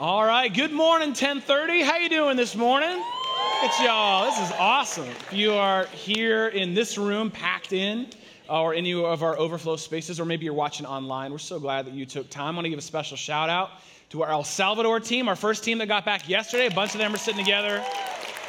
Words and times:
All 0.00 0.24
right, 0.24 0.54
good 0.54 0.70
morning, 0.70 1.08
1030. 1.08 1.82
How 1.82 1.96
you 1.96 2.08
doing 2.08 2.36
this 2.36 2.54
morning? 2.54 3.02
It's 3.64 3.80
y'all. 3.80 4.26
This 4.26 4.38
is 4.38 4.54
awesome. 4.56 5.08
If 5.08 5.32
you 5.32 5.54
are 5.54 5.86
here 5.86 6.46
in 6.46 6.72
this 6.72 6.96
room, 6.96 7.32
packed 7.32 7.72
in, 7.72 8.06
or 8.48 8.74
any 8.74 8.94
of 8.94 9.24
our 9.24 9.36
overflow 9.36 9.74
spaces, 9.74 10.20
or 10.20 10.24
maybe 10.24 10.44
you're 10.44 10.54
watching 10.54 10.86
online, 10.86 11.32
we're 11.32 11.38
so 11.38 11.58
glad 11.58 11.84
that 11.86 11.94
you 11.94 12.06
took 12.06 12.30
time. 12.30 12.54
I 12.54 12.58
want 12.58 12.66
to 12.66 12.70
give 12.70 12.78
a 12.78 12.82
special 12.82 13.16
shout 13.16 13.50
out 13.50 13.70
to 14.10 14.22
our 14.22 14.30
El 14.30 14.44
Salvador 14.44 15.00
team, 15.00 15.26
our 15.26 15.34
first 15.34 15.64
team 15.64 15.78
that 15.78 15.88
got 15.88 16.04
back 16.04 16.28
yesterday. 16.28 16.66
A 16.66 16.70
bunch 16.70 16.92
of 16.92 16.98
them 16.98 17.12
are 17.12 17.18
sitting 17.18 17.44
together 17.44 17.84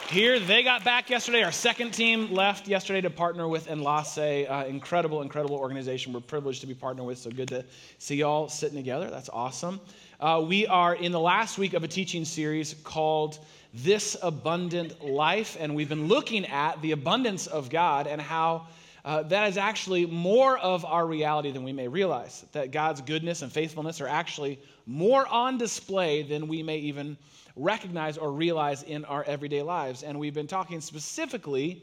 here. 0.10 0.40
They 0.40 0.62
got 0.62 0.84
back 0.84 1.10
yesterday. 1.10 1.42
Our 1.42 1.52
second 1.52 1.96
team 1.96 2.32
left 2.32 2.68
yesterday 2.68 3.02
to 3.02 3.10
partner 3.10 3.48
with 3.48 3.68
Enlace. 3.70 4.20
Uh, 4.20 4.66
incredible, 4.68 5.24
incredible 5.24 5.56
organization. 5.56 6.14
We're 6.14 6.20
privileged 6.20 6.62
to 6.62 6.68
be 6.68 6.76
partnered 6.76 7.08
with. 7.08 7.18
So 7.18 7.32
good 7.32 7.48
to 7.50 7.66
see 7.98 8.18
y'all 8.18 8.50
sitting 8.50 8.78
together. 8.78 9.10
That's 9.10 9.30
awesome. 9.30 9.80
Uh, 10.20 10.44
we 10.46 10.68
are 10.68 10.96
in 10.96 11.14
the 11.14 11.20
last 11.20 11.58
week 11.58 11.74
of 11.74 11.86
a 11.86 11.88
teaching 11.88 12.26
series 12.26 12.76
called 12.84 13.40
This 13.74 14.18
Abundant 14.22 15.02
Life, 15.02 15.56
and 15.58 15.74
we've 15.74 15.88
been 15.88 16.10
looking 16.10 16.46
at 16.48 16.82
the 16.82 16.92
abundance 16.92 17.48
of 17.48 17.70
God 17.70 18.06
and 18.06 18.20
how 18.20 18.68
uh, 19.06 19.24
that 19.24 19.48
is 19.48 19.56
actually 19.58 20.06
more 20.06 20.58
of 20.58 20.84
our 20.84 21.08
reality 21.08 21.52
than 21.52 21.64
we 21.64 21.72
may 21.72 21.88
realize. 21.88 22.46
That 22.52 22.72
God's 22.72 23.00
goodness 23.00 23.44
and 23.44 23.50
faithfulness 23.50 24.02
are 24.02 24.10
actually 24.10 24.60
more 24.86 25.26
on 25.26 25.58
display 25.58 26.24
than 26.24 26.50
we 26.50 26.64
may 26.64 26.80
even 26.80 27.16
recognize 27.56 28.18
or 28.18 28.34
realize 28.34 28.84
in 28.84 29.06
our 29.06 29.24
everyday 29.24 29.62
lives. 29.62 30.04
And 30.04 30.20
we've 30.20 30.34
been 30.34 30.48
talking 30.48 30.82
specifically 30.82 31.82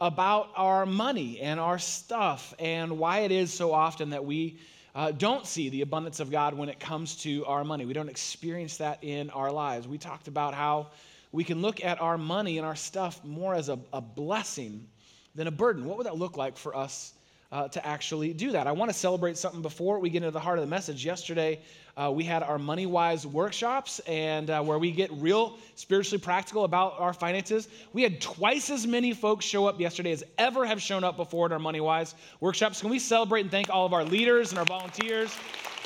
about 0.00 0.48
our 0.56 0.86
money 0.86 1.38
and 1.38 1.60
our 1.60 1.78
stuff 1.78 2.52
and 2.58 2.98
why 2.98 3.20
it 3.20 3.30
is 3.30 3.52
so 3.52 3.72
often 3.72 4.10
that 4.10 4.24
we 4.24 4.58
uh, 4.96 5.10
don't 5.10 5.46
see 5.46 5.68
the 5.68 5.82
abundance 5.82 6.20
of 6.20 6.30
God 6.30 6.54
when 6.54 6.70
it 6.70 6.80
comes 6.80 7.16
to 7.16 7.44
our 7.44 7.64
money. 7.64 7.84
We 7.84 7.92
don't 7.92 8.08
experience 8.08 8.78
that 8.78 9.04
in 9.04 9.28
our 9.28 9.52
lives. 9.52 9.86
We 9.86 9.98
talked 9.98 10.26
about 10.26 10.54
how 10.54 10.86
we 11.32 11.44
can 11.44 11.60
look 11.60 11.84
at 11.84 12.00
our 12.00 12.16
money 12.16 12.56
and 12.56 12.66
our 12.66 12.74
stuff 12.74 13.22
more 13.22 13.54
as 13.54 13.68
a, 13.68 13.78
a 13.92 14.00
blessing 14.00 14.88
than 15.34 15.48
a 15.48 15.50
burden. 15.50 15.84
What 15.84 15.98
would 15.98 16.06
that 16.06 16.16
look 16.16 16.38
like 16.38 16.56
for 16.56 16.74
us 16.74 17.12
uh, 17.52 17.68
to 17.68 17.86
actually 17.86 18.32
do 18.32 18.52
that? 18.52 18.66
I 18.66 18.72
want 18.72 18.90
to 18.90 18.96
celebrate 18.96 19.36
something 19.36 19.60
before 19.60 19.98
we 19.98 20.08
get 20.08 20.22
into 20.22 20.30
the 20.30 20.40
heart 20.40 20.58
of 20.58 20.64
the 20.64 20.70
message. 20.70 21.04
Yesterday, 21.04 21.60
uh, 21.96 22.10
we 22.14 22.24
had 22.24 22.42
our 22.42 22.58
Money 22.58 22.84
Wise 22.84 23.26
workshops, 23.26 24.00
and 24.00 24.50
uh, 24.50 24.62
where 24.62 24.78
we 24.78 24.90
get 24.90 25.10
real 25.12 25.56
spiritually 25.76 26.20
practical 26.20 26.64
about 26.64 26.94
our 26.98 27.14
finances. 27.14 27.68
We 27.94 28.02
had 28.02 28.20
twice 28.20 28.68
as 28.68 28.86
many 28.86 29.14
folks 29.14 29.46
show 29.46 29.66
up 29.66 29.80
yesterday 29.80 30.12
as 30.12 30.22
ever 30.36 30.66
have 30.66 30.80
shown 30.82 31.04
up 31.04 31.16
before 31.16 31.46
at 31.46 31.52
our 31.52 31.58
Money 31.58 31.80
Wise 31.80 32.14
workshops. 32.40 32.82
Can 32.82 32.90
we 32.90 32.98
celebrate 32.98 33.42
and 33.42 33.50
thank 33.50 33.70
all 33.70 33.86
of 33.86 33.94
our 33.94 34.04
leaders 34.04 34.50
and 34.50 34.58
our 34.58 34.66
volunteers 34.66 35.34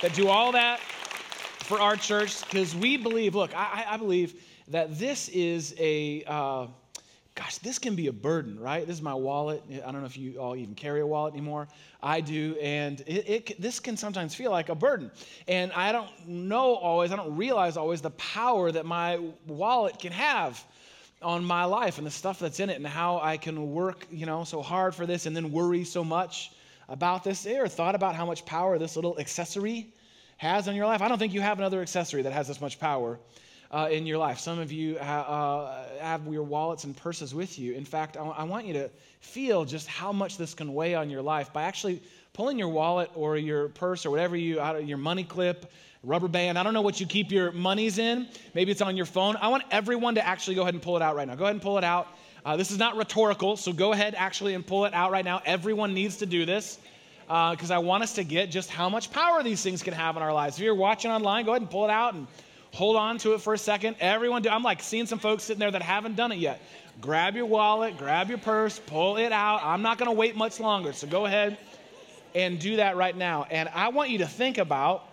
that 0.03 0.13
do 0.13 0.27
all 0.27 0.51
that 0.51 0.81
for 0.81 1.81
our 1.81 1.95
church? 1.95 2.43
Because 2.47 2.75
we 2.75 2.97
believe, 2.97 3.37
look, 3.37 3.57
I, 3.57 3.85
I, 3.91 3.97
believe 3.97 4.43
that 4.67 4.99
this 4.99 5.29
is 5.29 5.77
a 5.79 6.25
uh, 6.25 6.67
gosh, 7.41 7.57
this 7.57 7.79
can 7.79 7.97
be 7.97 8.09
a 8.09 8.13
burden, 8.13 8.61
right? 8.61 8.87
This 8.87 8.97
is 8.97 9.03
my 9.03 9.15
wallet. 9.15 9.63
I 9.71 9.91
don't 9.91 10.03
know 10.03 10.07
if 10.07 10.19
you 10.19 10.39
all 10.39 10.55
even 10.57 10.75
carry 10.75 11.01
a 11.01 11.07
wallet 11.07 11.33
anymore. 11.33 11.69
I 12.03 12.21
do, 12.21 12.55
and 12.61 13.01
it, 13.07 13.29
it, 13.29 13.61
this 13.63 13.81
can 13.81 13.97
sometimes 13.97 14.35
feel 14.35 14.51
like 14.51 14.69
a 14.69 14.75
burden. 14.75 15.11
And 15.49 15.73
I 15.73 15.91
don't 15.91 16.11
know 16.29 16.75
always, 16.75 17.13
I 17.13 17.17
don't 17.17 17.35
realize 17.35 17.79
always 17.79 18.03
the 18.03 18.11
power 18.11 18.71
that 18.71 18.85
my 18.85 19.19
wallet 19.47 19.99
can 19.99 20.13
have 20.13 20.63
on 21.23 21.43
my 21.43 21.65
life 21.65 21.97
and 21.97 22.07
the 22.07 22.11
stuff 22.11 22.39
that's 22.39 22.61
in 22.61 22.69
it 22.69 22.77
and 22.77 22.87
how 22.87 23.21
I 23.23 23.39
can 23.39 23.73
work, 23.73 24.07
you 24.11 24.27
know, 24.27 24.45
so 24.45 24.61
hard 24.61 24.95
for 24.95 25.07
this 25.07 25.25
and 25.25 25.35
then 25.35 25.51
worry 25.51 25.85
so 25.85 26.05
much 26.05 26.53
about 26.91 27.25
this. 27.25 27.47
Ever 27.47 27.69
thought 27.69 27.95
about 27.95 28.15
how 28.15 28.27
much 28.27 28.45
power 28.45 28.79
this 28.79 28.97
little 28.97 29.19
accessory 29.19 29.95
has 30.37 30.69
on 30.69 30.75
your 30.75 30.85
life? 30.85 31.01
I 31.01 31.09
don't 31.09 31.19
think 31.19 31.33
you 31.33 31.41
have 31.41 31.59
another 31.59 31.81
accessory 31.81 32.21
that 32.21 32.35
has 32.35 32.49
this 32.49 32.61
much 32.61 32.79
power 32.79 33.19
uh, 33.71 33.89
in 33.91 34.07
your 34.07 34.19
life. 34.19 34.39
Some 34.39 34.59
of 34.59 34.73
you 34.73 34.99
ha- 34.99 35.23
uh, 35.23 36.03
have 36.03 36.27
your 36.27 36.43
wallets 36.43 36.85
and 36.85 36.97
purses 36.97 37.35
with 37.35 37.59
you. 37.59 37.75
In 37.75 37.85
fact, 37.85 38.17
I, 38.17 38.21
w- 38.21 38.37
I 38.37 38.45
want 38.45 38.67
you 38.67 38.73
to 38.75 38.91
feel 39.21 39.65
just 39.65 39.87
how 39.87 40.13
much 40.13 40.37
this 40.37 40.55
can 40.55 40.75
weigh 40.75 40.95
on 40.95 41.09
your 41.09 41.23
life 41.23 41.53
by 41.53 41.63
actually 41.63 42.03
pulling 42.33 42.59
your 42.59 42.69
wallet 42.69 43.11
or 43.15 43.37
your 43.37 43.69
purse 43.69 44.05
or 44.05 44.11
whatever 44.11 44.37
you 44.37 44.61
out 44.61 44.77
of 44.77 44.89
your 44.89 44.99
money 44.99 45.25
clip 45.25 45.71
rubber 46.03 46.29
band. 46.29 46.59
I 46.59 46.63
don't 46.63 46.75
know 46.75 46.81
what 46.81 46.99
you 46.99 47.07
keep 47.07 47.31
your 47.31 47.53
monies 47.53 47.99
in. 47.99 48.27
Maybe 48.55 48.73
it's 48.73 48.81
on 48.81 48.97
your 48.97 49.07
phone. 49.07 49.37
I 49.37 49.49
want 49.49 49.65
everyone 49.71 50.15
to 50.15 50.27
actually 50.27 50.55
go 50.55 50.63
ahead 50.63 50.75
and 50.75 50.83
pull 50.83 50.97
it 50.97 51.03
out 51.03 51.15
right 51.15 51.29
now. 51.29 51.35
Go 51.35 51.45
ahead 51.45 51.55
and 51.55 51.63
pull 51.63 51.79
it 51.79 51.85
out. 51.85 52.09
Uh, 52.45 52.57
this 52.57 52.71
is 52.71 52.79
not 52.79 52.97
rhetorical 52.97 53.57
so 53.57 53.71
go 53.71 53.93
ahead 53.93 54.15
actually 54.17 54.55
and 54.55 54.67
pull 54.67 54.87
it 54.87 54.95
out 54.95 55.11
right 55.13 55.25
now. 55.25 55.43
Everyone 55.45 55.93
needs 55.93 56.17
to 56.19 56.27
do 56.27 56.47
this 56.47 56.79
because 57.27 57.71
uh, 57.71 57.75
i 57.75 57.79
want 57.79 58.03
us 58.03 58.15
to 58.15 58.25
get 58.25 58.51
just 58.51 58.71
how 58.71 58.89
much 58.89 59.13
power 59.13 59.43
these 59.45 59.63
things 59.63 59.83
can 59.83 59.93
have 59.93 60.17
in 60.17 60.23
our 60.23 60.33
lives. 60.33 60.57
If 60.57 60.65
you're 60.65 60.75
watching 60.75 61.11
online 61.11 61.45
go 61.45 61.53
ahead 61.53 61.63
and 61.63 61.71
pull 61.71 61.85
it 61.85 61.91
out 61.91 62.15
and 62.15 62.27
hold 62.73 62.97
on 62.97 63.19
to 63.19 63.35
it 63.35 63.41
for 63.41 63.55
a 63.55 63.59
second. 63.59 63.97
Everyone 64.01 64.43
do. 64.43 64.49
I'm 64.49 64.63
like 64.63 64.83
seeing 64.83 65.07
some 65.07 65.19
folks 65.19 65.45
sitting 65.45 65.61
there 65.61 65.71
that 65.71 65.83
haven't 65.83 66.17
done 66.17 66.33
it 66.33 66.39
yet. 66.39 66.63
Grab 67.01 67.35
your 67.35 67.47
wallet, 67.47 67.97
grab 67.97 68.29
your 68.29 68.39
purse, 68.39 68.79
pull 68.79 69.17
it 69.17 69.33
out. 69.33 69.61
I'm 69.63 69.83
not 69.83 69.99
going 69.99 70.11
to 70.11 70.17
wait 70.17 70.37
much 70.37 70.61
longer. 70.61 70.93
So 70.93 71.07
go 71.07 71.27
ahead 71.27 71.57
and 72.35 72.59
do 72.59 72.77
that 72.77 72.97
right 72.97 73.17
now. 73.17 73.47
And 73.51 73.69
I 73.75 73.89
want 73.89 74.11
you 74.11 74.19
to 74.19 74.27
think 74.27 74.59
about 74.59 75.09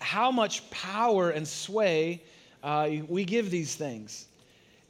how 0.00 0.30
much 0.30 0.68
power 0.70 1.30
and 1.30 1.46
sway 1.46 2.22
uh, 2.62 2.90
we 3.08 3.24
give 3.24 3.50
these 3.50 3.74
things. 3.74 4.26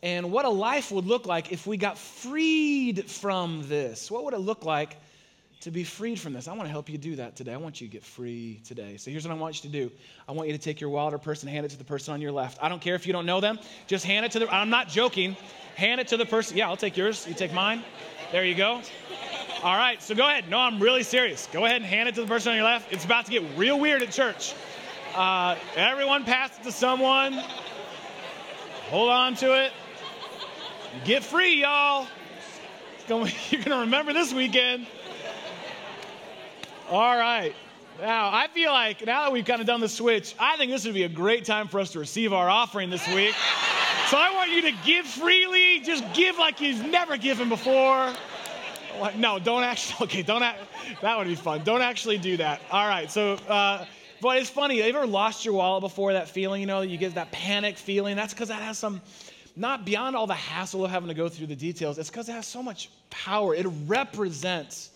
And 0.02 0.30
what 0.30 0.44
a 0.44 0.50
life 0.50 0.90
would 0.90 1.06
look 1.06 1.26
like 1.26 1.52
if 1.52 1.66
we 1.66 1.76
got 1.76 1.98
freed 1.98 3.10
from 3.10 3.64
this. 3.68 4.10
What 4.10 4.24
would 4.24 4.34
it 4.34 4.38
look 4.38 4.64
like 4.64 4.96
to 5.60 5.70
be 5.70 5.84
freed 5.84 6.20
from 6.20 6.32
this. 6.32 6.48
I 6.48 6.52
want 6.52 6.64
to 6.64 6.70
help 6.70 6.88
you 6.88 6.98
do 6.98 7.16
that 7.16 7.34
today. 7.36 7.52
I 7.52 7.56
want 7.56 7.80
you 7.80 7.88
to 7.88 7.92
get 7.92 8.04
free 8.04 8.60
today. 8.64 8.96
So 8.98 9.10
here's 9.10 9.26
what 9.26 9.36
I 9.36 9.38
want 9.38 9.62
you 9.64 9.70
to 9.70 9.76
do 9.76 9.90
I 10.28 10.32
want 10.32 10.48
you 10.48 10.54
to 10.54 10.60
take 10.60 10.80
your 10.80 10.90
wallet 10.90 11.14
or 11.14 11.18
purse 11.18 11.42
and 11.42 11.50
hand 11.50 11.64
it 11.66 11.70
to 11.70 11.78
the 11.78 11.84
person 11.84 12.14
on 12.14 12.20
your 12.20 12.32
left. 12.32 12.58
I 12.62 12.68
don't 12.68 12.80
care 12.80 12.94
if 12.94 13.06
you 13.06 13.12
don't 13.12 13.26
know 13.26 13.40
them, 13.40 13.58
just 13.86 14.04
hand 14.04 14.26
it 14.26 14.32
to 14.32 14.40
the, 14.40 14.54
I'm 14.54 14.70
not 14.70 14.88
joking. 14.88 15.36
Hand 15.76 16.00
it 16.00 16.08
to 16.08 16.16
the 16.16 16.24
person. 16.24 16.56
Yeah, 16.56 16.68
I'll 16.68 16.76
take 16.76 16.96
yours. 16.96 17.26
You 17.28 17.34
take 17.34 17.52
mine. 17.52 17.84
There 18.32 18.44
you 18.44 18.54
go. 18.54 18.80
All 19.62 19.76
right, 19.76 20.02
so 20.02 20.14
go 20.14 20.26
ahead. 20.26 20.48
No, 20.48 20.58
I'm 20.58 20.80
really 20.80 21.02
serious. 21.02 21.48
Go 21.52 21.66
ahead 21.66 21.76
and 21.76 21.84
hand 21.84 22.08
it 22.08 22.14
to 22.14 22.22
the 22.22 22.26
person 22.26 22.50
on 22.50 22.56
your 22.56 22.64
left. 22.64 22.92
It's 22.92 23.04
about 23.04 23.26
to 23.26 23.30
get 23.30 23.42
real 23.56 23.78
weird 23.78 24.02
at 24.02 24.10
church. 24.10 24.54
Uh, 25.14 25.56
everyone 25.74 26.24
pass 26.24 26.58
it 26.58 26.62
to 26.62 26.72
someone. 26.72 27.34
Hold 28.88 29.10
on 29.10 29.34
to 29.36 29.64
it. 29.64 29.72
Get 31.04 31.24
free, 31.24 31.60
y'all. 31.60 32.06
You're 33.08 33.18
going 33.18 33.30
to 33.64 33.78
remember 33.80 34.12
this 34.12 34.32
weekend. 34.32 34.86
All 36.88 37.16
right. 37.16 37.52
Now, 38.00 38.28
I 38.32 38.46
feel 38.48 38.70
like 38.70 39.04
now 39.04 39.24
that 39.24 39.32
we've 39.32 39.44
kind 39.44 39.60
of 39.60 39.66
done 39.66 39.80
the 39.80 39.88
switch, 39.88 40.36
I 40.38 40.56
think 40.56 40.70
this 40.70 40.84
would 40.84 40.94
be 40.94 41.02
a 41.02 41.08
great 41.08 41.44
time 41.44 41.66
for 41.66 41.80
us 41.80 41.90
to 41.92 41.98
receive 41.98 42.32
our 42.32 42.48
offering 42.48 42.90
this 42.90 43.06
week. 43.08 43.34
So 44.08 44.16
I 44.16 44.32
want 44.34 44.52
you 44.52 44.62
to 44.62 44.72
give 44.84 45.04
freely. 45.04 45.80
Just 45.80 46.04
give 46.14 46.38
like 46.38 46.60
you've 46.60 46.84
never 46.86 47.16
given 47.16 47.48
before. 47.48 48.12
No, 49.16 49.38
don't 49.38 49.64
actually. 49.64 49.96
Okay, 50.04 50.22
don't. 50.22 50.42
Act, 50.42 50.60
that 51.02 51.18
would 51.18 51.26
be 51.26 51.34
fun. 51.34 51.64
Don't 51.64 51.82
actually 51.82 52.18
do 52.18 52.36
that. 52.36 52.60
All 52.70 52.86
right. 52.86 53.10
So, 53.10 53.34
uh, 53.48 53.84
but 54.20 54.38
it's 54.38 54.50
funny. 54.50 54.78
Have 54.78 54.86
you 54.86 54.96
ever 54.96 55.06
lost 55.06 55.44
your 55.44 55.54
wallet 55.54 55.80
before? 55.80 56.12
That 56.12 56.28
feeling, 56.28 56.60
you 56.60 56.66
know, 56.66 56.82
you 56.82 56.98
get 56.98 57.14
that 57.16 57.32
panic 57.32 57.78
feeling. 57.78 58.14
That's 58.14 58.32
because 58.32 58.48
that 58.48 58.62
has 58.62 58.78
some, 58.78 59.00
not 59.56 59.84
beyond 59.84 60.14
all 60.14 60.26
the 60.26 60.34
hassle 60.34 60.84
of 60.84 60.90
having 60.90 61.08
to 61.08 61.14
go 61.14 61.28
through 61.28 61.48
the 61.48 61.56
details. 61.56 61.98
It's 61.98 62.10
because 62.10 62.28
it 62.28 62.32
has 62.32 62.46
so 62.46 62.62
much 62.62 62.90
power. 63.10 63.54
It 63.54 63.66
represents 63.86 64.90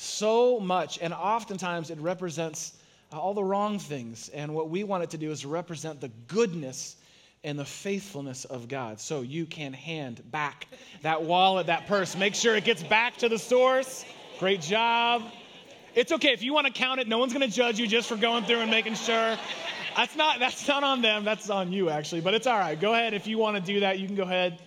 so 0.00 0.58
much, 0.58 0.98
and 1.02 1.12
oftentimes 1.12 1.90
it 1.90 1.98
represents 1.98 2.72
uh, 3.12 3.18
all 3.18 3.34
the 3.34 3.44
wrong 3.44 3.78
things. 3.78 4.30
And 4.30 4.54
what 4.54 4.70
we 4.70 4.82
want 4.82 5.04
it 5.04 5.10
to 5.10 5.18
do 5.18 5.30
is 5.30 5.44
represent 5.44 6.00
the 6.00 6.08
goodness 6.26 6.96
and 7.44 7.58
the 7.58 7.66
faithfulness 7.66 8.46
of 8.46 8.66
God. 8.66 8.98
So 8.98 9.20
you 9.20 9.44
can 9.44 9.74
hand 9.74 10.22
back 10.30 10.68
that 11.02 11.22
wallet, 11.22 11.66
that 11.66 11.86
purse. 11.86 12.16
Make 12.16 12.34
sure 12.34 12.56
it 12.56 12.64
gets 12.64 12.82
back 12.82 13.18
to 13.18 13.28
the 13.28 13.38
source. 13.38 14.06
Great 14.38 14.62
job. 14.62 15.22
It's 15.94 16.12
okay 16.12 16.32
if 16.32 16.42
you 16.42 16.54
want 16.54 16.66
to 16.66 16.72
count 16.72 17.00
it. 17.00 17.08
No 17.08 17.18
one's 17.18 17.34
going 17.34 17.48
to 17.48 17.54
judge 17.54 17.78
you 17.78 17.86
just 17.86 18.08
for 18.08 18.16
going 18.16 18.44
through 18.44 18.60
and 18.60 18.70
making 18.70 18.94
sure. 18.94 19.36
That's 19.96 20.16
not 20.16 20.38
that's 20.38 20.66
not 20.66 20.82
on 20.82 21.02
them. 21.02 21.24
That's 21.24 21.50
on 21.50 21.72
you 21.72 21.90
actually. 21.90 22.22
But 22.22 22.32
it's 22.32 22.46
all 22.46 22.58
right. 22.58 22.80
Go 22.80 22.94
ahead 22.94 23.12
if 23.12 23.26
you 23.26 23.36
want 23.36 23.56
to 23.56 23.62
do 23.62 23.80
that. 23.80 23.98
You 23.98 24.06
can 24.06 24.16
go 24.16 24.22
ahead 24.22 24.62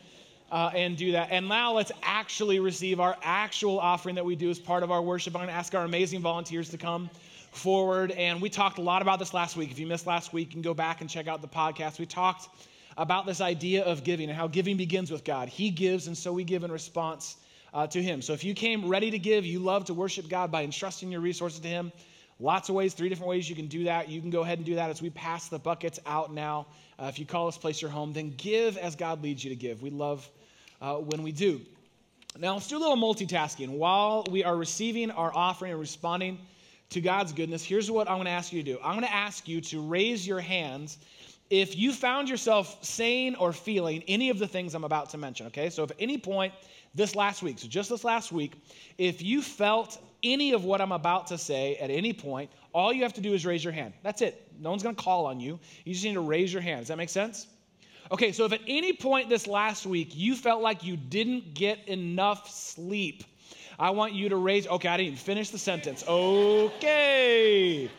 uh, 0.53 0.69
and 0.75 0.95
do 0.95 1.13
that. 1.13 1.29
And 1.31 1.49
now 1.49 1.73
let's 1.73 1.91
actually 2.03 2.59
receive 2.59 2.99
our 2.99 3.17
actual 3.23 3.79
offering 3.79 4.13
that 4.15 4.23
we 4.23 4.35
do 4.35 4.51
as 4.51 4.59
part 4.59 4.83
of 4.83 4.91
our 4.91 5.01
worship. 5.01 5.33
I'm 5.33 5.39
going 5.39 5.47
to 5.47 5.53
ask 5.53 5.73
our 5.73 5.83
amazing 5.83 6.21
volunteers 6.21 6.69
to 6.69 6.77
come 6.77 7.09
forward. 7.51 8.11
And 8.11 8.39
we 8.39 8.51
talked 8.51 8.77
a 8.77 8.81
lot 8.81 9.01
about 9.01 9.17
this 9.17 9.33
last 9.33 9.57
week. 9.57 9.71
If 9.71 9.79
you 9.79 9.87
missed 9.87 10.05
last 10.05 10.31
week, 10.31 10.49
you 10.49 10.53
can 10.53 10.61
go 10.61 10.75
back 10.75 11.01
and 11.01 11.09
check 11.09 11.27
out 11.27 11.41
the 11.41 11.47
podcast. 11.47 11.97
We 11.97 12.05
talked 12.05 12.49
about 12.97 13.25
this 13.25 13.41
idea 13.41 13.83
of 13.83 14.03
giving 14.03 14.29
and 14.29 14.37
how 14.37 14.47
giving 14.47 14.77
begins 14.77 15.09
with 15.09 15.23
God. 15.23 15.49
He 15.49 15.71
gives, 15.71 16.05
and 16.05 16.15
so 16.15 16.31
we 16.31 16.43
give 16.43 16.63
in 16.63 16.71
response 16.71 17.37
uh, 17.73 17.87
to 17.87 17.99
Him. 17.99 18.21
So 18.21 18.33
if 18.33 18.43
you 18.43 18.53
came 18.53 18.87
ready 18.87 19.09
to 19.09 19.17
give, 19.17 19.47
you 19.47 19.57
love 19.57 19.85
to 19.85 19.95
worship 19.95 20.29
God 20.29 20.51
by 20.51 20.63
entrusting 20.63 21.11
your 21.11 21.21
resources 21.21 21.61
to 21.61 21.67
Him. 21.67 21.91
Lots 22.39 22.69
of 22.69 22.75
ways, 22.75 22.93
three 22.93 23.09
different 23.09 23.29
ways 23.29 23.49
you 23.49 23.55
can 23.55 23.67
do 23.67 23.85
that. 23.85 24.07
You 24.07 24.21
can 24.21 24.29
go 24.29 24.41
ahead 24.41 24.59
and 24.59 24.65
do 24.67 24.75
that 24.75 24.91
as 24.91 25.01
we 25.01 25.09
pass 25.09 25.47
the 25.47 25.57
buckets 25.57 25.99
out 26.05 26.31
now. 26.31 26.67
Uh, 26.99 27.05
if 27.05 27.17
you 27.17 27.25
call 27.25 27.47
this 27.47 27.57
place 27.57 27.81
your 27.81 27.89
home, 27.89 28.13
then 28.13 28.35
give 28.37 28.77
as 28.77 28.95
God 28.95 29.23
leads 29.23 29.43
you 29.43 29.49
to 29.49 29.55
give. 29.55 29.81
We 29.81 29.89
love 29.89 30.29
uh, 30.83 30.95
when 30.95 31.23
we 31.23 31.31
do. 31.31 31.61
Now, 32.37 32.55
let's 32.55 32.67
do 32.67 32.77
a 32.77 32.79
little 32.79 32.97
multitasking. 32.97 33.69
While 33.69 34.25
we 34.29 34.43
are 34.43 34.55
receiving 34.55 35.09
our 35.11 35.31
offering 35.33 35.71
and 35.71 35.79
responding 35.79 36.39
to 36.89 36.99
God's 36.99 37.31
goodness, 37.31 37.63
here's 37.63 37.89
what 37.89 38.09
I'm 38.09 38.17
going 38.17 38.25
to 38.25 38.31
ask 38.31 38.51
you 38.51 38.61
to 38.61 38.73
do 38.73 38.79
I'm 38.83 38.93
going 38.93 39.07
to 39.07 39.13
ask 39.13 39.47
you 39.47 39.61
to 39.61 39.81
raise 39.81 40.27
your 40.27 40.41
hands 40.41 40.97
if 41.49 41.77
you 41.77 41.93
found 41.93 42.29
yourself 42.29 42.83
saying 42.83 43.35
or 43.35 43.53
feeling 43.53 44.03
any 44.07 44.29
of 44.29 44.39
the 44.39 44.47
things 44.47 44.73
I'm 44.73 44.83
about 44.83 45.09
to 45.11 45.17
mention, 45.17 45.47
okay? 45.47 45.69
So 45.69 45.83
if 45.83 45.91
at 45.91 45.97
any 45.99 46.17
point 46.17 46.53
this 46.95 47.15
last 47.15 47.43
week, 47.43 47.59
so 47.59 47.67
just 47.67 47.89
this 47.89 48.03
last 48.03 48.31
week, 48.31 48.53
if 48.97 49.21
you 49.21 49.41
felt 49.41 49.99
any 50.23 50.53
of 50.53 50.63
what 50.63 50.81
I'm 50.81 50.91
about 50.91 51.27
to 51.27 51.37
say 51.37 51.75
at 51.77 51.91
any 51.91 52.11
point, 52.13 52.49
all 52.73 52.91
you 52.91 53.03
have 53.03 53.13
to 53.13 53.21
do 53.21 53.33
is 53.33 53.45
raise 53.45 53.63
your 53.63 53.73
hand. 53.73 53.93
That's 54.01 54.21
it. 54.21 54.47
No 54.59 54.71
one's 54.71 54.81
going 54.83 54.95
to 54.95 55.01
call 55.01 55.27
on 55.27 55.39
you. 55.39 55.59
You 55.85 55.93
just 55.93 56.05
need 56.05 56.13
to 56.13 56.21
raise 56.21 56.51
your 56.51 56.61
hand. 56.61 56.81
Does 56.81 56.87
that 56.87 56.97
make 56.97 57.09
sense? 57.09 57.47
Okay, 58.13 58.31
so 58.31 58.45
if 58.45 58.53
at 58.53 58.61
any 58.67 58.93
point 58.93 59.27
this 59.27 59.47
last 59.47 59.87
week 59.87 60.11
you 60.13 60.35
felt 60.35 60.61
like 60.61 60.83
you 60.83 60.95
didn't 60.95 61.55
get 61.55 61.87
enough 61.87 62.47
sleep, 62.47 63.23
I 63.79 63.89
want 63.89 64.13
you 64.13 64.29
to 64.29 64.35
raise. 64.35 64.67
Okay, 64.67 64.87
I 64.87 64.97
didn't 64.97 65.17
finish 65.17 65.49
the 65.49 65.57
sentence. 65.57 66.03
Okay. 66.07 67.89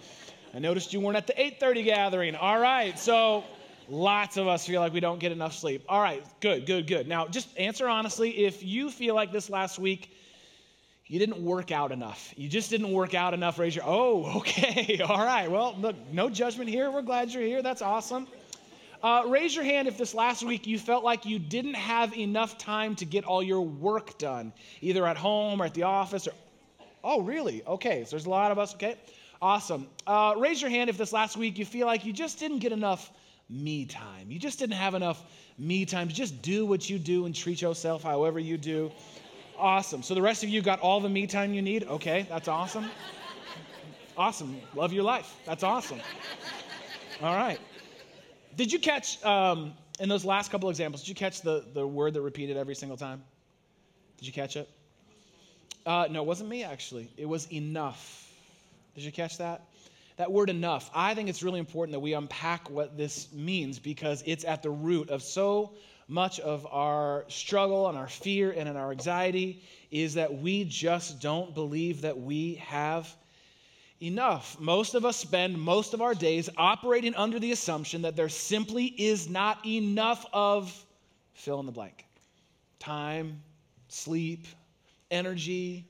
I 0.54 0.58
noticed 0.60 0.92
you 0.92 1.00
weren't 1.00 1.16
at 1.16 1.26
the 1.26 1.32
8:30 1.32 1.84
gathering. 1.84 2.36
All 2.36 2.60
right. 2.60 2.96
So 2.96 3.42
lots 3.88 4.36
of 4.36 4.46
us 4.46 4.64
feel 4.64 4.80
like 4.80 4.92
we 4.92 5.00
don't 5.00 5.18
get 5.18 5.32
enough 5.32 5.52
sleep. 5.52 5.84
All 5.88 6.00
right. 6.00 6.24
Good, 6.38 6.64
good, 6.64 6.86
good. 6.86 7.08
Now, 7.08 7.26
just 7.26 7.48
answer 7.58 7.88
honestly 7.88 8.44
if 8.44 8.62
you 8.62 8.92
feel 8.92 9.16
like 9.16 9.32
this 9.32 9.50
last 9.50 9.80
week 9.80 10.16
you 11.06 11.18
didn't 11.18 11.42
work 11.44 11.72
out 11.72 11.90
enough. 11.90 12.32
You 12.36 12.48
just 12.48 12.70
didn't 12.70 12.92
work 12.92 13.14
out 13.14 13.34
enough. 13.34 13.58
Raise 13.58 13.74
your 13.74 13.84
Oh, 13.84 14.32
okay. 14.36 15.00
All 15.00 15.24
right. 15.24 15.50
Well, 15.50 15.74
look, 15.76 15.96
no 16.12 16.30
judgment 16.30 16.70
here. 16.70 16.92
We're 16.92 17.02
glad 17.02 17.32
you're 17.32 17.42
here. 17.42 17.62
That's 17.62 17.82
awesome. 17.82 18.28
Uh, 19.04 19.22
raise 19.26 19.54
your 19.54 19.64
hand 19.64 19.86
if 19.86 19.98
this 19.98 20.14
last 20.14 20.42
week 20.42 20.66
you 20.66 20.78
felt 20.78 21.04
like 21.04 21.26
you 21.26 21.38
didn't 21.38 21.74
have 21.74 22.16
enough 22.16 22.56
time 22.56 22.96
to 22.96 23.04
get 23.04 23.22
all 23.22 23.42
your 23.42 23.60
work 23.60 24.16
done, 24.16 24.50
either 24.80 25.06
at 25.06 25.18
home 25.18 25.60
or 25.60 25.66
at 25.66 25.74
the 25.74 25.82
office. 25.82 26.26
Or 26.26 26.32
oh, 27.04 27.20
really? 27.20 27.62
Okay, 27.66 28.04
so 28.04 28.12
there's 28.12 28.24
a 28.24 28.30
lot 28.30 28.50
of 28.50 28.58
us. 28.58 28.74
Okay, 28.76 28.96
awesome. 29.42 29.88
Uh, 30.06 30.32
raise 30.38 30.62
your 30.62 30.70
hand 30.70 30.88
if 30.88 30.96
this 30.96 31.12
last 31.12 31.36
week 31.36 31.58
you 31.58 31.66
feel 31.66 31.86
like 31.86 32.06
you 32.06 32.14
just 32.14 32.38
didn't 32.38 32.60
get 32.60 32.72
enough 32.72 33.10
me 33.50 33.84
time. 33.84 34.30
You 34.30 34.38
just 34.38 34.58
didn't 34.58 34.76
have 34.76 34.94
enough 34.94 35.22
me 35.58 35.84
time 35.84 36.08
to 36.08 36.14
just 36.14 36.40
do 36.40 36.64
what 36.64 36.88
you 36.88 36.98
do 36.98 37.26
and 37.26 37.34
treat 37.34 37.60
yourself 37.60 38.02
however 38.02 38.38
you 38.38 38.56
do. 38.56 38.90
Awesome. 39.58 40.02
So 40.02 40.14
the 40.14 40.22
rest 40.22 40.44
of 40.44 40.48
you 40.48 40.62
got 40.62 40.80
all 40.80 41.00
the 41.00 41.10
me 41.10 41.26
time 41.26 41.52
you 41.52 41.60
need. 41.60 41.84
Okay, 41.84 42.24
that's 42.30 42.48
awesome. 42.48 42.86
Awesome. 44.16 44.62
Love 44.74 44.94
your 44.94 45.04
life. 45.04 45.36
That's 45.44 45.62
awesome. 45.62 46.00
All 47.22 47.36
right. 47.36 47.60
Did 48.56 48.72
you 48.72 48.78
catch, 48.78 49.22
um, 49.24 49.74
in 49.98 50.08
those 50.08 50.24
last 50.24 50.50
couple 50.50 50.70
examples, 50.70 51.02
did 51.02 51.08
you 51.08 51.14
catch 51.14 51.42
the, 51.42 51.64
the 51.72 51.86
word 51.86 52.14
that 52.14 52.20
repeated 52.20 52.56
every 52.56 52.74
single 52.74 52.96
time? 52.96 53.22
Did 54.18 54.26
you 54.26 54.32
catch 54.32 54.56
it? 54.56 54.68
Uh, 55.84 56.06
no, 56.10 56.22
it 56.22 56.26
wasn't 56.26 56.48
me, 56.48 56.62
actually. 56.64 57.10
It 57.16 57.26
was 57.26 57.50
enough. 57.52 58.32
Did 58.94 59.04
you 59.04 59.12
catch 59.12 59.38
that? 59.38 59.62
That 60.16 60.30
word 60.30 60.50
enough. 60.50 60.90
I 60.94 61.14
think 61.14 61.28
it's 61.28 61.42
really 61.42 61.58
important 61.58 61.92
that 61.92 62.00
we 62.00 62.14
unpack 62.14 62.70
what 62.70 62.96
this 62.96 63.32
means 63.32 63.80
because 63.80 64.22
it's 64.24 64.44
at 64.44 64.62
the 64.62 64.70
root 64.70 65.10
of 65.10 65.22
so 65.22 65.72
much 66.06 66.38
of 66.40 66.66
our 66.70 67.24
struggle 67.28 67.88
and 67.88 67.98
our 67.98 68.08
fear 68.08 68.52
and 68.52 68.68
in 68.68 68.76
our 68.76 68.92
anxiety 68.92 69.62
is 69.90 70.14
that 70.14 70.32
we 70.32 70.64
just 70.64 71.20
don't 71.20 71.54
believe 71.54 72.02
that 72.02 72.18
we 72.18 72.54
have 72.56 73.12
enough. 74.04 74.58
Most 74.60 74.94
of 74.94 75.04
us 75.04 75.16
spend 75.16 75.58
most 75.58 75.94
of 75.94 76.02
our 76.02 76.14
days 76.14 76.50
operating 76.56 77.14
under 77.14 77.38
the 77.38 77.52
assumption 77.52 78.02
that 78.02 78.16
there 78.16 78.28
simply 78.28 78.86
is 78.86 79.28
not 79.28 79.64
enough 79.66 80.26
of 80.32 80.84
fill 81.32 81.60
in 81.60 81.66
the 81.66 81.72
blank 81.72 82.04
time, 82.78 83.40
sleep, 83.88 84.46
energy, 85.10 85.86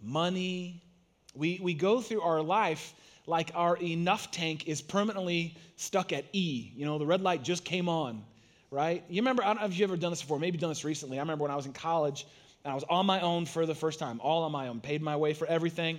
money. 0.00 0.80
We, 1.34 1.58
we 1.60 1.74
go 1.74 2.00
through 2.00 2.22
our 2.22 2.40
life 2.40 2.94
like 3.26 3.50
our 3.56 3.76
enough 3.78 4.30
tank 4.30 4.68
is 4.68 4.80
permanently 4.80 5.56
stuck 5.74 6.12
at 6.12 6.24
E. 6.32 6.70
You 6.76 6.86
know, 6.86 6.96
the 6.98 7.06
red 7.06 7.22
light 7.22 7.42
just 7.42 7.64
came 7.64 7.88
on, 7.88 8.24
right? 8.70 9.02
You 9.08 9.20
remember, 9.20 9.42
I 9.42 9.48
don't 9.48 9.60
know 9.60 9.66
if 9.66 9.76
you've 9.76 9.90
ever 9.90 9.96
done 9.96 10.12
this 10.12 10.22
before, 10.22 10.38
maybe 10.38 10.58
done 10.58 10.70
this 10.70 10.84
recently. 10.84 11.18
I 11.18 11.22
remember 11.22 11.42
when 11.42 11.50
I 11.50 11.56
was 11.56 11.66
in 11.66 11.72
college 11.72 12.24
and 12.64 12.70
I 12.70 12.74
was 12.74 12.84
on 12.88 13.04
my 13.04 13.20
own 13.20 13.44
for 13.44 13.66
the 13.66 13.74
first 13.74 13.98
time, 13.98 14.20
all 14.22 14.44
on 14.44 14.52
my 14.52 14.68
own, 14.68 14.80
paid 14.80 15.02
my 15.02 15.16
way 15.16 15.34
for 15.34 15.46
everything 15.48 15.98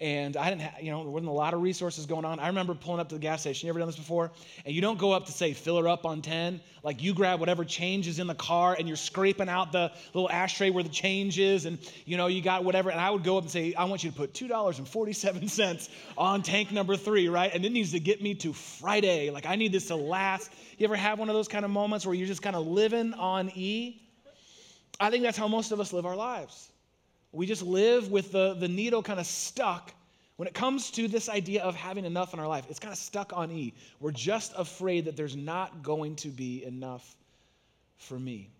and 0.00 0.36
I 0.36 0.48
didn't 0.48 0.62
have, 0.62 0.80
you 0.80 0.92
know, 0.92 1.02
there 1.02 1.10
wasn't 1.10 1.30
a 1.30 1.32
lot 1.34 1.54
of 1.54 1.62
resources 1.62 2.06
going 2.06 2.24
on. 2.24 2.38
I 2.38 2.46
remember 2.46 2.74
pulling 2.74 3.00
up 3.00 3.08
to 3.08 3.16
the 3.16 3.20
gas 3.20 3.40
station. 3.40 3.66
You 3.66 3.72
ever 3.72 3.80
done 3.80 3.88
this 3.88 3.96
before? 3.96 4.30
And 4.64 4.72
you 4.72 4.80
don't 4.80 4.98
go 4.98 5.10
up 5.10 5.26
to 5.26 5.32
say, 5.32 5.52
fill 5.52 5.76
her 5.76 5.88
up 5.88 6.06
on 6.06 6.22
10. 6.22 6.60
Like 6.84 7.02
you 7.02 7.12
grab 7.12 7.40
whatever 7.40 7.64
change 7.64 8.06
is 8.06 8.20
in 8.20 8.28
the 8.28 8.34
car 8.34 8.76
and 8.78 8.86
you're 8.86 8.96
scraping 8.96 9.48
out 9.48 9.72
the 9.72 9.90
little 10.14 10.30
ashtray 10.30 10.70
where 10.70 10.84
the 10.84 10.88
change 10.88 11.40
is. 11.40 11.66
And, 11.66 11.78
you 12.04 12.16
know, 12.16 12.28
you 12.28 12.40
got 12.40 12.62
whatever. 12.62 12.90
And 12.90 13.00
I 13.00 13.10
would 13.10 13.24
go 13.24 13.38
up 13.38 13.44
and 13.44 13.50
say, 13.50 13.74
I 13.74 13.84
want 13.84 14.04
you 14.04 14.10
to 14.10 14.16
put 14.16 14.34
$2.47 14.34 15.88
on 16.16 16.42
tank 16.42 16.70
number 16.70 16.96
three, 16.96 17.28
right? 17.28 17.52
And 17.52 17.64
it 17.64 17.72
needs 17.72 17.90
to 17.92 18.00
get 18.00 18.22
me 18.22 18.34
to 18.36 18.52
Friday. 18.52 19.30
Like 19.30 19.46
I 19.46 19.56
need 19.56 19.72
this 19.72 19.88
to 19.88 19.96
last. 19.96 20.52
You 20.78 20.84
ever 20.84 20.96
have 20.96 21.18
one 21.18 21.28
of 21.28 21.34
those 21.34 21.48
kind 21.48 21.64
of 21.64 21.72
moments 21.72 22.06
where 22.06 22.14
you're 22.14 22.28
just 22.28 22.42
kind 22.42 22.54
of 22.54 22.66
living 22.68 23.14
on 23.14 23.50
E? 23.56 24.00
I 25.00 25.10
think 25.10 25.24
that's 25.24 25.38
how 25.38 25.48
most 25.48 25.72
of 25.72 25.80
us 25.80 25.92
live 25.92 26.06
our 26.06 26.16
lives. 26.16 26.70
We 27.32 27.46
just 27.46 27.62
live 27.62 28.10
with 28.10 28.32
the, 28.32 28.54
the 28.54 28.68
needle 28.68 29.02
kind 29.02 29.20
of 29.20 29.26
stuck. 29.26 29.92
When 30.36 30.46
it 30.46 30.54
comes 30.54 30.90
to 30.92 31.08
this 31.08 31.28
idea 31.28 31.62
of 31.62 31.74
having 31.74 32.04
enough 32.04 32.32
in 32.32 32.40
our 32.40 32.46
life, 32.46 32.66
it's 32.70 32.78
kind 32.78 32.92
of 32.92 32.98
stuck 32.98 33.32
on 33.34 33.50
E. 33.50 33.74
We're 34.00 34.12
just 34.12 34.52
afraid 34.56 35.04
that 35.06 35.16
there's 35.16 35.36
not 35.36 35.82
going 35.82 36.14
to 36.16 36.28
be 36.28 36.64
enough 36.64 37.16
for 37.96 38.18
me. 38.18 38.50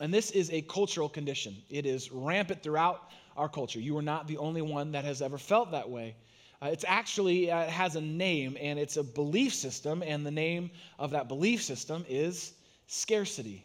And 0.00 0.14
this 0.14 0.30
is 0.30 0.50
a 0.50 0.62
cultural 0.62 1.08
condition. 1.08 1.56
It 1.68 1.84
is 1.84 2.10
rampant 2.10 2.62
throughout 2.62 3.10
our 3.36 3.48
culture. 3.48 3.80
You 3.80 3.96
are 3.98 4.02
not 4.02 4.26
the 4.26 4.38
only 4.38 4.62
one 4.62 4.92
that 4.92 5.04
has 5.04 5.20
ever 5.20 5.38
felt 5.38 5.70
that 5.72 5.88
way. 5.88 6.16
Uh, 6.60 6.66
it's 6.66 6.84
actually 6.88 7.50
uh, 7.50 7.60
it 7.60 7.68
has 7.68 7.96
a 7.96 8.00
name 8.00 8.56
and 8.60 8.78
it's 8.78 8.96
a 8.96 9.02
belief 9.02 9.54
system, 9.54 10.02
and 10.02 10.26
the 10.26 10.30
name 10.30 10.70
of 10.98 11.10
that 11.10 11.28
belief 11.28 11.62
system 11.62 12.04
is 12.08 12.54
scarcity. 12.86 13.64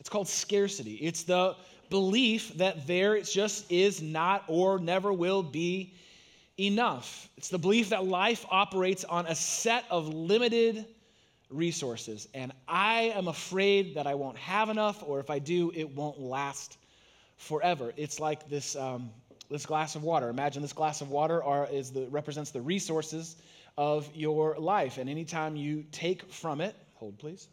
It's 0.00 0.08
called 0.08 0.28
scarcity. 0.28 0.94
It's 0.94 1.22
the 1.22 1.54
belief 1.92 2.54
that 2.54 2.86
there 2.86 3.20
just 3.20 3.70
is 3.70 4.00
not 4.00 4.44
or 4.48 4.78
never 4.78 5.12
will 5.12 5.42
be 5.42 5.92
enough. 6.58 7.28
It's 7.36 7.50
the 7.50 7.58
belief 7.58 7.90
that 7.90 8.06
life 8.06 8.46
operates 8.50 9.04
on 9.04 9.26
a 9.26 9.34
set 9.34 9.84
of 9.90 10.08
limited 10.08 10.86
resources, 11.50 12.28
and 12.32 12.50
I 12.66 13.12
am 13.14 13.28
afraid 13.28 13.94
that 13.96 14.06
I 14.06 14.14
won't 14.14 14.38
have 14.38 14.70
enough, 14.70 15.04
or 15.06 15.20
if 15.20 15.28
I 15.28 15.38
do, 15.38 15.70
it 15.74 15.94
won't 15.94 16.18
last 16.18 16.78
forever. 17.36 17.92
It's 17.98 18.18
like 18.18 18.48
this, 18.48 18.74
um, 18.74 19.10
this 19.50 19.66
glass 19.66 19.94
of 19.94 20.02
water. 20.02 20.30
Imagine 20.30 20.62
this 20.62 20.72
glass 20.72 21.02
of 21.02 21.10
water 21.10 21.44
are, 21.44 21.68
is 21.70 21.90
the, 21.90 22.06
represents 22.08 22.50
the 22.50 22.62
resources 22.62 23.36
of 23.76 24.08
your 24.14 24.56
life, 24.58 24.96
and 24.96 25.10
anytime 25.10 25.56
you 25.56 25.84
take 25.92 26.22
from 26.32 26.62
it, 26.62 26.74
hold 26.94 27.18
please. 27.18 27.48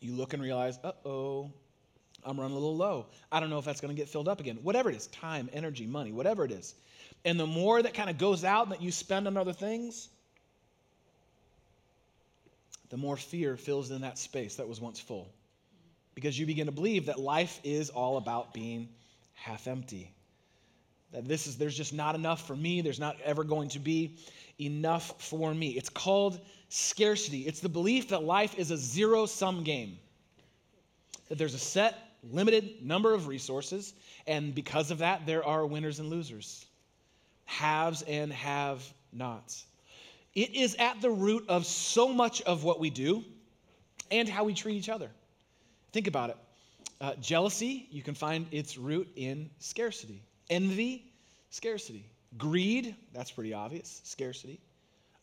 You 0.00 0.12
look 0.14 0.32
and 0.32 0.42
realize, 0.42 0.78
uh 0.82 0.92
oh, 1.04 1.50
I'm 2.24 2.38
running 2.38 2.56
a 2.56 2.58
little 2.58 2.76
low. 2.76 3.06
I 3.30 3.40
don't 3.40 3.50
know 3.50 3.58
if 3.58 3.64
that's 3.64 3.80
going 3.80 3.94
to 3.94 4.00
get 4.00 4.08
filled 4.08 4.28
up 4.28 4.40
again. 4.40 4.58
Whatever 4.62 4.90
it 4.90 4.96
is 4.96 5.06
time, 5.08 5.48
energy, 5.52 5.86
money, 5.86 6.12
whatever 6.12 6.44
it 6.44 6.52
is. 6.52 6.74
And 7.24 7.38
the 7.38 7.46
more 7.46 7.82
that 7.82 7.94
kind 7.94 8.10
of 8.10 8.18
goes 8.18 8.44
out 8.44 8.64
and 8.64 8.72
that 8.72 8.82
you 8.82 8.90
spend 8.90 9.26
on 9.26 9.36
other 9.36 9.52
things, 9.52 10.08
the 12.88 12.96
more 12.96 13.16
fear 13.16 13.56
fills 13.56 13.90
in 13.90 14.02
that 14.02 14.18
space 14.18 14.56
that 14.56 14.68
was 14.68 14.80
once 14.80 14.98
full. 15.00 15.28
Because 16.14 16.38
you 16.38 16.44
begin 16.44 16.66
to 16.66 16.72
believe 16.72 17.06
that 17.06 17.18
life 17.18 17.60
is 17.62 17.88
all 17.88 18.16
about 18.16 18.52
being 18.52 18.88
half 19.34 19.66
empty. 19.66 20.12
That 21.12 21.26
this 21.26 21.46
is, 21.46 21.56
there's 21.56 21.76
just 21.76 21.94
not 21.94 22.14
enough 22.14 22.46
for 22.46 22.56
me. 22.56 22.80
There's 22.80 23.00
not 23.00 23.16
ever 23.24 23.44
going 23.44 23.70
to 23.70 23.78
be 23.78 24.18
enough 24.60 25.14
for 25.18 25.54
me. 25.54 25.70
It's 25.70 25.88
called 25.88 26.40
scarcity. 26.68 27.40
It's 27.46 27.60
the 27.60 27.68
belief 27.68 28.08
that 28.08 28.22
life 28.22 28.58
is 28.58 28.70
a 28.70 28.76
zero 28.76 29.26
sum 29.26 29.64
game, 29.64 29.98
that 31.28 31.38
there's 31.38 31.54
a 31.54 31.58
set, 31.58 31.96
limited 32.30 32.84
number 32.84 33.14
of 33.14 33.26
resources, 33.26 33.94
and 34.26 34.54
because 34.54 34.90
of 34.90 34.98
that, 34.98 35.26
there 35.26 35.44
are 35.44 35.66
winners 35.66 35.98
and 35.98 36.10
losers, 36.10 36.66
haves 37.44 38.02
and 38.02 38.32
have 38.32 38.82
nots. 39.12 39.66
It 40.34 40.54
is 40.54 40.76
at 40.76 41.00
the 41.00 41.10
root 41.10 41.44
of 41.48 41.66
so 41.66 42.12
much 42.12 42.40
of 42.42 42.62
what 42.62 42.78
we 42.78 42.90
do 42.90 43.24
and 44.10 44.28
how 44.28 44.44
we 44.44 44.54
treat 44.54 44.76
each 44.76 44.88
other. 44.88 45.10
Think 45.92 46.06
about 46.06 46.30
it. 46.30 46.36
Uh, 47.00 47.14
jealousy, 47.14 47.88
you 47.90 48.02
can 48.02 48.14
find 48.14 48.46
its 48.52 48.76
root 48.76 49.08
in 49.16 49.50
scarcity. 49.58 50.22
Envy, 50.50 51.10
scarcity. 51.48 52.04
Greed, 52.38 52.94
that's 53.12 53.30
pretty 53.30 53.52
obvious, 53.52 54.00
scarcity. 54.04 54.60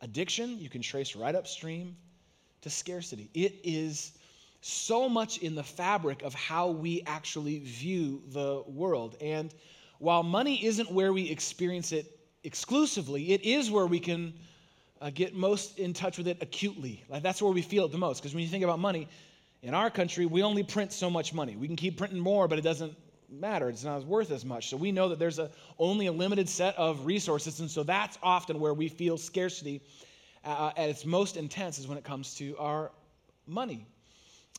Addiction, 0.01 0.59
you 0.59 0.69
can 0.69 0.81
trace 0.81 1.15
right 1.15 1.35
upstream 1.35 1.95
to 2.61 2.69
scarcity. 2.69 3.29
It 3.33 3.55
is 3.63 4.13
so 4.61 5.07
much 5.07 5.37
in 5.39 5.55
the 5.55 5.63
fabric 5.63 6.23
of 6.23 6.33
how 6.33 6.69
we 6.69 7.03
actually 7.07 7.59
view 7.59 8.21
the 8.29 8.63
world. 8.67 9.15
And 9.21 9.53
while 9.99 10.23
money 10.23 10.65
isn't 10.65 10.91
where 10.91 11.13
we 11.13 11.29
experience 11.29 11.91
it 11.91 12.19
exclusively, 12.43 13.31
it 13.31 13.43
is 13.43 13.71
where 13.71 13.85
we 13.87 13.99
can 13.99 14.33
uh, 15.01 15.09
get 15.11 15.35
most 15.35 15.79
in 15.79 15.93
touch 15.93 16.17
with 16.17 16.27
it 16.27 16.37
acutely. 16.41 17.03
Like 17.07 17.23
that's 17.23 17.41
where 17.41 17.51
we 17.51 17.61
feel 17.61 17.85
it 17.85 17.91
the 17.91 17.97
most. 17.97 18.21
Because 18.21 18.33
when 18.33 18.43
you 18.43 18.49
think 18.49 18.63
about 18.63 18.79
money, 18.79 19.07
in 19.63 19.73
our 19.73 19.89
country, 19.89 20.25
we 20.25 20.43
only 20.43 20.63
print 20.63 20.93
so 20.93 21.09
much 21.09 21.33
money. 21.33 21.55
We 21.55 21.67
can 21.67 21.75
keep 21.75 21.97
printing 21.97 22.19
more, 22.19 22.47
but 22.47 22.59
it 22.59 22.61
doesn't 22.61 22.95
matter. 23.29 23.69
It's 23.69 23.83
not 23.83 24.05
worth 24.05 24.31
as 24.31 24.45
much. 24.45 24.69
So 24.69 24.77
we 24.77 24.91
know 24.91 25.09
that 25.09 25.19
there's 25.19 25.39
a, 25.39 25.49
only 25.77 26.07
a 26.07 26.11
limited 26.11 26.47
set 26.47 26.75
of 26.77 27.05
resources. 27.05 27.59
And 27.59 27.69
so 27.69 27.83
that's 27.83 28.17
often 28.23 28.59
where 28.59 28.73
we 28.73 28.87
feel 28.87 29.17
scarcity 29.17 29.81
uh, 30.45 30.71
at 30.77 30.89
its 30.89 31.05
most 31.05 31.37
intense 31.37 31.77
is 31.79 31.87
when 31.87 31.97
it 31.97 32.03
comes 32.03 32.35
to 32.35 32.55
our 32.57 32.91
money. 33.45 33.85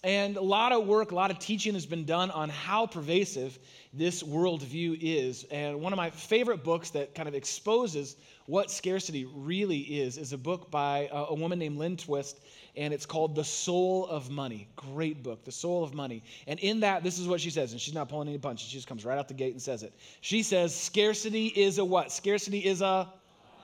And 0.05 0.37
a 0.37 0.43
lot 0.43 0.71
of 0.71 0.87
work, 0.87 1.11
a 1.11 1.15
lot 1.15 1.33
of 1.33 1.41
teaching 1.41 1.75
has 1.75 1.85
been 1.85 2.05
done 2.05 2.31
on 2.31 2.51
how 2.51 2.87
pervasive 2.87 3.59
this 3.93 4.23
worldview 4.23 4.97
is. 5.01 5.45
And 5.51 5.81
one 5.81 5.93
of 5.93 5.97
my 5.97 6.11
favorite 6.11 6.63
books 6.63 6.91
that 6.91 7.17
kind 7.17 7.29
of 7.29 7.35
exposes 7.35 8.17
what 8.47 8.71
scarcity 8.71 9.25
really 9.25 9.79
is 9.79 10.17
is 10.17 10.33
a 10.33 10.39
book 10.39 10.71
by 10.71 11.09
a, 11.11 11.25
a 11.25 11.35
woman 11.35 11.59
named 11.59 11.79
Lynn 11.79 11.97
Twist, 11.97 12.39
and 12.79 12.95
it's 12.95 13.05
called 13.05 13.35
The 13.35 13.45
Soul 13.45 14.07
of 14.07 14.31
Money. 14.31 14.69
Great 14.77 15.23
book, 15.23 15.45
The 15.45 15.53
Soul 15.53 15.83
of 15.83 15.95
Money. 15.95 16.23
And 16.47 16.59
in 16.61 16.81
that, 16.81 17.03
this 17.03 17.19
is 17.19 17.27
what 17.27 17.41
she 17.41 17.51
says, 17.51 17.73
and 17.73 17.81
she's 17.81 17.93
not 17.93 18.09
pulling 18.09 18.29
any 18.29 18.39
punches. 18.39 18.69
She 18.69 18.77
just 18.77 18.87
comes 18.87 19.05
right 19.05 19.19
out 19.19 19.27
the 19.27 19.35
gate 19.35 19.53
and 19.53 19.61
says 19.61 19.83
it. 19.83 19.93
She 20.21 20.45
says, 20.45 20.75
Scarcity 20.75 21.49
is 21.49 21.79
a 21.79 21.85
what? 21.85 22.13
Scarcity 22.13 22.61
is 22.61 22.81
a 22.81 23.13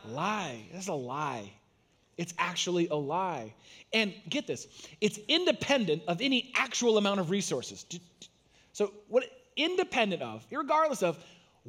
lie. 0.08 0.66
That's 0.72 0.88
a 0.88 0.94
lie. 0.94 1.50
It's 2.18 2.34
actually 2.38 2.88
a 2.88 2.96
lie. 2.96 3.54
And 3.92 4.12
get 4.28 4.48
this, 4.48 4.66
it's 5.00 5.18
independent 5.28 6.02
of 6.08 6.20
any 6.20 6.52
actual 6.56 6.98
amount 6.98 7.20
of 7.20 7.30
resources. 7.30 7.86
So, 8.72 8.92
what 9.08 9.24
independent 9.56 10.22
of, 10.22 10.44
regardless 10.50 11.04
of 11.04 11.16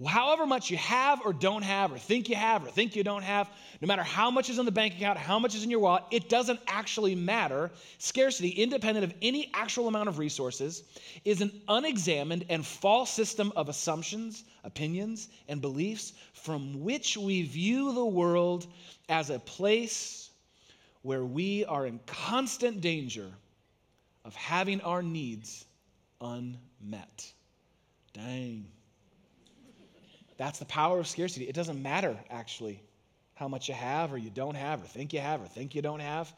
however 0.04 0.46
much 0.46 0.70
you 0.70 0.78
have 0.78 1.22
or 1.24 1.32
don't 1.32 1.64
have, 1.64 1.94
or 1.94 1.98
think 1.98 2.28
you 2.28 2.36
have 2.36 2.66
or 2.66 2.70
think 2.70 2.96
you 2.96 3.04
don't 3.04 3.24
have, 3.24 3.50
no 3.82 3.88
matter 3.88 4.04
how 4.04 4.30
much 4.30 4.50
is 4.50 4.60
in 4.60 4.66
the 4.66 4.72
bank 4.72 4.96
account, 4.96 5.18
how 5.18 5.40
much 5.40 5.56
is 5.56 5.64
in 5.64 5.72
your 5.72 5.80
wallet, 5.80 6.04
it 6.12 6.28
doesn't 6.28 6.60
actually 6.68 7.16
matter. 7.16 7.72
Scarcity, 7.98 8.50
independent 8.50 9.06
of 9.06 9.14
any 9.22 9.50
actual 9.54 9.88
amount 9.88 10.10
of 10.10 10.18
resources, 10.18 10.84
is 11.24 11.40
an 11.40 11.62
unexamined 11.70 12.46
and 12.50 12.66
false 12.66 13.10
system 13.10 13.54
of 13.56 13.70
assumptions, 13.70 14.44
opinions, 14.66 15.30
and 15.48 15.62
beliefs 15.62 16.14
from 16.34 16.84
which 16.84 17.16
we 17.16 17.44
view 17.44 17.94
the 17.94 18.06
world 18.06 18.68
as 19.08 19.30
a 19.30 19.40
place 19.40 20.30
where 21.04 21.24
we 21.24 21.64
are 21.66 21.86
in 21.86 22.00
constant 22.06 22.82
danger 22.82 23.32
of 24.26 24.36
having 24.36 24.82
our 24.82 25.02
needs 25.02 25.66
unmet. 26.20 27.32
Dang. 28.12 28.66
That's 30.38 30.60
the 30.60 30.66
power 30.66 31.00
of 31.00 31.08
scarcity. 31.08 31.48
It 31.48 31.56
doesn't 31.56 31.82
matter, 31.82 32.18
actually, 32.30 32.82
how 33.36 33.48
much 33.48 33.68
you 33.68 33.74
have 33.74 34.12
or 34.14 34.18
you 34.18 34.30
don't 34.30 34.56
have 34.56 34.84
or 34.84 34.88
think 34.88 35.14
you 35.14 35.20
have 35.20 35.42
or 35.42 35.48
think 35.48 35.76
you 35.76 35.82
don't 35.82 36.00
have. 36.00 36.34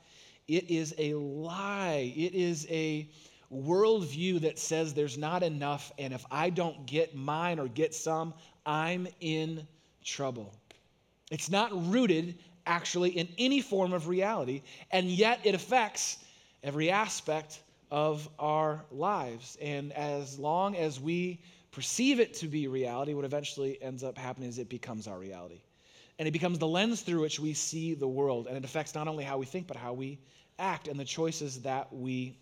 It 0.47 0.69
is 0.69 0.93
a 0.97 1.13
lie. 1.15 2.13
It 2.15 2.33
is 2.33 2.67
a 2.69 3.09
worldview 3.51 4.41
that 4.41 4.59
says 4.59 4.93
there's 4.93 5.17
not 5.17 5.43
enough, 5.43 5.91
and 5.97 6.13
if 6.13 6.25
I 6.29 6.49
don't 6.49 6.85
get 6.85 7.15
mine 7.15 7.59
or 7.59 7.67
get 7.67 7.95
some, 7.95 8.33
I'm 8.65 9.07
in 9.21 9.65
trouble. 10.03 10.53
It's 11.31 11.49
not 11.49 11.71
rooted 11.91 12.35
actually 12.65 13.11
in 13.11 13.27
any 13.37 13.61
form 13.61 13.93
of 13.93 14.07
reality, 14.07 14.61
and 14.91 15.07
yet 15.07 15.39
it 15.43 15.55
affects 15.55 16.17
every 16.63 16.89
aspect 16.89 17.61
of 17.89 18.27
our 18.37 18.83
lives. 18.91 19.57
And 19.61 19.93
as 19.93 20.37
long 20.37 20.75
as 20.75 20.99
we 20.99 21.39
perceive 21.77 22.19
it 22.19 22.33
to 22.33 22.47
be 22.47 22.67
reality, 22.67 23.13
what 23.13 23.23
eventually 23.23 23.79
ends 23.83 24.03
up 24.03 24.17
happening 24.17 24.49
is 24.49 24.57
it 24.57 24.67
becomes 24.67 25.07
our 25.07 25.19
reality. 25.19 25.61
And 26.17 26.27
it 26.27 26.31
becomes 26.31 26.57
the 26.57 26.65
lens 26.65 27.01
through 27.01 27.21
which 27.21 27.39
we 27.39 27.53
see 27.53 27.93
the 27.93 28.07
world. 28.07 28.47
And 28.47 28.57
it 28.57 28.65
affects 28.65 28.95
not 28.95 29.07
only 29.07 29.23
how 29.23 29.37
we 29.37 29.45
think, 29.45 29.67
but 29.67 29.77
how 29.77 29.93
we 29.93 30.17
act 30.57 30.87
and 30.87 30.99
the 30.99 31.05
choices 31.05 31.61
that 31.61 31.93
we 31.93 32.35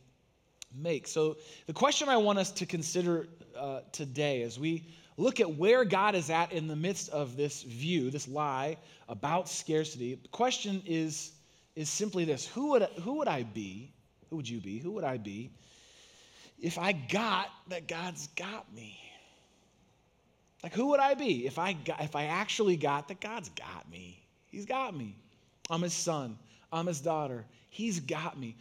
make. 0.73 1.05
So, 1.05 1.35
the 1.67 1.73
question 1.73 2.07
I 2.07 2.15
want 2.15 2.39
us 2.39 2.49
to 2.51 2.65
consider 2.65 3.27
uh, 3.59 3.81
today 3.91 4.41
as 4.43 4.57
we 4.57 4.85
look 5.17 5.41
at 5.41 5.53
where 5.53 5.83
God 5.83 6.15
is 6.15 6.29
at 6.29 6.53
in 6.53 6.69
the 6.69 6.75
midst 6.77 7.09
of 7.09 7.35
this 7.35 7.63
view, 7.63 8.09
this 8.11 8.29
lie 8.29 8.77
about 9.09 9.49
scarcity, 9.49 10.15
the 10.15 10.29
question 10.29 10.81
is, 10.85 11.33
is 11.75 11.89
simply 11.89 12.23
this 12.23 12.47
who 12.47 12.69
would, 12.69 12.83
who 13.03 13.15
would 13.15 13.27
I 13.27 13.43
be? 13.43 13.91
Who 14.29 14.37
would 14.37 14.47
you 14.47 14.61
be? 14.61 14.79
Who 14.79 14.91
would 14.91 15.03
I 15.03 15.17
be 15.17 15.51
if 16.57 16.77
I 16.77 16.93
got 16.93 17.49
that 17.67 17.89
God's 17.89 18.27
got 18.27 18.73
me? 18.73 19.04
Like, 20.65 20.74
who 20.74 20.88
would 20.88 21.00
I 21.00 21.13
be 21.13 21.45
if 21.45 21.60
I, 21.60 21.74
got, 21.74 22.01
if 22.01 22.15
I 22.15 22.24
actually 22.24 22.75
got 22.75 23.10
that 23.10 23.22
God's 23.22 23.50
got 23.50 23.88
me? 23.88 24.19
He's 24.48 24.65
got 24.65 24.98
me. 24.98 25.15
I'm 25.69 25.84
his 25.84 25.93
son. 25.93 26.39
I'm 26.74 26.88
his 26.88 27.01
daughter. 27.01 27.45
He's 27.69 28.00
got 28.00 28.39
me. 28.39 28.55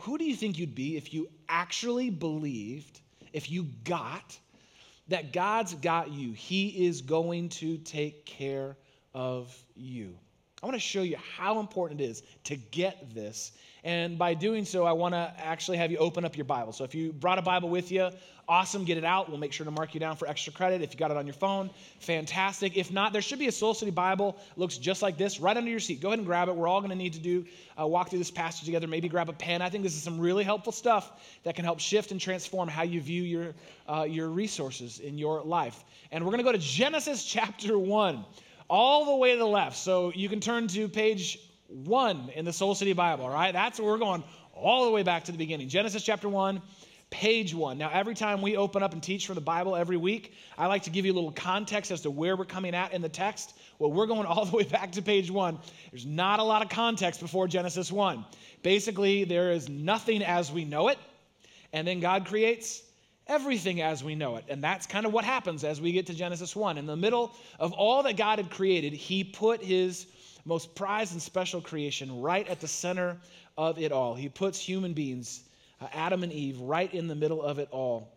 Who 0.00 0.18
do 0.18 0.24
you 0.24 0.36
think 0.36 0.58
you'd 0.58 0.74
be 0.74 0.98
if 0.98 1.14
you 1.14 1.30
actually 1.48 2.10
believed, 2.10 3.00
if 3.32 3.50
you 3.50 3.68
got 3.84 4.38
that 5.08 5.32
God's 5.32 5.72
got 5.72 6.12
you? 6.12 6.32
He 6.32 6.86
is 6.86 7.00
going 7.00 7.48
to 7.48 7.78
take 7.78 8.26
care 8.26 8.76
of 9.14 9.50
you. 9.74 10.14
I 10.62 10.66
want 10.66 10.74
to 10.74 10.80
show 10.80 11.00
you 11.00 11.16
how 11.38 11.58
important 11.58 12.02
it 12.02 12.04
is 12.04 12.22
to 12.44 12.56
get 12.56 13.14
this. 13.14 13.52
And 13.86 14.18
by 14.18 14.34
doing 14.34 14.64
so, 14.64 14.84
I 14.84 14.90
want 14.90 15.14
to 15.14 15.32
actually 15.38 15.76
have 15.76 15.92
you 15.92 15.98
open 15.98 16.24
up 16.24 16.36
your 16.36 16.44
Bible. 16.44 16.72
So 16.72 16.82
if 16.82 16.92
you 16.92 17.12
brought 17.12 17.38
a 17.38 17.42
Bible 17.42 17.68
with 17.68 17.92
you, 17.92 18.10
awesome, 18.48 18.84
get 18.84 18.98
it 18.98 19.04
out. 19.04 19.28
We'll 19.28 19.38
make 19.38 19.52
sure 19.52 19.64
to 19.64 19.70
mark 19.70 19.94
you 19.94 20.00
down 20.00 20.16
for 20.16 20.26
extra 20.26 20.52
credit. 20.52 20.82
If 20.82 20.92
you 20.92 20.98
got 20.98 21.12
it 21.12 21.16
on 21.16 21.24
your 21.24 21.34
phone, 21.34 21.70
fantastic. 22.00 22.76
If 22.76 22.90
not, 22.90 23.12
there 23.12 23.22
should 23.22 23.38
be 23.38 23.46
a 23.46 23.52
Soul 23.52 23.74
City 23.74 23.92
Bible. 23.92 24.38
It 24.50 24.58
looks 24.58 24.76
just 24.76 25.02
like 25.02 25.16
this 25.16 25.38
right 25.38 25.56
under 25.56 25.70
your 25.70 25.78
seat. 25.78 26.00
Go 26.00 26.08
ahead 26.08 26.18
and 26.18 26.26
grab 26.26 26.48
it. 26.48 26.56
We're 26.56 26.66
all 26.66 26.80
going 26.80 26.90
to 26.90 26.96
need 26.96 27.12
to 27.12 27.20
do 27.20 27.44
uh, 27.80 27.86
walk 27.86 28.10
through 28.10 28.18
this 28.18 28.30
passage 28.32 28.64
together. 28.64 28.88
Maybe 28.88 29.08
grab 29.08 29.28
a 29.28 29.32
pen. 29.32 29.62
I 29.62 29.70
think 29.70 29.84
this 29.84 29.94
is 29.94 30.02
some 30.02 30.18
really 30.18 30.42
helpful 30.42 30.72
stuff 30.72 31.38
that 31.44 31.54
can 31.54 31.64
help 31.64 31.78
shift 31.78 32.10
and 32.10 32.20
transform 32.20 32.68
how 32.68 32.82
you 32.82 33.00
view 33.00 33.22
your, 33.22 33.54
uh, 33.88 34.02
your 34.02 34.30
resources 34.30 34.98
in 34.98 35.16
your 35.16 35.44
life. 35.44 35.84
And 36.10 36.24
we're 36.24 36.32
going 36.32 36.44
to 36.44 36.44
go 36.44 36.50
to 36.50 36.58
Genesis 36.58 37.24
chapter 37.36 37.78
1 37.78 38.24
all 38.68 39.04
the 39.04 39.14
way 39.14 39.30
to 39.30 39.38
the 39.38 39.46
left. 39.46 39.76
So 39.76 40.10
you 40.12 40.28
can 40.28 40.40
turn 40.40 40.66
to 40.66 40.88
page 40.88 41.38
one 41.84 42.30
in 42.34 42.44
the 42.44 42.52
Soul 42.52 42.74
City 42.74 42.92
Bible, 42.92 43.24
all 43.24 43.30
right? 43.30 43.52
That's 43.52 43.78
where 43.78 43.90
we're 43.90 43.98
going 43.98 44.24
all 44.54 44.86
the 44.86 44.90
way 44.90 45.02
back 45.02 45.24
to 45.24 45.32
the 45.32 45.38
beginning. 45.38 45.68
Genesis 45.68 46.02
chapter 46.02 46.28
one, 46.28 46.62
page 47.10 47.54
one. 47.54 47.76
Now, 47.76 47.90
every 47.92 48.14
time 48.14 48.40
we 48.40 48.56
open 48.56 48.82
up 48.82 48.92
and 48.94 49.02
teach 49.02 49.26
from 49.26 49.34
the 49.34 49.42
Bible 49.42 49.76
every 49.76 49.96
week, 49.96 50.34
I 50.56 50.66
like 50.66 50.84
to 50.84 50.90
give 50.90 51.04
you 51.04 51.12
a 51.12 51.14
little 51.14 51.32
context 51.32 51.90
as 51.90 52.00
to 52.02 52.10
where 52.10 52.34
we're 52.36 52.46
coming 52.46 52.74
at 52.74 52.92
in 52.92 53.02
the 53.02 53.08
text. 53.08 53.58
Well, 53.78 53.92
we're 53.92 54.06
going 54.06 54.26
all 54.26 54.46
the 54.46 54.56
way 54.56 54.64
back 54.64 54.92
to 54.92 55.02
page 55.02 55.30
one. 55.30 55.58
There's 55.90 56.06
not 56.06 56.40
a 56.40 56.42
lot 56.42 56.62
of 56.62 56.70
context 56.70 57.20
before 57.20 57.46
Genesis 57.46 57.92
one. 57.92 58.24
Basically, 58.62 59.24
there 59.24 59.52
is 59.52 59.68
nothing 59.68 60.22
as 60.22 60.50
we 60.50 60.64
know 60.64 60.88
it, 60.88 60.98
and 61.72 61.86
then 61.86 62.00
God 62.00 62.26
creates 62.26 62.82
everything 63.26 63.82
as 63.82 64.02
we 64.02 64.14
know 64.14 64.36
it. 64.36 64.44
And 64.48 64.62
that's 64.62 64.86
kind 64.86 65.04
of 65.04 65.12
what 65.12 65.24
happens 65.24 65.64
as 65.64 65.80
we 65.80 65.92
get 65.92 66.06
to 66.06 66.14
Genesis 66.14 66.54
1. 66.54 66.78
In 66.78 66.86
the 66.86 66.96
middle 66.96 67.34
of 67.58 67.72
all 67.72 68.02
that 68.04 68.16
God 68.16 68.38
had 68.38 68.50
created, 68.50 68.92
He 68.92 69.24
put 69.24 69.62
His 69.62 70.06
most 70.46 70.74
prized 70.74 71.12
and 71.12 71.20
special 71.20 71.60
creation 71.60 72.20
right 72.20 72.48
at 72.48 72.60
the 72.60 72.68
center 72.68 73.18
of 73.58 73.78
it 73.78 73.92
all. 73.92 74.14
He 74.14 74.28
puts 74.28 74.58
human 74.58 74.92
beings, 74.92 75.42
uh, 75.80 75.88
Adam 75.92 76.22
and 76.22 76.32
Eve, 76.32 76.58
right 76.60 76.92
in 76.94 77.08
the 77.08 77.14
middle 77.14 77.42
of 77.42 77.58
it 77.58 77.68
all. 77.70 78.12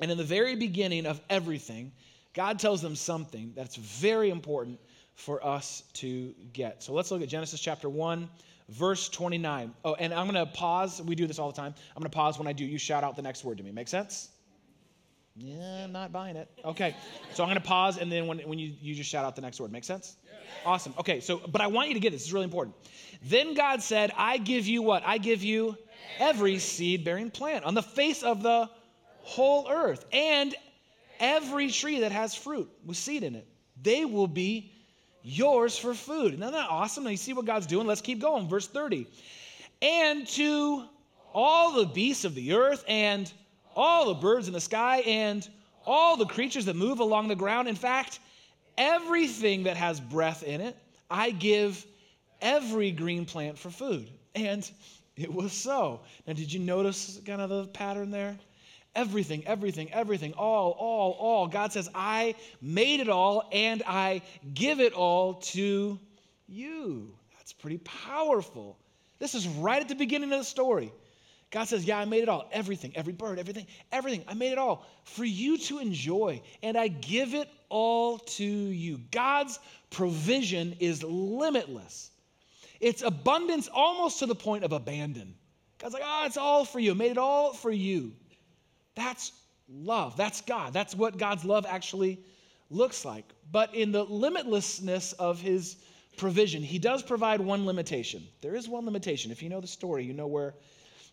And 0.00 0.10
in 0.10 0.16
the 0.16 0.24
very 0.24 0.54
beginning 0.56 1.06
of 1.06 1.20
everything, 1.28 1.92
God 2.34 2.58
tells 2.58 2.82
them 2.82 2.94
something 2.94 3.52
that's 3.56 3.76
very 3.76 4.30
important 4.30 4.78
for 5.14 5.44
us 5.44 5.82
to 5.94 6.34
get. 6.52 6.82
So 6.82 6.92
let's 6.92 7.10
look 7.10 7.22
at 7.22 7.28
Genesis 7.28 7.60
chapter 7.60 7.88
1, 7.88 8.28
verse 8.68 9.08
29. 9.08 9.72
Oh, 9.84 9.94
and 9.94 10.12
I'm 10.12 10.30
going 10.30 10.46
to 10.46 10.52
pause. 10.52 11.00
We 11.02 11.14
do 11.14 11.26
this 11.26 11.38
all 11.38 11.50
the 11.50 11.56
time. 11.56 11.74
I'm 11.96 12.00
going 12.00 12.10
to 12.10 12.14
pause 12.14 12.38
when 12.38 12.46
I 12.46 12.52
do. 12.52 12.64
You 12.64 12.78
shout 12.78 13.02
out 13.02 13.16
the 13.16 13.22
next 13.22 13.42
word 13.44 13.58
to 13.58 13.64
me. 13.64 13.72
Make 13.72 13.88
sense? 13.88 14.28
Yeah, 15.38 15.84
I'm 15.84 15.92
not 15.92 16.12
buying 16.12 16.36
it. 16.36 16.48
Okay, 16.64 16.96
so 17.34 17.42
I'm 17.42 17.48
going 17.48 17.60
to 17.60 17.66
pause, 17.66 17.98
and 17.98 18.10
then 18.10 18.26
when, 18.26 18.38
when 18.40 18.58
you, 18.58 18.72
you 18.80 18.94
just 18.94 19.10
shout 19.10 19.24
out 19.24 19.36
the 19.36 19.42
next 19.42 19.60
word. 19.60 19.70
Make 19.70 19.84
sense? 19.84 20.16
Yeah. 20.24 20.32
Awesome. 20.64 20.94
Okay, 20.98 21.20
so, 21.20 21.38
but 21.38 21.60
I 21.60 21.66
want 21.66 21.88
you 21.88 21.94
to 21.94 22.00
get 22.00 22.12
this. 22.12 22.22
This 22.22 22.28
is 22.28 22.32
really 22.32 22.44
important. 22.44 22.74
Then 23.22 23.54
God 23.54 23.82
said, 23.82 24.12
I 24.16 24.38
give 24.38 24.66
you 24.66 24.80
what? 24.80 25.02
I 25.04 25.18
give 25.18 25.42
you 25.42 25.76
every 26.18 26.58
seed 26.58 27.04
bearing 27.04 27.30
plant 27.30 27.64
on 27.64 27.74
the 27.74 27.82
face 27.82 28.22
of 28.22 28.42
the 28.42 28.70
whole 29.20 29.68
earth, 29.70 30.06
and 30.10 30.54
every 31.20 31.70
tree 31.70 32.00
that 32.00 32.12
has 32.12 32.34
fruit 32.34 32.70
with 32.84 32.96
seed 32.96 33.22
in 33.22 33.34
it. 33.34 33.46
They 33.82 34.04
will 34.04 34.28
be 34.28 34.72
yours 35.22 35.76
for 35.76 35.92
food. 35.92 36.34
Isn't 36.34 36.40
that 36.40 36.70
awesome? 36.70 37.04
Now 37.04 37.10
you 37.10 37.16
see 37.16 37.32
what 37.32 37.44
God's 37.44 37.66
doing? 37.66 37.86
Let's 37.86 38.00
keep 38.00 38.20
going. 38.20 38.48
Verse 38.48 38.68
30. 38.68 39.06
And 39.82 40.26
to 40.28 40.84
all 41.34 41.72
the 41.72 41.86
beasts 41.86 42.24
of 42.24 42.34
the 42.34 42.54
earth 42.54 42.84
and 42.88 43.30
all 43.76 44.06
the 44.06 44.14
birds 44.14 44.48
in 44.48 44.54
the 44.54 44.60
sky, 44.60 44.98
and 45.06 45.48
all 45.84 46.16
the 46.16 46.26
creatures 46.26 46.64
that 46.64 46.74
move 46.74 46.98
along 46.98 47.28
the 47.28 47.36
ground. 47.36 47.68
In 47.68 47.76
fact, 47.76 48.18
everything 48.76 49.64
that 49.64 49.76
has 49.76 50.00
breath 50.00 50.42
in 50.42 50.60
it, 50.60 50.76
I 51.10 51.30
give 51.30 51.84
every 52.40 52.90
green 52.90 53.24
plant 53.24 53.58
for 53.58 53.70
food. 53.70 54.10
And 54.34 54.68
it 55.16 55.32
was 55.32 55.52
so. 55.52 56.00
Now, 56.26 56.34
did 56.34 56.52
you 56.52 56.60
notice 56.60 57.20
kind 57.24 57.40
of 57.40 57.48
the 57.48 57.66
pattern 57.66 58.10
there? 58.10 58.36
Everything, 58.94 59.46
everything, 59.46 59.92
everything, 59.92 60.32
all, 60.34 60.70
all, 60.72 61.12
all. 61.12 61.46
God 61.46 61.72
says, 61.72 61.88
I 61.94 62.34
made 62.62 63.00
it 63.00 63.08
all 63.08 63.48
and 63.52 63.82
I 63.86 64.22
give 64.54 64.80
it 64.80 64.94
all 64.94 65.34
to 65.34 65.98
you. 66.48 67.14
That's 67.36 67.52
pretty 67.52 67.78
powerful. 67.78 68.78
This 69.18 69.34
is 69.34 69.46
right 69.46 69.80
at 69.80 69.88
the 69.88 69.94
beginning 69.94 70.32
of 70.32 70.38
the 70.38 70.44
story. 70.44 70.92
God 71.50 71.64
says, 71.64 71.84
Yeah, 71.84 71.98
I 71.98 72.04
made 72.04 72.22
it 72.22 72.28
all. 72.28 72.48
Everything, 72.52 72.92
every 72.94 73.12
bird, 73.12 73.38
everything, 73.38 73.66
everything. 73.92 74.24
I 74.26 74.34
made 74.34 74.52
it 74.52 74.58
all 74.58 74.86
for 75.04 75.24
you 75.24 75.58
to 75.58 75.78
enjoy, 75.78 76.42
and 76.62 76.76
I 76.76 76.88
give 76.88 77.34
it 77.34 77.48
all 77.68 78.18
to 78.18 78.44
you. 78.44 79.00
God's 79.10 79.58
provision 79.90 80.76
is 80.80 81.02
limitless. 81.02 82.10
It's 82.80 83.02
abundance 83.02 83.68
almost 83.72 84.18
to 84.18 84.26
the 84.26 84.34
point 84.34 84.64
of 84.64 84.72
abandon. 84.72 85.34
God's 85.78 85.94
like, 85.94 86.02
Oh, 86.04 86.24
it's 86.26 86.36
all 86.36 86.64
for 86.64 86.80
you. 86.80 86.92
I 86.92 86.94
made 86.94 87.12
it 87.12 87.18
all 87.18 87.52
for 87.52 87.70
you. 87.70 88.12
That's 88.94 89.32
love. 89.68 90.16
That's 90.16 90.40
God. 90.40 90.72
That's 90.72 90.94
what 90.94 91.18
God's 91.18 91.44
love 91.44 91.66
actually 91.68 92.20
looks 92.70 93.04
like. 93.04 93.24
But 93.52 93.74
in 93.74 93.92
the 93.92 94.04
limitlessness 94.06 95.12
of 95.14 95.40
his 95.40 95.76
provision, 96.16 96.62
he 96.62 96.78
does 96.78 97.02
provide 97.02 97.40
one 97.40 97.66
limitation. 97.66 98.26
There 98.40 98.56
is 98.56 98.68
one 98.68 98.84
limitation. 98.84 99.30
If 99.30 99.42
you 99.42 99.48
know 99.48 99.60
the 99.60 99.66
story, 99.66 100.04
you 100.04 100.12
know 100.12 100.26
where 100.26 100.54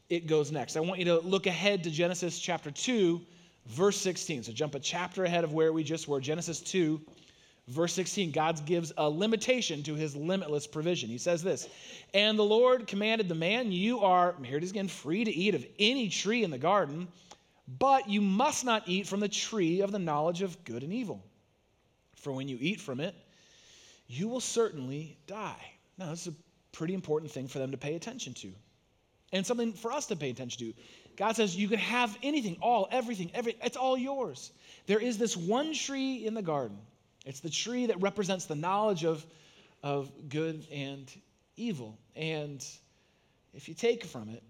it 0.09 0.27
goes 0.27 0.51
next. 0.51 0.75
I 0.75 0.81
want 0.81 0.99
you 0.99 1.05
to 1.05 1.19
look 1.19 1.47
ahead 1.47 1.83
to 1.83 1.91
Genesis 1.91 2.39
chapter 2.39 2.71
2, 2.71 3.21
verse 3.67 3.97
16. 3.97 4.43
So 4.43 4.51
jump 4.51 4.75
a 4.75 4.79
chapter 4.79 5.23
ahead 5.23 5.43
of 5.43 5.53
where 5.53 5.73
we 5.73 5.83
just 5.83 6.07
were. 6.07 6.19
Genesis 6.19 6.59
2, 6.61 7.01
verse 7.69 7.93
16. 7.93 8.31
God 8.31 8.65
gives 8.65 8.91
a 8.97 9.09
limitation 9.09 9.81
to 9.83 9.95
his 9.95 10.15
limitless 10.15 10.67
provision. 10.67 11.09
He 11.09 11.17
says 11.17 11.41
this 11.41 11.69
And 12.13 12.37
the 12.37 12.43
Lord 12.43 12.87
commanded 12.87 13.29
the 13.29 13.35
man, 13.35 13.71
You 13.71 13.99
are, 13.99 14.35
here 14.43 14.57
it 14.57 14.63
is 14.63 14.71
again, 14.71 14.87
free 14.87 15.23
to 15.23 15.31
eat 15.31 15.55
of 15.55 15.65
any 15.79 16.09
tree 16.09 16.43
in 16.43 16.51
the 16.51 16.57
garden, 16.57 17.07
but 17.79 18.09
you 18.09 18.21
must 18.21 18.65
not 18.65 18.83
eat 18.87 19.07
from 19.07 19.19
the 19.19 19.29
tree 19.29 19.81
of 19.81 19.91
the 19.91 19.99
knowledge 19.99 20.41
of 20.41 20.63
good 20.65 20.83
and 20.83 20.93
evil. 20.93 21.23
For 22.15 22.31
when 22.31 22.47
you 22.47 22.57
eat 22.59 22.79
from 22.79 22.99
it, 22.99 23.15
you 24.07 24.27
will 24.27 24.41
certainly 24.41 25.17
die. 25.27 25.71
Now, 25.97 26.09
this 26.09 26.27
is 26.27 26.33
a 26.33 26.35
pretty 26.71 26.93
important 26.93 27.31
thing 27.31 27.47
for 27.47 27.59
them 27.59 27.71
to 27.71 27.77
pay 27.77 27.95
attention 27.95 28.33
to 28.33 28.51
and 29.33 29.45
something 29.45 29.73
for 29.73 29.91
us 29.91 30.05
to 30.05 30.15
pay 30.15 30.29
attention 30.29 30.67
to. 30.67 30.73
God 31.17 31.35
says 31.35 31.55
you 31.55 31.67
can 31.67 31.79
have 31.79 32.17
anything, 32.23 32.57
all, 32.61 32.87
everything, 32.91 33.31
every, 33.33 33.57
it's 33.61 33.75
all 33.75 33.97
yours. 33.97 34.51
There 34.85 34.99
is 34.99 35.17
this 35.17 35.35
one 35.35 35.73
tree 35.73 36.25
in 36.25 36.33
the 36.35 36.41
garden. 36.41 36.77
It's 37.25 37.39
the 37.39 37.49
tree 37.49 37.87
that 37.87 38.01
represents 38.01 38.45
the 38.45 38.55
knowledge 38.55 39.03
of, 39.03 39.25
of 39.81 40.11
good 40.29 40.65
and 40.71 41.11
evil. 41.57 41.97
And 42.15 42.65
if 43.53 43.67
you 43.67 43.73
take 43.73 44.05
from 44.05 44.29
it, 44.29 44.43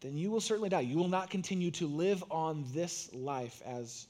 then 0.00 0.16
you 0.16 0.30
will 0.30 0.40
certainly 0.40 0.68
die. 0.68 0.80
You 0.80 0.98
will 0.98 1.08
not 1.08 1.30
continue 1.30 1.70
to 1.72 1.86
live 1.86 2.22
on 2.30 2.64
this 2.72 3.10
life 3.14 3.62
as 3.64 4.06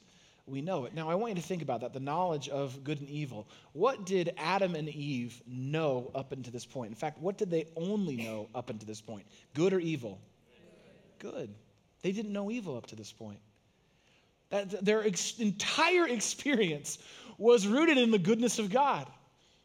we 0.46 0.60
know 0.60 0.84
it. 0.84 0.94
Now, 0.94 1.08
I 1.08 1.14
want 1.14 1.30
you 1.30 1.40
to 1.40 1.46
think 1.46 1.62
about 1.62 1.80
that 1.80 1.92
the 1.92 2.00
knowledge 2.00 2.48
of 2.48 2.84
good 2.84 3.00
and 3.00 3.08
evil. 3.08 3.48
What 3.72 4.04
did 4.04 4.34
Adam 4.36 4.74
and 4.74 4.88
Eve 4.88 5.40
know 5.46 6.10
up 6.14 6.32
until 6.32 6.52
this 6.52 6.66
point? 6.66 6.90
In 6.90 6.94
fact, 6.94 7.18
what 7.18 7.38
did 7.38 7.50
they 7.50 7.66
only 7.76 8.16
know 8.16 8.48
up 8.54 8.68
until 8.68 8.86
this 8.86 9.00
point? 9.00 9.24
Good 9.54 9.72
or 9.72 9.80
evil? 9.80 10.20
Good. 11.18 11.54
They 12.02 12.12
didn't 12.12 12.32
know 12.32 12.50
evil 12.50 12.76
up 12.76 12.86
to 12.88 12.96
this 12.96 13.10
point. 13.10 13.38
That, 14.50 14.84
their 14.84 15.06
ex- 15.06 15.38
entire 15.38 16.06
experience 16.06 16.98
was 17.38 17.66
rooted 17.66 17.96
in 17.96 18.10
the 18.10 18.18
goodness 18.18 18.58
of 18.58 18.70
God, 18.70 19.08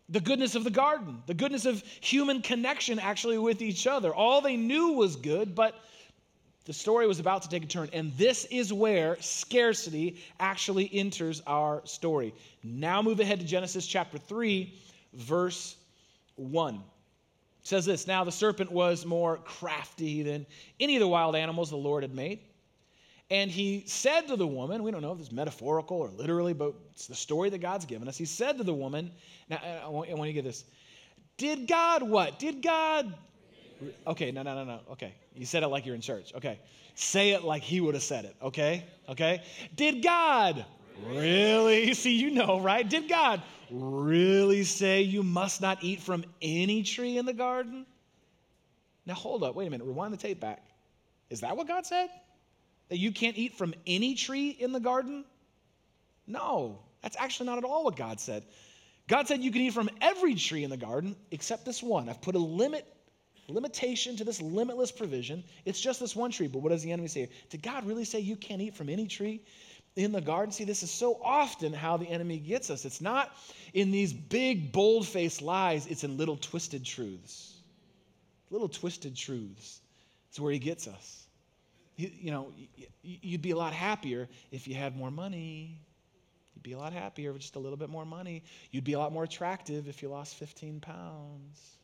the 0.08 0.22
goodness 0.22 0.56
of 0.56 0.64
the 0.64 0.72
garden, 0.72 1.22
the 1.28 1.34
goodness 1.34 1.66
of 1.66 1.84
human 2.00 2.42
connection 2.42 3.00
actually 3.00 3.38
with 3.38 3.62
each 3.62 3.86
other. 3.86 4.14
All 4.16 4.40
they 4.40 4.56
knew 4.56 4.94
was 4.94 5.18
good, 5.18 5.54
but 5.54 5.76
the 6.70 6.74
story 6.74 7.08
was 7.08 7.20
about 7.20 7.42
to 7.42 7.50
take 7.50 7.64
a 7.64 7.66
turn, 7.66 7.90
and 7.94 8.16
this 8.16 8.46
is 8.52 8.72
where 8.72 9.18
scarcity 9.22 10.22
actually 10.40 10.88
enters 10.94 11.42
our 11.48 11.82
story. 11.84 12.32
Now 12.64 13.02
move 13.02 13.20
ahead 13.20 13.40
to 13.40 13.46
Genesis 13.48 13.88
chapter 13.88 14.20
3, 14.20 14.72
verse 15.14 15.78
1. 16.36 16.76
It 16.76 16.82
says 17.64 17.86
this 17.86 18.06
Now 18.06 18.24
the 18.24 18.32
serpent 18.32 18.72
was 18.72 19.04
more 19.04 19.38
crafty 19.38 20.22
than 20.22 20.46
any 20.80 20.96
of 20.96 21.00
the 21.00 21.08
wild 21.08 21.36
animals 21.36 21.72
the 21.72 21.76
Lord 21.76 22.04
had 22.04 22.14
made. 22.14 22.38
And 23.32 23.50
he 23.50 23.82
said 23.88 24.28
to 24.28 24.36
the 24.36 24.46
woman, 24.46 24.84
we 24.84 24.92
don't 24.92 25.02
know 25.02 25.14
if 25.14 25.20
it's 25.20 25.32
metaphorical 25.32 25.98
or 25.98 26.10
literally, 26.10 26.54
but 26.54 26.76
it's 26.92 27.08
the 27.08 27.16
story 27.16 27.50
that 27.50 27.62
God's 27.62 27.86
given 27.86 28.08
us. 28.08 28.16
He 28.16 28.26
said 28.26 28.60
to 28.60 28.64
the 28.64 28.76
woman, 28.76 29.10
now 29.50 29.60
I 29.84 29.88
want, 29.88 30.08
you 30.08 30.16
to 30.16 30.34
get 30.34 30.44
this. 30.44 30.66
Did 31.38 31.68
God 31.68 32.04
what? 32.04 32.38
Did 32.38 32.62
God 32.62 33.12
Okay, 34.08 34.32
no, 34.32 34.44
no, 34.44 34.56
no, 34.56 34.64
no. 34.64 34.80
Okay. 34.92 35.14
You 35.36 35.46
said 35.46 35.64
it 35.64 35.68
like 35.68 35.86
you're 35.86 35.96
in 35.96 36.02
church. 36.02 36.34
Okay. 36.36 36.60
Say 36.96 37.32
it 37.32 37.44
like 37.44 37.64
he 37.64 37.82
would 37.82 37.94
have 37.94 38.04
said 38.04 38.26
it. 38.26 38.36
Okay? 38.42 38.86
Okay? 39.08 39.44
Did 39.76 40.04
God 40.04 40.66
really? 41.08 41.94
See, 41.94 42.18
you 42.18 42.32
know, 42.32 42.60
right? 42.60 42.88
Did 42.88 43.08
God 43.08 43.42
really 43.72 44.64
say 44.64 45.02
you 45.02 45.24
must 45.24 45.62
not 45.62 45.84
eat 45.84 46.02
from 46.02 46.26
any 46.42 46.84
tree 46.84 47.18
in 47.18 47.26
the 47.26 47.34
garden? 47.34 47.86
Now, 49.06 49.14
hold 49.14 49.44
up. 49.44 49.56
Wait 49.56 49.68
a 49.68 49.70
minute. 49.70 49.88
Rewind 49.88 50.14
the 50.14 50.18
tape 50.18 50.40
back. 50.40 50.64
Is 51.30 51.42
that 51.42 51.56
what 51.56 51.68
God 51.68 51.86
said? 51.86 52.10
That 52.90 52.98
you 52.98 53.12
can't 53.12 53.38
eat 53.38 53.58
from 53.58 53.74
any 53.88 54.16
tree 54.16 54.50
in 54.50 54.72
the 54.72 54.80
garden? 54.80 55.24
No, 56.28 56.80
that's 57.02 57.18
actually 57.18 57.48
not 57.48 57.58
at 57.58 57.64
all 57.64 57.84
what 57.86 57.96
God 57.96 58.20
said. 58.20 58.44
God 59.08 59.28
said 59.28 59.42
you 59.42 59.52
can 59.52 59.62
eat 59.62 59.74
from 59.74 59.90
every 60.02 60.36
tree 60.36 60.64
in 60.64 60.70
the 60.70 60.78
garden 60.78 61.16
except 61.32 61.66
this 61.66 61.82
one. 61.82 62.10
I've 62.10 62.22
put 62.22 62.36
a 62.36 62.40
limit 62.40 62.86
limitation 63.50 64.16
to 64.18 64.24
this 64.24 64.42
limitless 64.42 64.92
provision. 64.92 65.44
It's 65.66 65.80
just 65.80 66.00
this 66.00 66.16
one 66.16 66.32
tree. 66.32 66.48
But 66.48 66.60
what 66.60 66.70
does 66.70 66.84
the 66.84 66.92
enemy 66.92 67.08
say? 67.08 67.30
Did 67.50 67.62
God 67.62 67.86
really 67.86 68.06
say 68.06 68.20
you 68.20 68.36
can't 68.36 68.62
eat 68.62 68.76
from 68.76 68.90
any 68.90 69.08
tree 69.08 69.42
in 69.96 70.12
the 70.12 70.22
garden? 70.22 70.52
See, 70.52 70.64
this 70.64 70.84
is 70.84 70.92
so 70.92 71.20
often 71.24 71.74
how 71.74 71.98
the 71.98 72.08
enemy 72.08 72.38
gets 72.40 72.70
us. 72.70 72.86
It's 72.86 73.02
not 73.02 73.36
in 73.74 73.92
these 73.92 74.14
big, 74.14 74.72
bold 74.72 75.08
faced 75.08 75.42
lies, 75.42 75.88
it's 75.88 76.04
in 76.04 76.18
little 76.18 76.38
twisted 76.38 76.86
truths. 76.86 77.56
Little 78.50 78.70
twisted 78.70 79.16
truths. 79.16 79.82
It's 80.30 80.40
where 80.40 80.52
he 80.52 80.60
gets 80.60 80.88
us. 80.88 81.28
You, 81.98 82.12
you 82.20 82.32
know, 82.32 82.54
you'd 83.02 83.42
be 83.42 83.52
a 83.52 83.58
lot 83.58 83.74
happier 83.74 84.28
if 84.52 84.68
you 84.68 84.76
had 84.76 84.96
more 84.96 85.12
money. 85.12 85.82
You'd 86.56 86.64
be 86.64 86.74
a 86.74 86.78
lot 86.78 86.94
happier 86.94 87.32
with 87.32 87.42
just 87.42 87.56
a 87.56 87.60
little 87.60 87.78
bit 87.78 87.90
more 87.90 88.06
money. 88.06 88.44
You'd 88.72 88.84
be 88.84 88.94
a 88.94 89.00
lot 89.00 89.14
more 89.14 89.24
attractive 89.24 89.88
if 89.88 90.02
you 90.02 90.10
lost 90.10 90.36
15 90.36 90.82
pounds. 90.82 91.79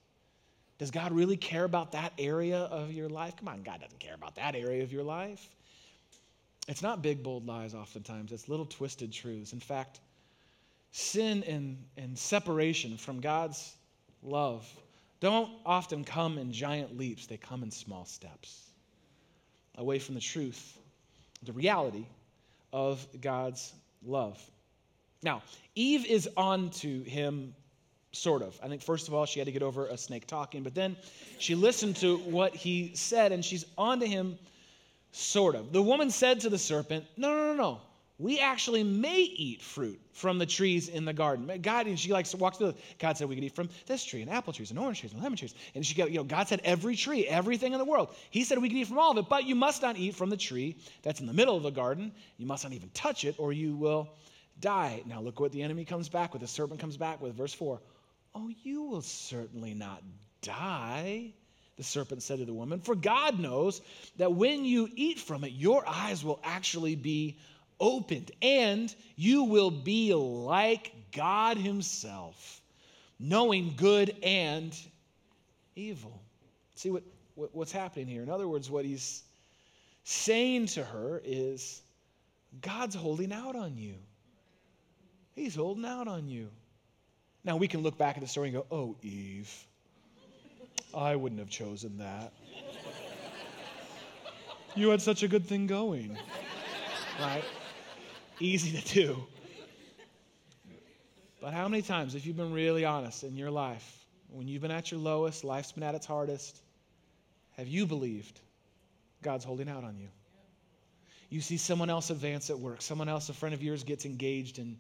Does 0.77 0.91
God 0.91 1.11
really 1.11 1.37
care 1.37 1.63
about 1.63 1.93
that 1.93 2.13
area 2.17 2.59
of 2.59 2.91
your 2.91 3.09
life? 3.09 3.35
Come 3.37 3.47
on, 3.47 3.63
God 3.63 3.81
doesn't 3.81 3.99
care 3.99 4.15
about 4.15 4.35
that 4.35 4.55
area 4.55 4.83
of 4.83 4.91
your 4.91 5.03
life. 5.03 5.49
It's 6.67 6.81
not 6.81 7.01
big, 7.01 7.23
bold 7.23 7.45
lies 7.45 7.73
oftentimes, 7.73 8.31
it's 8.31 8.49
little 8.49 8.65
twisted 8.65 9.11
truths. 9.13 9.53
In 9.53 9.59
fact, 9.59 9.99
sin 10.91 11.43
and, 11.43 11.77
and 11.97 12.17
separation 12.17 12.97
from 12.97 13.21
God's 13.21 13.75
love 14.23 14.67
don't 15.19 15.49
often 15.65 16.03
come 16.03 16.37
in 16.37 16.51
giant 16.51 16.97
leaps, 16.97 17.25
they 17.25 17.37
come 17.37 17.63
in 17.63 17.71
small 17.71 18.05
steps 18.05 18.69
away 19.77 19.99
from 19.99 20.15
the 20.15 20.21
truth, 20.21 20.77
the 21.43 21.53
reality 21.53 22.05
of 22.73 23.05
God's 23.21 23.73
love. 24.05 24.39
Now, 25.23 25.41
Eve 25.75 26.05
is 26.05 26.29
on 26.37 26.69
to 26.71 27.01
him 27.03 27.55
sort 28.15 28.41
of. 28.41 28.59
I 28.63 28.67
think, 28.67 28.81
first 28.81 29.07
of 29.07 29.13
all, 29.13 29.25
she 29.25 29.39
had 29.39 29.45
to 29.45 29.51
get 29.51 29.63
over 29.63 29.87
a 29.87 29.97
snake 29.97 30.27
talking, 30.27 30.63
but 30.63 30.73
then 30.73 30.95
she 31.37 31.55
listened 31.55 31.95
to 31.97 32.17
what 32.17 32.55
he 32.55 32.91
said 32.95 33.31
and 33.31 33.43
she's 33.43 33.65
on 33.77 33.99
to 33.99 34.07
him, 34.07 34.37
sort 35.11 35.55
of. 35.55 35.71
The 35.71 35.81
woman 35.81 36.09
said 36.09 36.39
to 36.41 36.49
the 36.49 36.57
serpent, 36.57 37.05
No, 37.17 37.29
no, 37.29 37.47
no, 37.47 37.53
no. 37.53 37.81
We 38.17 38.39
actually 38.39 38.83
may 38.83 39.19
eat 39.19 39.61
fruit 39.61 39.99
from 40.13 40.39
the 40.39 40.45
trees 40.45 40.87
in 40.87 41.03
the 41.03 41.11
garden. 41.11 41.51
God, 41.61 41.85
and 41.87 41.99
she 41.99 42.13
likes 42.13 42.31
to 42.31 42.37
walk 42.37 42.57
through. 42.57 42.73
God 42.97 43.17
said 43.17 43.27
we 43.27 43.35
could 43.35 43.43
eat 43.43 43.53
from 43.53 43.67
this 43.87 44.05
tree 44.05 44.21
and 44.21 44.31
apple 44.31 44.53
trees 44.53 44.69
and 44.69 44.79
orange 44.79 45.01
trees 45.01 45.11
and 45.11 45.21
lemon 45.21 45.37
trees. 45.37 45.53
And 45.75 45.85
she 45.85 45.95
got, 45.95 46.09
you 46.11 46.17
know, 46.17 46.23
God 46.23 46.47
said 46.47 46.61
every 46.63 46.95
tree, 46.95 47.27
everything 47.27 47.73
in 47.73 47.77
the 47.77 47.83
world. 47.83 48.15
He 48.29 48.45
said 48.45 48.57
we 48.57 48.69
could 48.69 48.77
eat 48.77 48.87
from 48.87 48.99
all 48.99 49.11
of 49.11 49.17
it, 49.17 49.27
but 49.27 49.43
you 49.43 49.53
must 49.53 49.81
not 49.81 49.97
eat 49.97 50.15
from 50.15 50.29
the 50.29 50.37
tree 50.37 50.77
that's 51.03 51.19
in 51.19 51.25
the 51.25 51.33
middle 51.33 51.57
of 51.57 51.63
the 51.63 51.71
garden. 51.71 52.13
You 52.37 52.45
must 52.45 52.63
not 52.63 52.71
even 52.71 52.89
touch 52.93 53.25
it, 53.25 53.35
or 53.37 53.51
you 53.51 53.75
will 53.75 54.07
die. 54.61 55.03
Now 55.05 55.19
look 55.19 55.41
what 55.41 55.51
the 55.51 55.61
enemy 55.61 55.83
comes 55.83 56.07
back 56.07 56.31
with. 56.31 56.41
The 56.41 56.47
serpent 56.47 56.79
comes 56.79 56.95
back 56.95 57.21
with 57.21 57.35
verse 57.35 57.53
four. 57.53 57.81
Oh, 58.35 58.49
you 58.63 58.83
will 58.83 59.01
certainly 59.01 59.73
not 59.73 60.03
die, 60.41 61.31
the 61.77 61.83
serpent 61.83 62.21
said 62.21 62.39
to 62.39 62.45
the 62.45 62.53
woman, 62.53 62.81
for 62.81 62.93
God 62.93 63.39
knows 63.39 63.81
that 64.17 64.33
when 64.33 64.65
you 64.65 64.89
eat 64.95 65.19
from 65.19 65.45
it, 65.45 65.53
your 65.53 65.87
eyes 65.87 66.23
will 66.23 66.41
actually 66.43 66.95
be 66.95 67.37
opened, 67.79 68.31
and 68.41 68.93
you 69.15 69.43
will 69.43 69.71
be 69.71 70.13
like 70.13 70.93
God 71.13 71.57
Himself, 71.57 72.61
knowing 73.19 73.73
good 73.77 74.15
and 74.21 74.77
evil. 75.75 76.21
See 76.75 76.91
what, 76.91 77.03
what, 77.35 77.55
what's 77.55 77.71
happening 77.71 78.07
here? 78.07 78.21
In 78.21 78.29
other 78.29 78.47
words, 78.49 78.69
what 78.69 78.85
he's 78.85 79.23
saying 80.03 80.67
to 80.67 80.83
her 80.83 81.21
is 81.23 81.81
God's 82.61 82.95
holding 82.95 83.31
out 83.31 83.55
on 83.55 83.77
you. 83.77 83.95
He's 85.35 85.55
holding 85.55 85.85
out 85.85 86.07
on 86.07 86.27
you. 86.27 86.49
Now, 87.45 87.57
we 87.57 87.67
can 87.67 87.81
look 87.81 87.97
back 87.97 88.17
at 88.17 88.21
the 88.21 88.27
story 88.27 88.49
and 88.49 88.57
go, 88.57 88.65
oh, 88.71 88.95
Eve, 89.03 89.53
I 90.93 91.15
wouldn't 91.15 91.39
have 91.39 91.49
chosen 91.49 91.99
that. 91.99 92.33
You 94.75 94.89
had 94.89 95.01
such 95.01 95.23
a 95.23 95.27
good 95.27 95.45
thing 95.45 95.67
going. 95.67 96.17
Right? 97.19 97.43
Easy 98.39 98.77
to 98.77 98.93
do. 98.93 99.23
But 101.39 101.53
how 101.53 101.67
many 101.67 101.83
times, 101.83 102.15
if 102.15 102.25
you've 102.25 102.35
been 102.35 102.51
really 102.51 102.83
honest 102.83 103.23
in 103.23 103.35
your 103.35 103.51
life, 103.51 104.05
when 104.29 104.47
you've 104.47 104.63
been 104.63 104.71
at 104.71 104.91
your 104.91 104.99
lowest, 104.99 105.43
life's 105.43 105.71
been 105.71 105.83
at 105.83 105.95
its 105.95 106.05
hardest, 106.05 106.61
have 107.55 107.67
you 107.67 107.85
believed 107.85 108.41
God's 109.25 109.43
holding 109.43 109.67
out 109.67 109.83
on 109.83 109.97
you. 109.97 110.07
You 111.31 111.41
see 111.41 111.57
someone 111.57 111.89
else 111.89 112.11
advance 112.11 112.51
at 112.51 112.59
work, 112.59 112.83
someone 112.83 113.09
else, 113.09 113.29
a 113.29 113.33
friend 113.33 113.55
of 113.55 113.63
yours, 113.63 113.83
gets 113.83 114.05
engaged, 114.05 114.59
and 114.59 114.77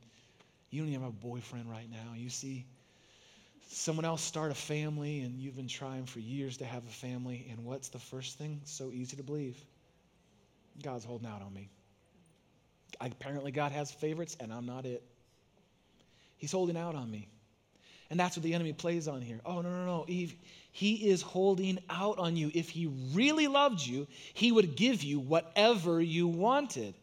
you 0.75 0.81
don't 0.81 0.89
even 0.89 1.01
have 1.01 1.09
a 1.09 1.13
boyfriend 1.13 1.71
right 1.71 1.89
now. 1.89 2.13
You 2.15 2.29
see 2.29 2.65
someone 3.69 4.05
else 4.05 4.21
start 4.21 4.51
a 4.51 4.55
family, 4.55 5.21
and 5.21 5.39
you've 5.39 5.55
been 5.55 5.67
trying 5.67 6.05
for 6.05 6.19
years 6.19 6.57
to 6.57 6.65
have 6.65 6.83
a 6.85 6.91
family, 6.91 7.47
and 7.49 7.63
what's 7.63 7.89
the 7.89 7.99
first 7.99 8.37
thing? 8.37 8.61
So 8.65 8.91
easy 8.91 9.15
to 9.17 9.23
believe 9.23 9.57
God's 10.83 11.05
holding 11.05 11.27
out 11.27 11.41
on 11.41 11.53
me. 11.53 11.69
Apparently, 12.99 13.51
God 13.51 13.71
has 13.71 13.89
favorites, 13.91 14.35
and 14.39 14.51
I'm 14.51 14.65
not 14.65 14.85
it. 14.85 15.03
He's 16.37 16.51
holding 16.51 16.77
out 16.77 16.95
on 16.95 17.09
me. 17.09 17.29
And 18.09 18.19
that's 18.19 18.35
what 18.35 18.43
the 18.43 18.53
enemy 18.53 18.73
plays 18.73 19.07
on 19.07 19.21
here. 19.21 19.39
Oh, 19.45 19.61
no, 19.61 19.69
no, 19.69 19.85
no. 19.85 20.05
Eve, 20.07 20.35
he 20.71 21.09
is 21.09 21.21
holding 21.21 21.79
out 21.89 22.19
on 22.19 22.35
you. 22.35 22.51
If 22.53 22.69
he 22.69 22.87
really 23.13 23.47
loved 23.47 23.81
you, 23.81 24.07
he 24.33 24.51
would 24.51 24.75
give 24.75 25.03
you 25.03 25.19
whatever 25.19 26.01
you 26.01 26.27
wanted. 26.27 26.93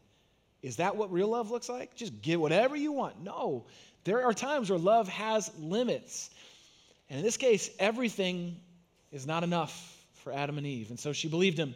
Is 0.62 0.76
that 0.76 0.96
what 0.96 1.12
real 1.12 1.28
love 1.28 1.50
looks 1.50 1.68
like? 1.68 1.94
Just 1.94 2.22
give 2.22 2.40
whatever 2.40 2.76
you 2.76 2.92
want. 2.92 3.22
No. 3.22 3.66
There 4.04 4.24
are 4.24 4.32
times 4.32 4.70
where 4.70 4.78
love 4.78 5.08
has 5.08 5.50
limits. 5.58 6.30
And 7.10 7.18
in 7.18 7.24
this 7.24 7.36
case, 7.36 7.70
everything 7.78 8.56
is 9.10 9.26
not 9.26 9.44
enough 9.44 9.96
for 10.14 10.32
Adam 10.32 10.58
and 10.58 10.66
Eve. 10.66 10.90
And 10.90 10.98
so 10.98 11.12
she 11.12 11.28
believed 11.28 11.58
him. 11.58 11.74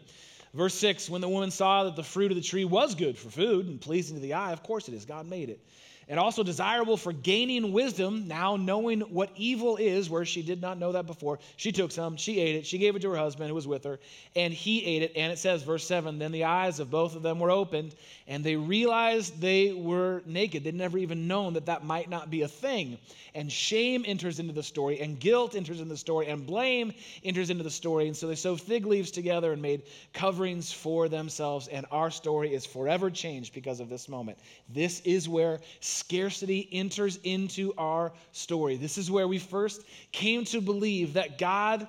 Verse 0.55 0.75
6 0.75 1.11
When 1.11 1.20
the 1.20 1.29
woman 1.29 1.51
saw 1.51 1.85
that 1.85 1.96
the 1.96 2.03
fruit 2.03 2.31
of 2.31 2.37
the 2.37 2.42
tree 2.42 2.64
was 2.64 2.94
good 2.94 3.18
for 3.18 3.29
food 3.29 3.66
and 3.66 3.81
pleasing 3.81 4.16
to 4.16 4.22
the 4.22 4.35
eye, 4.35 4.53
of 4.53 4.62
course 4.62 4.88
it 4.88 4.94
is, 4.94 5.05
God 5.05 5.27
made 5.27 5.51
it 5.51 5.61
and 6.09 6.21
also 6.21 6.45
desirable 6.45 6.97
for 6.97 7.12
gaining 7.12 7.73
wisdom, 7.73 8.29
now 8.29 8.57
knowing 8.57 9.01
what 9.01 9.31
evil 9.35 9.77
is, 9.77 10.09
where 10.09 10.25
she 10.25 10.42
did 10.42 10.61
not 10.61 10.79
know 10.79 10.92
that 10.92 11.07
before. 11.07 11.40
She 11.57 11.73
took 11.73 11.90
some, 11.90 12.16
she 12.16 12.38
ate 12.38 12.57
it, 12.57 12.66
she 12.66 12.79
gave 12.79 12.95
it 12.95 13.03
to 13.03 13.11
her 13.11 13.16
husband 13.16 13.49
who 13.49 13.55
was 13.55 13.66
with 13.66 13.83
her, 13.85 13.99
and 14.37 14.55
he 14.55 14.85
ate 14.85 15.03
it. 15.03 15.12
And 15.16 15.33
it 15.33 15.38
says, 15.38 15.64
verse 15.64 15.85
7 15.87 16.19
Then 16.19 16.31
the 16.31 16.45
eyes 16.45 16.79
of 16.79 16.90
both 16.90 17.16
of 17.16 17.23
them 17.23 17.40
were 17.40 17.51
opened, 17.51 17.95
and 18.29 18.45
they 18.45 18.55
realized 18.55 19.40
they 19.40 19.73
were 19.73 20.23
naked. 20.27 20.62
They'd 20.62 20.75
never 20.75 20.99
even 20.99 21.27
known 21.27 21.55
that 21.55 21.66
that 21.66 21.85
might 21.85 22.09
not 22.09 22.31
be 22.31 22.42
a 22.42 22.49
thing. 22.49 22.99
And 23.35 23.51
shame 23.51 24.05
enters 24.07 24.38
into 24.38 24.53
the 24.53 24.62
story, 24.62 25.01
and 25.01 25.19
guilt 25.19 25.57
enters 25.57 25.81
into 25.81 25.90
the 25.90 25.99
story, 25.99 26.29
and 26.29 26.47
blame 26.47 26.92
enters 27.25 27.51
into 27.51 27.64
the 27.64 27.71
story. 27.71 28.07
And 28.07 28.16
so 28.16 28.29
they 28.29 28.37
sewed 28.37 28.61
fig 28.61 28.87
leaves 28.87 29.11
together 29.11 29.53
and 29.53 29.61
made 29.61 29.83
coverings 30.12 30.73
for 30.73 31.09
themselves. 31.09 31.66
And 31.69 31.85
our 31.90 32.11
story 32.11 32.55
is 32.55 32.64
forever 32.64 33.11
changed 33.11 33.53
because 33.55 33.81
of 33.81 33.88
this 33.88 34.09
moment. 34.09 34.38
This 34.69 35.01
is 35.01 35.29
where 35.29 35.61
scarcity 35.96 36.68
enters 36.72 37.18
into 37.24 37.72
our 37.78 38.12
story. 38.32 38.76
This 38.76 38.98
is 38.98 39.11
where 39.11 39.28
we 39.28 39.38
first 39.38 39.82
came 40.12 40.44
to 40.46 40.61
believe 40.61 41.14
that 41.14 41.38
God 41.38 41.88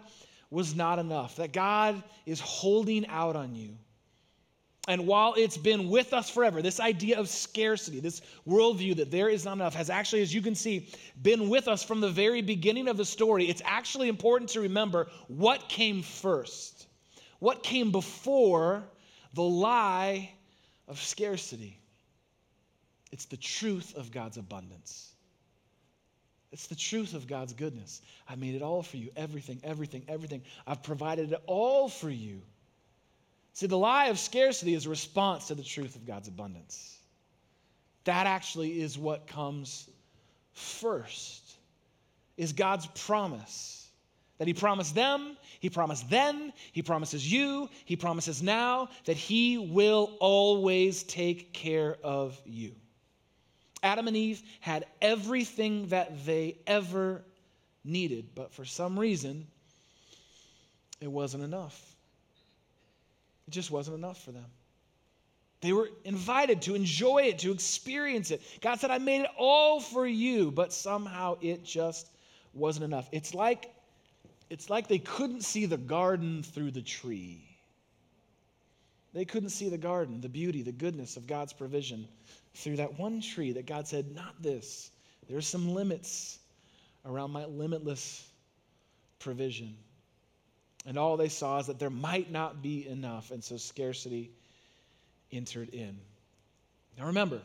was 0.50 0.76
not 0.76 1.00
enough, 1.00 1.36
that 1.36 1.52
God 1.52 2.02
is 2.26 2.40
holding 2.40 3.06
out 3.08 3.36
on 3.36 3.54
you. 3.54 3.78
And 4.88 5.06
while 5.06 5.34
it's 5.36 5.58
been 5.58 5.90
with 5.90 6.14
us 6.14 6.30
forever, 6.30 6.62
this 6.62 6.80
idea 6.80 7.20
of 7.20 7.28
scarcity, 7.28 8.00
this 8.00 8.22
worldview 8.48 8.96
that 8.96 9.12
there 9.12 9.28
is 9.28 9.44
not 9.44 9.54
enough, 9.54 9.76
has 9.76 9.90
actually, 9.90 10.22
as 10.22 10.34
you 10.34 10.42
can 10.42 10.56
see, 10.56 10.88
been 11.22 11.50
with 11.50 11.68
us 11.68 11.84
from 11.84 12.00
the 12.00 12.10
very 12.10 12.42
beginning 12.42 12.88
of 12.88 12.96
the 12.96 13.04
story. 13.04 13.50
It's 13.50 13.62
actually 13.66 14.08
important 14.08 14.50
to 14.52 14.62
remember 14.62 15.10
what 15.28 15.68
came 15.68 16.02
first, 16.02 16.88
what 17.40 17.64
came 17.64 17.92
before 17.92 18.84
the 19.34 19.44
lie 19.44 20.32
of 20.88 21.02
scarcity. 21.02 21.78
It's 23.12 23.26
the 23.26 23.38
truth 23.38 23.96
of 23.96 24.12
God's 24.12 24.38
abundance. 24.38 25.14
It's 26.52 26.68
the 26.68 26.76
truth 26.76 27.14
of 27.14 27.28
God's 27.28 27.54
goodness. 27.54 28.02
I 28.28 28.36
made 28.36 28.56
it 28.56 28.62
all 28.62 28.82
for 28.82 28.98
you 28.98 29.10
everything, 29.16 29.60
everything, 29.64 30.04
everything. 30.08 30.42
I've 30.66 30.84
provided 30.84 31.32
it 31.32 31.42
all 31.46 31.90
for 31.90 32.10
you. 32.10 32.42
See, 33.54 33.68
the 33.68 33.78
lie 33.78 34.08
of 34.08 34.20
scarcity 34.20 34.74
is 34.74 34.86
a 34.86 34.90
response 34.90 35.48
to 35.48 35.56
the 35.56 35.64
truth 35.64 35.96
of 35.96 36.06
God's 36.06 36.28
abundance. 36.28 36.98
That 38.04 38.28
actually 38.28 38.82
is 38.82 38.98
what 38.98 39.28
comes 39.28 39.90
first. 40.54 41.44
Is 42.38 42.54
God's 42.54 42.88
promise 42.88 43.90
that 44.38 44.48
he 44.48 44.54
promised 44.54 44.94
them, 44.94 45.36
he 45.60 45.70
promised 45.70 46.10
then, 46.10 46.54
he 46.72 46.84
promises 46.84 47.30
you, 47.30 47.68
he 47.86 47.96
promises 47.96 48.44
now 48.44 48.90
that 49.06 49.18
he 49.18 49.58
will 49.58 50.16
always 50.20 51.04
take 51.04 51.52
care 51.54 51.98
of 52.04 52.40
you. 52.46 52.74
Adam 53.88 54.10
and 54.10 54.18
Eve 54.18 54.44
had 54.60 54.86
everything 55.02 55.88
that 55.88 56.26
they 56.26 56.58
ever 56.68 57.24
needed, 57.86 58.26
but 58.36 58.52
for 58.52 58.66
some 58.66 59.00
reason, 59.00 59.48
it 61.00 61.08
wasn't 61.08 61.42
enough. 61.42 61.96
It 63.48 63.52
just 63.52 63.72
wasn't 63.72 63.98
enough 63.98 64.22
for 64.22 64.34
them. 64.34 64.46
They 65.62 65.72
were 65.72 65.90
invited 66.04 66.64
to 66.64 66.76
enjoy 66.76 67.24
it, 67.24 67.40
to 67.40 67.52
experience 67.54 68.30
it. 68.30 68.42
God 68.60 68.78
said, 68.78 68.92
I 68.92 68.98
made 68.98 69.22
it 69.22 69.30
all 69.38 69.80
for 69.80 70.06
you, 70.06 70.52
but 70.52 70.74
somehow 70.74 71.38
it 71.42 71.64
just 71.64 72.10
wasn't 72.54 72.84
enough. 72.84 73.08
It's 73.14 73.34
like, 73.34 73.74
it's 74.50 74.70
like 74.70 74.90
they 74.90 75.00
couldn't 75.00 75.42
see 75.42 75.66
the 75.66 75.78
garden 75.78 76.44
through 76.44 76.72
the 76.72 76.82
tree. 76.82 77.42
They 79.14 79.24
couldn't 79.24 79.50
see 79.50 79.70
the 79.70 79.78
garden, 79.78 80.20
the 80.20 80.30
beauty, 80.30 80.62
the 80.62 80.74
goodness 80.74 81.16
of 81.16 81.26
God's 81.26 81.54
provision 81.54 82.08
through 82.58 82.78
that 82.78 82.98
one 82.98 83.22
tree 83.22 83.52
that 83.54 83.66
God 83.66 83.88
said, 83.88 84.14
Not 84.16 84.42
this. 84.42 84.92
There's 85.30 85.48
some 85.48 85.74
limits 85.74 86.40
around 87.06 87.32
my 87.32 87.46
limitless 87.46 88.28
provision. 89.20 89.76
And 90.86 90.98
all 90.98 91.18
they 91.18 91.30
saw 91.30 91.60
is 91.60 91.68
that 91.68 91.80
there 91.80 91.90
might 91.90 92.32
not 92.32 92.62
be 92.62 92.88
enough, 92.88 93.32
and 93.32 93.44
so 93.44 93.58
scarcity 93.58 94.32
entered 95.32 95.70
in. 95.70 95.98
Now 96.98 97.08
remember, 97.08 97.42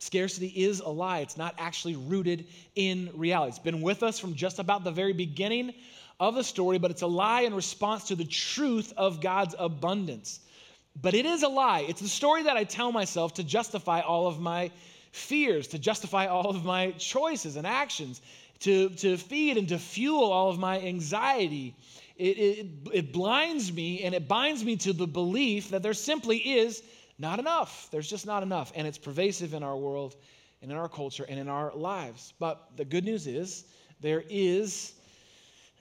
scarcity 0.00 0.48
is 0.48 0.80
a 0.80 0.88
lie. 0.88 1.20
It's 1.20 1.36
not 1.36 1.54
actually 1.58 1.96
rooted 1.96 2.46
in 2.74 3.10
reality. 3.14 3.50
It's 3.50 3.58
been 3.58 3.80
with 3.82 4.02
us 4.02 4.18
from 4.18 4.34
just 4.34 4.58
about 4.58 4.84
the 4.84 4.90
very 4.90 5.12
beginning 5.12 5.72
of 6.18 6.34
the 6.34 6.42
story, 6.44 6.78
but 6.78 6.90
it's 6.90 7.02
a 7.02 7.06
lie 7.06 7.42
in 7.42 7.54
response 7.54 8.04
to 8.08 8.16
the 8.16 8.24
truth 8.24 8.92
of 8.96 9.20
God's 9.20 9.54
abundance. 9.58 10.40
But 11.00 11.14
it 11.14 11.26
is 11.26 11.42
a 11.42 11.48
lie. 11.48 11.80
It's 11.80 12.00
the 12.00 12.08
story 12.08 12.44
that 12.44 12.56
I 12.56 12.64
tell 12.64 12.90
myself 12.90 13.34
to 13.34 13.44
justify 13.44 14.00
all 14.00 14.26
of 14.26 14.40
my 14.40 14.70
fears, 15.12 15.68
to 15.68 15.78
justify 15.78 16.26
all 16.26 16.48
of 16.48 16.64
my 16.64 16.92
choices 16.92 17.56
and 17.56 17.66
actions, 17.66 18.22
to, 18.60 18.88
to 18.90 19.16
feed 19.16 19.58
and 19.58 19.68
to 19.68 19.78
fuel 19.78 20.32
all 20.32 20.48
of 20.48 20.58
my 20.58 20.80
anxiety. 20.80 21.74
It, 22.16 22.38
it, 22.38 22.66
it 22.92 23.12
blinds 23.12 23.70
me 23.72 24.04
and 24.04 24.14
it 24.14 24.26
binds 24.26 24.64
me 24.64 24.76
to 24.76 24.94
the 24.94 25.06
belief 25.06 25.70
that 25.70 25.82
there 25.82 25.92
simply 25.94 26.38
is 26.38 26.82
not 27.18 27.38
enough. 27.38 27.88
There's 27.90 28.08
just 28.08 28.26
not 28.26 28.42
enough. 28.42 28.72
And 28.74 28.86
it's 28.86 28.98
pervasive 28.98 29.52
in 29.52 29.62
our 29.62 29.76
world 29.76 30.16
and 30.62 30.70
in 30.70 30.78
our 30.78 30.88
culture 30.88 31.26
and 31.28 31.38
in 31.38 31.48
our 31.48 31.74
lives. 31.74 32.32
But 32.38 32.70
the 32.76 32.84
good 32.86 33.04
news 33.04 33.26
is 33.26 33.66
there 34.00 34.24
is 34.30 34.94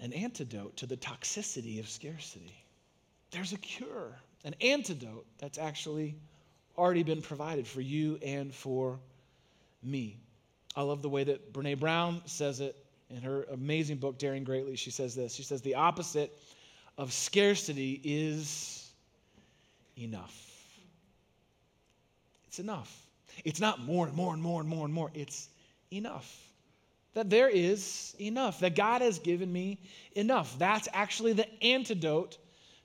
an 0.02 0.12
antidote 0.12 0.76
to 0.78 0.86
the 0.86 0.98
toxicity 0.98 1.80
of 1.80 1.88
scarcity. 1.88 2.54
There's 3.32 3.54
a 3.54 3.58
cure 3.58 4.20
an 4.46 4.56
antidote 4.62 5.26
that's 5.40 5.58
actually 5.58 6.16
already 6.78 7.04
been 7.04 7.22
provided 7.22 7.68
for 7.68 7.82
you 7.82 8.18
and 8.24 8.54
for 8.54 9.00
me. 9.84 10.18
I 10.76 10.84
love 10.84 11.02
the 11.02 11.10
way 11.10 11.24
that 11.26 11.52
Brene 11.52 11.80
Brown 11.80 12.22
says 12.26 12.62
it 12.62 12.76
in 13.10 13.22
her 13.22 13.44
amazing 13.52 13.98
book, 13.98 14.18
Daring 14.18 14.44
Greatly. 14.44 14.76
She 14.76 14.92
says 14.92 15.16
this 15.16 15.34
She 15.34 15.44
says, 15.44 15.62
The 15.62 15.76
opposite 15.76 16.32
of 16.98 17.12
scarcity 17.12 18.00
is 18.04 18.92
enough. 19.98 20.42
It's 22.48 22.60
enough. 22.60 23.02
It's 23.44 23.60
not 23.60 23.82
more 23.82 24.08
and 24.08 24.16
more 24.16 24.34
and 24.34 24.42
more 24.42 24.62
and 24.62 24.70
more 24.70 24.86
and 24.86 24.94
more. 24.94 25.12
It's 25.14 25.50
enough. 25.92 26.42
That 27.14 27.30
there 27.30 27.50
is 27.50 28.16
enough. 28.20 28.60
That 28.60 28.76
God 28.76 29.02
has 29.02 29.20
given 29.20 29.52
me 29.52 29.80
enough. 30.14 30.58
That's 30.60 30.88
actually 30.94 31.34
the 31.34 31.64
antidote 31.64 32.38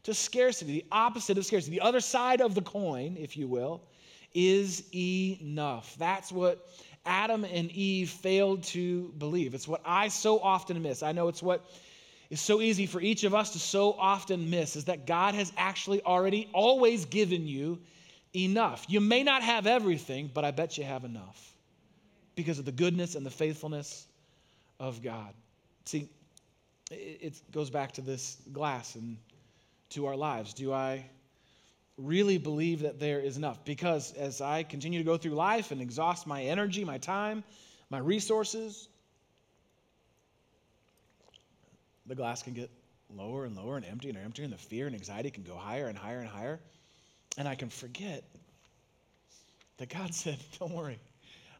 to 0.05 0.15
scarcity. 0.15 0.73
The 0.73 0.87
opposite 0.93 1.39
of 1.39 1.45
scarcity, 1.45 1.77
the 1.77 1.83
other 1.83 2.01
side 2.01 2.41
of 2.41 2.55
the 2.55 2.63
coin, 2.63 3.17
if 3.19 3.37
you 3.37 3.49
will, 3.49 3.83
is 4.35 4.85
enough. 4.95 5.97
That's 5.99 6.31
what 6.33 6.67
Adam 7.07 7.45
and 7.45 7.71
Eve 7.71 8.11
failed 8.11 8.63
to 8.65 9.13
believe. 9.19 9.55
It's 9.55 9.69
what 9.69 9.81
I 9.85 10.09
so 10.09 10.39
often 10.41 10.81
miss. 10.83 11.03
I 11.03 11.13
know 11.13 11.29
it's 11.29 11.43
what 11.43 11.65
is 12.31 12.41
so 12.41 12.61
easy 12.61 12.87
for 12.87 13.01
each 13.01 13.25
of 13.25 13.35
us 13.35 13.51
to 13.53 13.59
so 13.59 13.95
often 13.95 14.49
miss 14.51 14.77
is 14.77 14.85
that 14.85 15.07
God 15.07 15.35
has 15.35 15.53
actually 15.57 16.03
already 16.03 16.49
always 16.53 17.05
given 17.05 17.47
you 17.47 17.81
enough. 18.35 18.87
You 18.89 19.01
may 19.01 19.25
not 19.25 19.43
have 19.43 19.67
everything, 19.67 20.31
but 20.33 20.45
I 20.45 20.53
bet 20.53 20.79
you 20.79 20.85
have 20.85 21.05
enough 21.05 21.55
because 22.37 22.59
of 22.59 22.65
the 22.65 22.73
goodness 22.73 23.17
and 23.17 23.27
the 23.27 23.31
faithfulness 23.31 24.07
of 24.79 25.03
God. 25.03 25.35
See, 25.87 26.09
it 26.91 27.41
goes 27.51 27.71
back 27.71 27.93
to 27.93 28.01
this 28.01 28.39
glass 28.53 28.95
and 28.95 29.17
to 29.91 30.07
our 30.07 30.17
lives? 30.17 30.55
Do 30.55 30.73
I 30.73 31.05
really 31.97 32.39
believe 32.39 32.81
that 32.81 32.99
there 32.99 33.21
is 33.21 33.37
enough? 33.37 33.65
Because 33.65 34.13
as 34.15 34.41
I 34.41 34.63
continue 34.63 34.99
to 34.99 35.05
go 35.05 35.17
through 35.17 35.33
life 35.33 35.71
and 35.71 35.81
exhaust 35.81 36.27
my 36.27 36.43
energy, 36.43 36.85
my 36.85 36.99
time, 36.99 37.45
my 37.91 37.99
resources, 37.99 38.89
the 42.07 42.15
glass 42.15 42.43
can 42.43 42.55
get 42.55 42.71
lower 43.17 43.45
and 43.45 43.57
lower 43.57 43.77
and 43.77 43.85
emptier 43.85 44.11
and 44.11 44.19
emptier, 44.19 44.45
and 44.45 44.53
the 44.53 44.59
fear 44.59 44.87
and 44.87 44.95
anxiety 44.95 45.31
can 45.31 45.43
go 45.43 45.55
higher 45.55 45.89
and 45.89 45.99
higher 45.99 46.21
and 46.21 46.29
higher. 46.29 46.61
And 47.39 47.47
I 47.47 47.55
can 47.55 47.69
forget 47.69 48.25
that 49.79 49.89
God 49.89 50.15
said, 50.15 50.39
Don't 50.59 50.73
worry, 50.73 50.99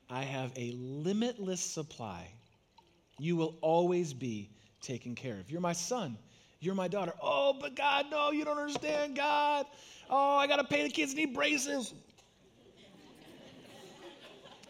I 0.09 0.23
have 0.23 0.53
a 0.57 0.73
limitless 0.73 1.61
supply. 1.61 2.29
You 3.19 3.37
will 3.37 3.57
always 3.61 4.13
be 4.13 4.51
taken 4.81 5.15
care 5.15 5.35
of. 5.35 5.51
You're 5.51 5.61
my 5.61 5.75
son. 5.75 6.17
You're 6.61 6.75
my 6.75 6.89
daughter. 6.89 7.15
Oh, 7.23 7.57
but 7.59 7.75
God, 7.75 8.07
no, 8.11 8.31
you 8.31 8.45
don't 8.45 8.59
understand, 8.59 9.17
God. 9.17 9.67
Oh, 10.11 10.37
I 10.37 10.47
got 10.47 10.57
to 10.57 10.65
pay 10.65 10.83
the 10.83 10.91
kids 10.91 11.15
need 11.15 11.33
braces. 11.35 11.95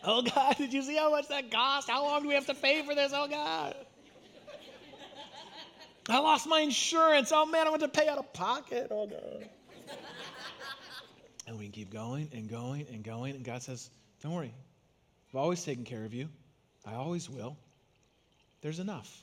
Oh, 0.04 0.22
God, 0.22 0.56
did 0.58 0.72
you 0.72 0.82
see 0.82 0.96
how 0.96 1.10
much 1.10 1.28
that 1.28 1.50
cost? 1.50 1.90
How 1.90 2.04
long 2.04 2.22
do 2.22 2.28
we 2.28 2.34
have 2.34 2.46
to 2.46 2.54
pay 2.54 2.82
for 2.84 2.94
this? 2.94 3.12
Oh, 3.14 3.26
God. 3.28 3.74
I 6.08 6.18
lost 6.18 6.48
my 6.48 6.60
insurance. 6.60 7.32
Oh, 7.34 7.44
man, 7.44 7.66
I 7.66 7.70
want 7.70 7.82
to 7.82 7.88
pay 7.88 8.08
out 8.08 8.18
of 8.18 8.32
pocket. 8.32 8.88
Oh, 8.90 9.06
God. 9.06 9.48
and 11.46 11.58
we 11.58 11.68
keep 11.68 11.92
going 11.92 12.28
and 12.32 12.48
going 12.48 12.86
and 12.92 13.04
going. 13.04 13.34
And 13.34 13.44
God 13.44 13.62
says, 13.62 13.90
Don't 14.22 14.32
worry. 14.32 14.54
I've 15.30 15.36
always 15.40 15.62
taken 15.62 15.84
care 15.84 16.04
of 16.04 16.14
you. 16.14 16.28
I 16.86 16.94
always 16.94 17.28
will. 17.28 17.56
There's 18.62 18.78
enough. 18.78 19.22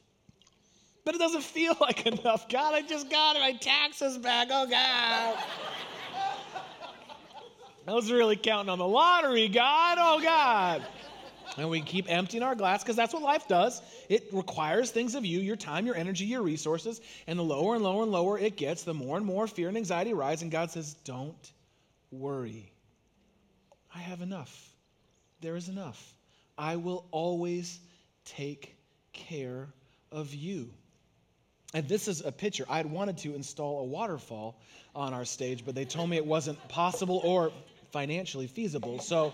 But 1.07 1.15
it 1.15 1.19
doesn't 1.19 1.45
feel 1.45 1.73
like 1.81 2.05
enough. 2.05 2.49
God, 2.49 2.75
I 2.75 2.81
just 2.81 3.09
got 3.09 3.37
my 3.37 3.53
taxes 3.53 4.17
back. 4.17 4.49
Oh, 4.51 4.67
God. 4.67 5.41
I 7.87 7.93
was 7.93 8.11
really 8.11 8.35
counting 8.35 8.69
on 8.69 8.77
the 8.77 8.85
lottery, 8.85 9.47
God. 9.47 9.97
Oh, 10.01 10.19
God. 10.21 10.85
And 11.55 11.69
we 11.69 11.79
keep 11.79 12.11
emptying 12.11 12.43
our 12.43 12.55
glass 12.55 12.83
because 12.83 12.97
that's 12.97 13.13
what 13.13 13.23
life 13.23 13.47
does. 13.47 13.81
It 14.09 14.27
requires 14.33 14.91
things 14.91 15.15
of 15.15 15.25
you 15.25 15.39
your 15.39 15.55
time, 15.55 15.85
your 15.85 15.95
energy, 15.95 16.25
your 16.25 16.41
resources. 16.41 16.99
And 17.25 17.39
the 17.39 17.43
lower 17.43 17.75
and 17.75 17.85
lower 17.85 18.03
and 18.03 18.11
lower 18.11 18.37
it 18.37 18.57
gets, 18.57 18.83
the 18.83 18.93
more 18.93 19.15
and 19.15 19.25
more 19.25 19.47
fear 19.47 19.69
and 19.69 19.77
anxiety 19.77 20.13
rise. 20.13 20.41
And 20.41 20.51
God 20.51 20.71
says, 20.71 20.95
Don't 21.05 21.53
worry. 22.11 22.69
I 23.95 23.99
have 23.99 24.19
enough. 24.19 24.75
There 25.39 25.55
is 25.55 25.69
enough. 25.69 26.13
I 26.57 26.75
will 26.75 27.05
always 27.11 27.79
take 28.25 28.75
care 29.13 29.69
of 30.11 30.35
you. 30.35 30.69
And 31.73 31.87
this 31.87 32.07
is 32.07 32.23
a 32.23 32.31
picture. 32.31 32.65
I 32.69 32.77
had 32.77 32.89
wanted 32.89 33.17
to 33.19 33.35
install 33.35 33.81
a 33.81 33.83
waterfall 33.83 34.59
on 34.95 35.13
our 35.13 35.25
stage, 35.25 35.65
but 35.65 35.75
they 35.75 35.85
told 35.85 36.09
me 36.09 36.17
it 36.17 36.25
wasn't 36.25 36.65
possible 36.69 37.21
or 37.23 37.51
financially 37.91 38.47
feasible. 38.47 38.99
So 38.99 39.33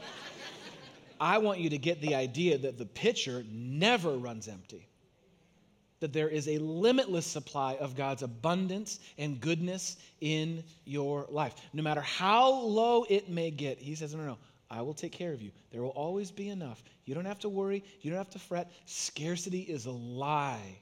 I 1.20 1.38
want 1.38 1.60
you 1.60 1.70
to 1.70 1.78
get 1.78 2.02
the 2.02 2.16
idea 2.16 2.58
that 2.58 2.78
the 2.78 2.86
pitcher 2.86 3.46
never 3.52 4.12
runs 4.12 4.48
empty. 4.48 4.88
That 6.00 6.12
there 6.12 6.28
is 6.28 6.50
a 6.50 6.58
limitless 6.58 7.26
supply 7.26 7.76
of 7.76 7.96
God's 7.96 8.24
abundance 8.24 9.00
and 9.18 9.40
goodness 9.40 9.96
in 10.20 10.64
your 10.84 11.28
life. 11.30 11.56
No 11.72 11.82
matter 11.82 12.02
how 12.02 12.52
low 12.52 13.06
it 13.10 13.30
may 13.30 13.52
get, 13.52 13.78
He 13.78 13.96
says, 13.96 14.14
No, 14.14 14.22
no, 14.22 14.28
no, 14.32 14.38
I 14.70 14.82
will 14.82 14.94
take 14.94 15.14
care 15.14 15.32
of 15.32 15.42
you. 15.42 15.52
There 15.72 15.82
will 15.82 15.90
always 15.90 16.30
be 16.30 16.50
enough. 16.50 16.84
You 17.06 17.16
don't 17.16 17.26
have 17.26 17.40
to 17.40 17.50
worry. 17.50 17.86
You 18.02 18.10
don't 18.10 18.18
have 18.18 18.32
to 18.32 18.40
fret. 18.40 18.70
Scarcity 18.86 19.62
is 19.62 19.86
a 19.86 19.92
lie. 19.92 20.78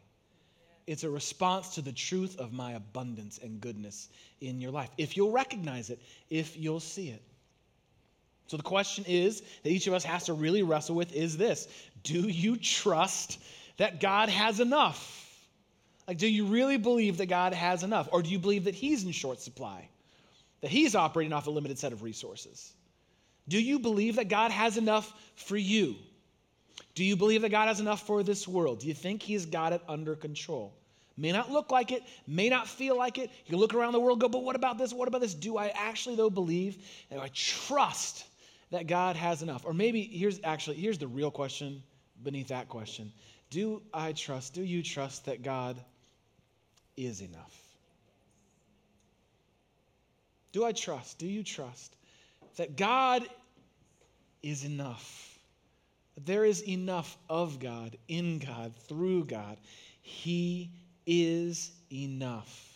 It's 0.88 1.04
a 1.04 1.10
response 1.10 1.76
to 1.76 1.82
the 1.82 1.91
truth 1.91 2.38
of 2.39 2.54
my 2.54 2.74
abundance 2.74 3.39
and 3.41 3.62
goodness 3.62 4.10
in 4.39 4.60
your 4.60 4.72
life. 4.72 4.89
If 4.98 5.15
you'll 5.15 5.32
recognize 5.32 5.89
it, 5.89 6.00
if 6.30 6.58
you'll 6.58 6.80
see 6.80 7.10
it. 7.10 7.22
So 8.48 8.58
the 8.58 8.63
question 8.63 9.06
is 9.08 9.41
that 9.63 9.70
each 9.70 9.88
of 9.88 9.94
us 9.94 10.04
has 10.04 10.26
to 10.26 10.34
really 10.34 10.63
wrestle 10.63 10.96
with 10.96 11.13
is 11.13 11.38
this 11.38 11.67
Do 12.04 12.22
you 12.22 12.58
trust 12.58 13.39
that 13.78 14.02
God 14.02 14.30
has 14.30 14.60
enough? 14.60 15.17
Like, 16.08 16.17
do 16.17 16.28
you 16.28 16.46
really 16.46 16.78
believe 16.78 17.17
that 17.17 17.28
God 17.28 17.54
has 17.54 17.84
enough? 17.84 18.10
Or 18.12 18.22
do 18.22 18.30
you 18.30 18.39
believe 18.39 18.65
that 18.65 18.76
He's 18.76 19.06
in 19.06 19.12
short 19.12 19.39
supply? 19.39 19.88
That 20.60 20.70
He's 20.70 20.96
operating 20.96 21.32
off 21.32 21.48
a 21.48 21.52
limited 21.52 21.80
set 21.80 21.94
of 21.94 22.04
resources? 22.04 22.74
Do 23.48 23.62
you 23.62 23.80
believe 23.80 24.17
that 24.17 24.28
God 24.28 24.52
has 24.52 24.78
enough 24.78 25.13
for 25.36 25.56
you? 25.56 25.96
Do 26.93 27.04
you 27.04 27.15
believe 27.15 27.41
that 27.41 27.49
God 27.49 27.67
has 27.67 27.80
enough 27.80 28.06
for 28.06 28.23
this 28.23 28.47
world? 28.47 28.80
Do 28.80 28.88
you 28.88 28.93
think 28.93 29.21
He's 29.21 29.45
got 29.45 29.73
it 29.73 29.82
under 29.88 30.15
control? 30.15 30.73
May 31.17 31.32
not 31.32 31.51
look 31.51 31.71
like 31.71 31.91
it, 31.91 32.04
may 32.25 32.49
not 32.49 32.67
feel 32.67 32.97
like 32.97 33.17
it. 33.17 33.30
You 33.45 33.58
look 33.58 33.73
around 33.73 33.93
the 33.93 33.99
world, 33.99 34.19
go, 34.19 34.30
but 34.30 34.43
what 34.43 34.56
about 34.56 34.77
this? 34.77 34.93
What 34.93 35.08
about 35.08 35.21
this? 35.21 35.34
Do 35.34 35.58
I 35.58 35.67
actually, 35.67 36.15
though, 36.15 36.30
believe 36.30 36.77
and 37.10 37.19
I 37.19 37.30
trust 37.34 38.25
that 38.71 38.88
God 38.88 39.15
has 39.15 39.41
enough? 39.41 39.65
Or 39.65 39.73
maybe 39.73 40.01
here's 40.04 40.39
actually, 40.43 40.77
here's 40.77 40.97
the 40.97 41.08
real 41.08 41.32
question 41.32 41.84
beneath 42.23 42.47
that 42.47 42.69
question 42.69 43.12
Do 43.49 43.82
I 43.93 44.13
trust, 44.13 44.54
do 44.54 44.63
you 44.63 44.82
trust 44.82 45.25
that 45.25 45.43
God 45.43 45.77
is 46.97 47.21
enough? 47.21 47.58
Do 50.51 50.65
I 50.65 50.71
trust, 50.71 51.17
do 51.19 51.27
you 51.27 51.43
trust 51.43 51.95
that 52.58 52.75
God 52.75 53.27
is 54.43 54.65
enough? 54.65 55.31
There 56.17 56.45
is 56.45 56.67
enough 56.67 57.17
of 57.30 57.60
God, 57.60 57.97
in 58.08 58.39
God, 58.39 58.74
through 58.88 59.26
God. 59.26 59.58
He 60.02 60.71
is 61.06 61.71
enough. 61.91 62.67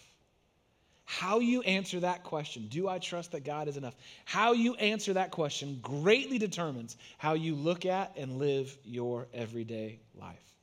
How 1.06 1.40
you 1.40 1.62
answer 1.62 2.00
that 2.00 2.24
question, 2.24 2.68
do 2.68 2.90
I 2.90 2.98
trust 2.98 3.32
that 3.34 3.46
God 3.46 3.68
is 3.68 3.78
enough? 3.78 3.96
How 4.26 4.54
you 4.54 4.76
answer 4.76 5.14
that 5.14 5.32
question 5.32 5.80
greatly 5.82 6.40
determines 6.40 6.98
how 7.18 7.34
you 7.34 7.56
look 7.56 7.86
at 7.86 8.18
and 8.18 8.40
live 8.40 8.76
your 8.84 9.28
everyday 9.34 10.00
life. 10.20 10.54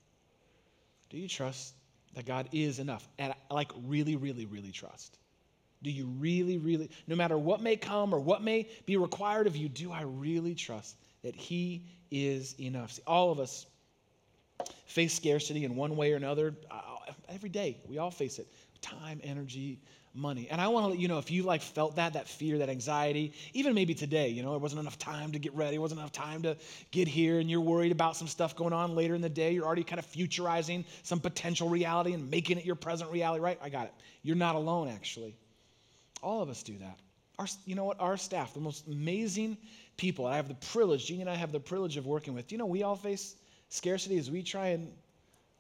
Do 1.11 1.17
you 1.17 1.29
trust 1.29 1.75
that 2.15 2.27
God 2.27 2.49
is 2.53 2.81
enough? 2.81 3.09
And 3.19 3.33
like 3.51 3.71
really, 3.85 4.17
really, 4.17 4.47
really 4.47 4.73
trust. 4.73 5.19
Do 5.83 5.91
you 5.91 6.07
really, 6.07 6.59
really, 6.59 6.91
no 7.07 7.17
matter 7.17 7.39
what 7.39 7.61
may 7.61 7.77
come 7.77 8.13
or 8.13 8.21
what 8.21 8.43
may 8.43 8.69
be 8.85 8.97
required 8.97 9.47
of 9.47 9.57
you, 9.57 9.69
do 9.69 9.93
I 9.93 10.03
really 10.03 10.55
trust 10.55 10.97
that 11.23 11.37
He 11.37 11.85
is 12.13 12.55
enough? 12.61 12.93
See, 12.93 13.03
all 13.07 13.33
of 13.33 13.41
us 13.41 13.67
face 14.87 15.15
scarcity 15.15 15.65
in 15.65 15.75
one 15.75 15.97
way 15.97 16.13
or 16.13 16.17
another 16.17 16.55
every 17.29 17.49
day. 17.49 17.79
We 17.89 17.99
all 17.99 18.11
face 18.11 18.39
it 18.39 18.47
time, 18.83 19.21
energy, 19.23 19.79
money. 20.15 20.49
And 20.51 20.61
I 20.61 20.69
want 20.69 20.85
to 20.85 20.89
let 20.91 20.99
you 20.99 21.09
know 21.09 21.19
if 21.19 21.31
you 21.31 21.43
like 21.45 21.63
felt 21.63 21.97
that, 21.97 22.13
that 22.15 22.29
fear, 22.29 22.59
that 22.59 22.69
anxiety, 22.69 23.33
even 23.55 23.75
maybe 23.75 23.95
today, 23.95 24.29
you 24.29 24.43
know, 24.43 24.51
there 24.51 24.59
wasn't 24.59 24.81
enough 24.81 24.99
time 24.99 25.33
to 25.33 25.39
get 25.39 25.55
ready, 25.55 25.73
there 25.73 25.81
wasn't 25.81 26.01
enough 26.01 26.13
time 26.13 26.43
to 26.43 26.57
get 26.91 27.09
here, 27.09 27.39
and 27.39 27.51
you're 27.51 27.61
worried 27.61 27.93
about 27.93 28.17
some 28.17 28.29
stuff 28.29 28.55
going 28.55 28.73
on 28.73 28.95
later 28.95 29.15
in 29.15 29.21
the 29.21 29.29
day. 29.29 29.53
You're 29.53 29.65
already 29.65 29.85
kind 29.85 29.99
of 29.99 30.07
futurizing 30.07 30.85
some 31.03 31.21
potential 31.21 31.69
reality 31.69 32.13
and 32.13 32.31
making 32.31 32.59
it 32.59 32.65
your 32.65 32.75
present 32.75 33.11
reality, 33.11 33.41
right? 33.41 33.59
I 33.63 33.69
got 33.69 33.87
it. 33.87 33.95
You're 34.23 34.37
not 34.37 34.55
alone, 34.57 34.89
actually. 34.89 35.37
All 36.23 36.43
of 36.43 36.51
us 36.51 36.63
do 36.63 36.77
that. 36.79 36.99
Our, 37.39 37.47
you 37.65 37.75
know 37.75 37.85
what? 37.85 37.99
Our 38.01 38.17
staff, 38.17 38.55
the 38.55 38.61
most 38.61 38.87
amazing 38.87 39.57
people, 39.97 40.27
I 40.27 40.37
have 40.37 40.49
the 40.49 40.55
privilege, 40.55 41.07
Jeannie 41.07 41.23
and 41.23 41.31
I 41.31 41.35
have 41.35 41.53
the 41.53 41.61
privilege 41.61 41.97
of 41.97 42.07
working 42.07 42.35
with. 42.35 42.49
Do 42.49 42.55
you 42.55 42.59
know 42.59 42.67
we 42.67 42.83
all 42.83 42.97
face 42.97 43.37
scarcity 43.69 44.19
as 44.19 44.31
we 44.31 44.43
try 44.43 44.69
and 44.69 44.93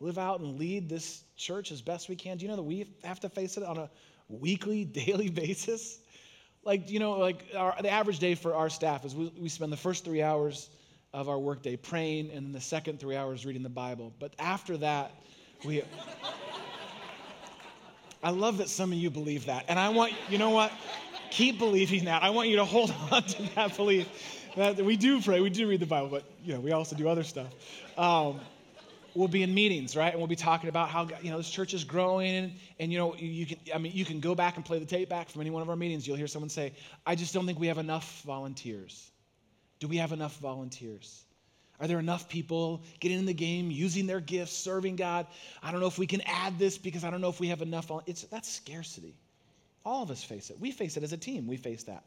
live 0.00 0.18
out 0.18 0.40
and 0.40 0.58
lead 0.58 0.88
this 0.88 1.24
church 1.36 1.72
as 1.72 1.80
best 1.80 2.08
we 2.08 2.16
can? 2.16 2.36
Do 2.36 2.44
you 2.44 2.50
know 2.50 2.56
that 2.56 2.62
we 2.62 2.86
have 3.04 3.20
to 3.20 3.28
face 3.28 3.56
it 3.56 3.62
on 3.62 3.78
a 3.78 3.90
weekly, 4.28 4.84
daily 5.06 5.30
basis? 5.30 6.00
Like, 6.64 6.90
you 6.90 6.98
know, 7.00 7.12
like 7.12 7.46
our, 7.56 7.74
the 7.80 7.90
average 7.90 8.18
day 8.18 8.34
for 8.34 8.54
our 8.54 8.70
staff 8.70 9.04
is 9.04 9.14
we, 9.14 9.32
we 9.38 9.48
spend 9.48 9.72
the 9.72 9.76
first 9.76 10.04
three 10.04 10.22
hours 10.22 10.70
of 11.12 11.28
our 11.28 11.38
workday 11.38 11.76
praying 11.76 12.30
and 12.30 12.46
then 12.46 12.52
the 12.52 12.60
second 12.60 13.00
three 13.00 13.16
hours 13.16 13.44
reading 13.44 13.62
the 13.62 13.68
Bible. 13.68 14.12
But 14.18 14.34
after 14.38 14.76
that, 14.78 15.12
we. 15.64 15.82
I 18.24 18.30
love 18.30 18.58
that 18.58 18.68
some 18.68 18.92
of 18.92 18.98
you 18.98 19.10
believe 19.10 19.46
that. 19.46 19.64
And 19.66 19.80
I 19.80 19.88
want, 19.88 20.12
you 20.30 20.38
know 20.38 20.50
what? 20.50 20.72
Keep 21.32 21.58
believing 21.58 22.04
that. 22.04 22.22
I 22.22 22.28
want 22.28 22.50
you 22.50 22.56
to 22.56 22.64
hold 22.66 22.94
on 23.10 23.22
to 23.22 23.54
that 23.54 23.74
belief 23.74 24.06
that 24.54 24.76
we 24.76 24.96
do 24.96 25.20
pray, 25.22 25.40
we 25.40 25.48
do 25.48 25.66
read 25.66 25.80
the 25.80 25.86
Bible, 25.86 26.08
but, 26.08 26.24
you 26.44 26.52
know, 26.52 26.60
we 26.60 26.72
also 26.72 26.94
do 26.94 27.08
other 27.08 27.22
stuff. 27.22 27.48
Um, 27.96 28.38
we'll 29.14 29.28
be 29.28 29.42
in 29.42 29.54
meetings, 29.54 29.96
right? 29.96 30.10
And 30.10 30.18
we'll 30.18 30.26
be 30.26 30.36
talking 30.36 30.68
about 30.68 30.90
how 30.90 31.08
you 31.22 31.30
know 31.30 31.38
this 31.38 31.48
church 31.48 31.72
is 31.72 31.84
growing, 31.84 32.34
and, 32.34 32.52
and 32.78 32.92
you 32.92 32.98
know 32.98 33.14
you 33.16 33.46
can 33.46 33.58
I 33.74 33.78
mean 33.78 33.92
you 33.94 34.04
can 34.04 34.20
go 34.20 34.34
back 34.34 34.56
and 34.56 34.64
play 34.64 34.78
the 34.78 34.84
tape 34.84 35.08
back 35.08 35.30
from 35.30 35.40
any 35.40 35.50
one 35.50 35.62
of 35.62 35.70
our 35.70 35.76
meetings. 35.76 36.06
You'll 36.06 36.16
hear 36.16 36.26
someone 36.26 36.48
say, 36.48 36.72
"I 37.06 37.14
just 37.14 37.32
don't 37.34 37.46
think 37.46 37.58
we 37.58 37.66
have 37.66 37.78
enough 37.78 38.22
volunteers." 38.22 39.10
Do 39.80 39.88
we 39.88 39.96
have 39.96 40.12
enough 40.12 40.36
volunteers? 40.38 41.24
Are 41.80 41.88
there 41.88 41.98
enough 41.98 42.28
people 42.28 42.84
getting 43.00 43.18
in 43.18 43.26
the 43.26 43.34
game, 43.34 43.70
using 43.70 44.06
their 44.06 44.20
gifts, 44.20 44.52
serving 44.52 44.96
God? 44.96 45.26
I 45.62 45.72
don't 45.72 45.80
know 45.80 45.88
if 45.88 45.98
we 45.98 46.06
can 46.06 46.20
add 46.22 46.58
this 46.58 46.78
because 46.78 47.02
I 47.02 47.10
don't 47.10 47.20
know 47.20 47.28
if 47.28 47.40
we 47.40 47.48
have 47.48 47.62
enough. 47.62 47.90
It's 48.06 48.22
that's 48.24 48.48
scarcity. 48.48 49.16
All 49.84 50.02
of 50.02 50.10
us 50.10 50.22
face 50.22 50.50
it. 50.50 50.60
We 50.60 50.70
face 50.70 50.96
it 50.96 51.02
as 51.02 51.12
a 51.12 51.16
team. 51.16 51.46
We 51.46 51.56
face 51.56 51.84
that. 51.84 52.04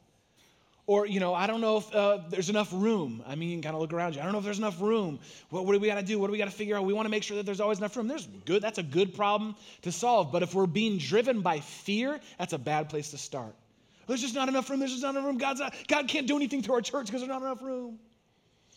Or, 0.88 1.08
you 1.08 1.20
know, 1.20 1.34
I 1.34 1.48
don't 1.48 1.62
know 1.62 1.78
if 1.78 1.96
uh, 1.96 2.20
there's 2.30 2.50
enough 2.50 2.72
room. 2.72 3.24
I 3.26 3.34
mean, 3.34 3.64
kind 3.64 3.74
of 3.74 3.82
look 3.82 3.92
around 3.92 4.14
you. 4.14 4.22
I 4.22 4.24
don't 4.24 4.34
know 4.34 4.38
if 4.38 4.46
there's 4.46 4.60
enough 4.60 4.80
room. 4.80 5.20
What, 5.50 5.66
what 5.66 5.74
do 5.74 5.80
we 5.80 5.88
got 5.88 5.96
to 5.96 6.04
do? 6.04 6.20
What 6.20 6.28
do 6.28 6.32
we 6.32 6.38
got 6.38 6.46
to 6.46 6.52
figure 6.52 6.78
out? 6.78 6.86
We 6.86 6.94
want 6.94 7.08
to 7.08 7.10
make 7.10 7.24
sure 7.24 7.38
that 7.38 7.46
there's 7.46 7.60
always 7.60 7.80
enough 7.80 7.98
room. 7.98 8.08
There's 8.08 8.28
good. 8.46 8.62
That's 8.62 8.78
a 8.78 8.84
good 8.84 9.16
problem 9.16 9.56
to 9.82 9.92
solve. 9.92 10.32
But 10.32 10.44
if 10.44 10.54
we're 10.54 10.68
being 10.68 11.00
driven 11.00 11.42
by 11.42 11.60
fear, 11.60 12.20
that's 12.38 12.54
a 12.54 12.60
bad 12.60 12.90
place 12.90 13.12
to 13.12 13.18
start. 13.18 13.56
There's 14.08 14.22
just 14.22 14.36
not 14.36 14.48
enough 14.48 14.70
room. 14.70 14.80
There's 14.80 14.92
just 14.92 15.02
not 15.02 15.16
enough 15.16 15.26
room. 15.26 15.40
God's 15.40 15.60
not, 15.60 15.74
God 15.88 16.08
can't 16.08 16.28
do 16.28 16.36
anything 16.36 16.62
through 16.62 16.76
our 16.76 16.82
church 16.82 17.08
because 17.08 17.22
there's 17.22 17.30
not 17.30 17.42
enough 17.42 17.64
room. 17.64 17.98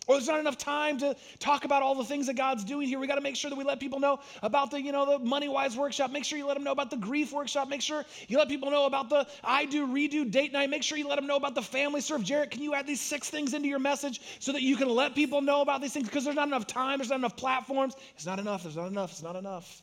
Or 0.09 0.17
there's 0.17 0.27
not 0.27 0.41
enough 0.41 0.57
time 0.57 0.97
to 0.99 1.15
talk 1.39 1.67
about 1.67 1.83
all 1.83 1.95
the 1.95 2.05
things 2.05 2.27
that 2.29 2.35
God's 2.35 2.65
doing 2.65 2.89
here. 2.89 2.99
We 2.99 3.07
got 3.07 3.17
to 3.17 3.21
make 3.21 3.37
sure 3.37 3.51
that 3.51 3.57
we 3.57 3.63
let 3.63 3.79
people 3.79 4.01
know 4.01 4.21
about 4.43 4.71
the, 4.71 4.81
you 4.81 4.91
know, 4.91 5.19
the 5.19 5.19
Money 5.19 5.49
Wise 5.49 5.77
workshop. 5.77 6.11
Make 6.11 6.25
sure 6.25 6.39
you 6.39 6.47
let 6.47 6.55
them 6.55 6.65
know 6.65 6.73
about 6.73 6.91
the 6.91 6.97
grief 6.97 7.31
workshop. 7.31 7.69
Make 7.69 7.83
sure 7.83 8.07
you 8.27 8.39
let 8.39 8.49
people 8.49 8.71
know 8.71 8.87
about 8.87 9.11
the 9.11 9.27
I 9.45 9.67
do 9.67 9.87
redo 9.87 10.29
date 10.29 10.51
night. 10.55 10.71
Make 10.71 10.83
sure 10.83 10.97
you 10.97 11.07
let 11.07 11.17
them 11.17 11.27
know 11.27 11.37
about 11.37 11.55
the 11.55 11.61
family 11.61 12.01
serve. 12.01 12.25
Jarrett, 12.25 12.51
can 12.51 12.63
you 12.63 12.75
add 12.75 12.87
these 12.87 13.03
six 13.03 13.29
things 13.29 13.53
into 13.53 13.69
your 13.69 13.79
message 13.79 14.23
so 14.41 14.51
that 14.53 14.63
you 14.63 14.77
can 14.77 14.89
let 14.89 15.15
people 15.15 15.43
know 15.43 15.61
about 15.61 15.83
these 15.83 15.93
things? 15.93 16.07
Because 16.07 16.25
there's 16.25 16.37
not 16.37 16.49
enough 16.49 16.67
time, 16.67 17.01
there's 17.01 17.11
not 17.11 17.19
enough 17.19 17.37
platforms. 17.37 17.95
It's 18.15 18.25
not 18.25 18.39
enough, 18.39 18.63
there's 18.63 18.77
not 18.77 18.89
enough, 18.89 19.11
it's 19.11 19.23
not 19.23 19.37
enough. 19.37 19.83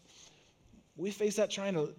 We 0.97 1.11
face 1.11 1.35
that 1.35 1.51
trying 1.51 1.75
to 1.75 1.93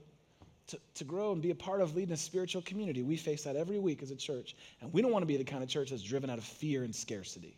to, 0.67 0.81
to 0.95 1.05
grow 1.05 1.31
and 1.31 1.41
be 1.41 1.53
a 1.53 1.55
part 1.55 1.81
of 1.81 1.95
leading 1.95 2.13
a 2.13 2.17
spiritual 2.17 2.61
community. 2.63 3.05
We 3.05 3.17
face 3.17 3.45
that 3.45 3.55
every 3.55 3.79
week 3.79 4.03
as 4.03 4.11
a 4.11 4.17
church. 4.17 4.57
And 4.81 4.93
we 4.93 5.01
don't 5.01 5.13
want 5.13 5.23
to 5.23 5.27
be 5.27 5.37
the 5.37 5.45
kind 5.45 5.63
of 5.63 5.69
church 5.69 5.91
that's 5.91 6.03
driven 6.03 6.29
out 6.29 6.39
of 6.39 6.45
fear 6.45 6.83
and 6.83 6.93
scarcity 6.93 7.57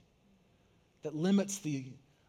that 1.02 1.14
limits 1.14 1.58
the 1.58 1.84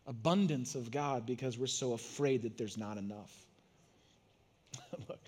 abundance 0.07 0.75
of 0.75 0.91
God 0.91 1.25
because 1.25 1.57
we're 1.57 1.67
so 1.67 1.93
afraid 1.93 2.41
that 2.43 2.57
there's 2.57 2.77
not 2.77 2.97
enough. 2.97 3.45
Look, 5.07 5.19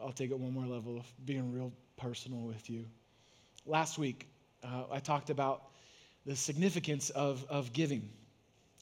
I'll 0.00 0.12
take 0.12 0.30
it 0.30 0.38
one 0.38 0.52
more 0.52 0.66
level 0.66 0.98
of 0.98 1.06
being 1.26 1.52
real 1.52 1.72
personal 1.96 2.40
with 2.40 2.70
you. 2.70 2.86
Last 3.66 3.98
week, 3.98 4.28
uh, 4.64 4.84
I 4.90 4.98
talked 4.98 5.30
about 5.30 5.64
the 6.26 6.34
significance 6.34 7.10
of, 7.10 7.44
of 7.48 7.72
giving, 7.72 8.08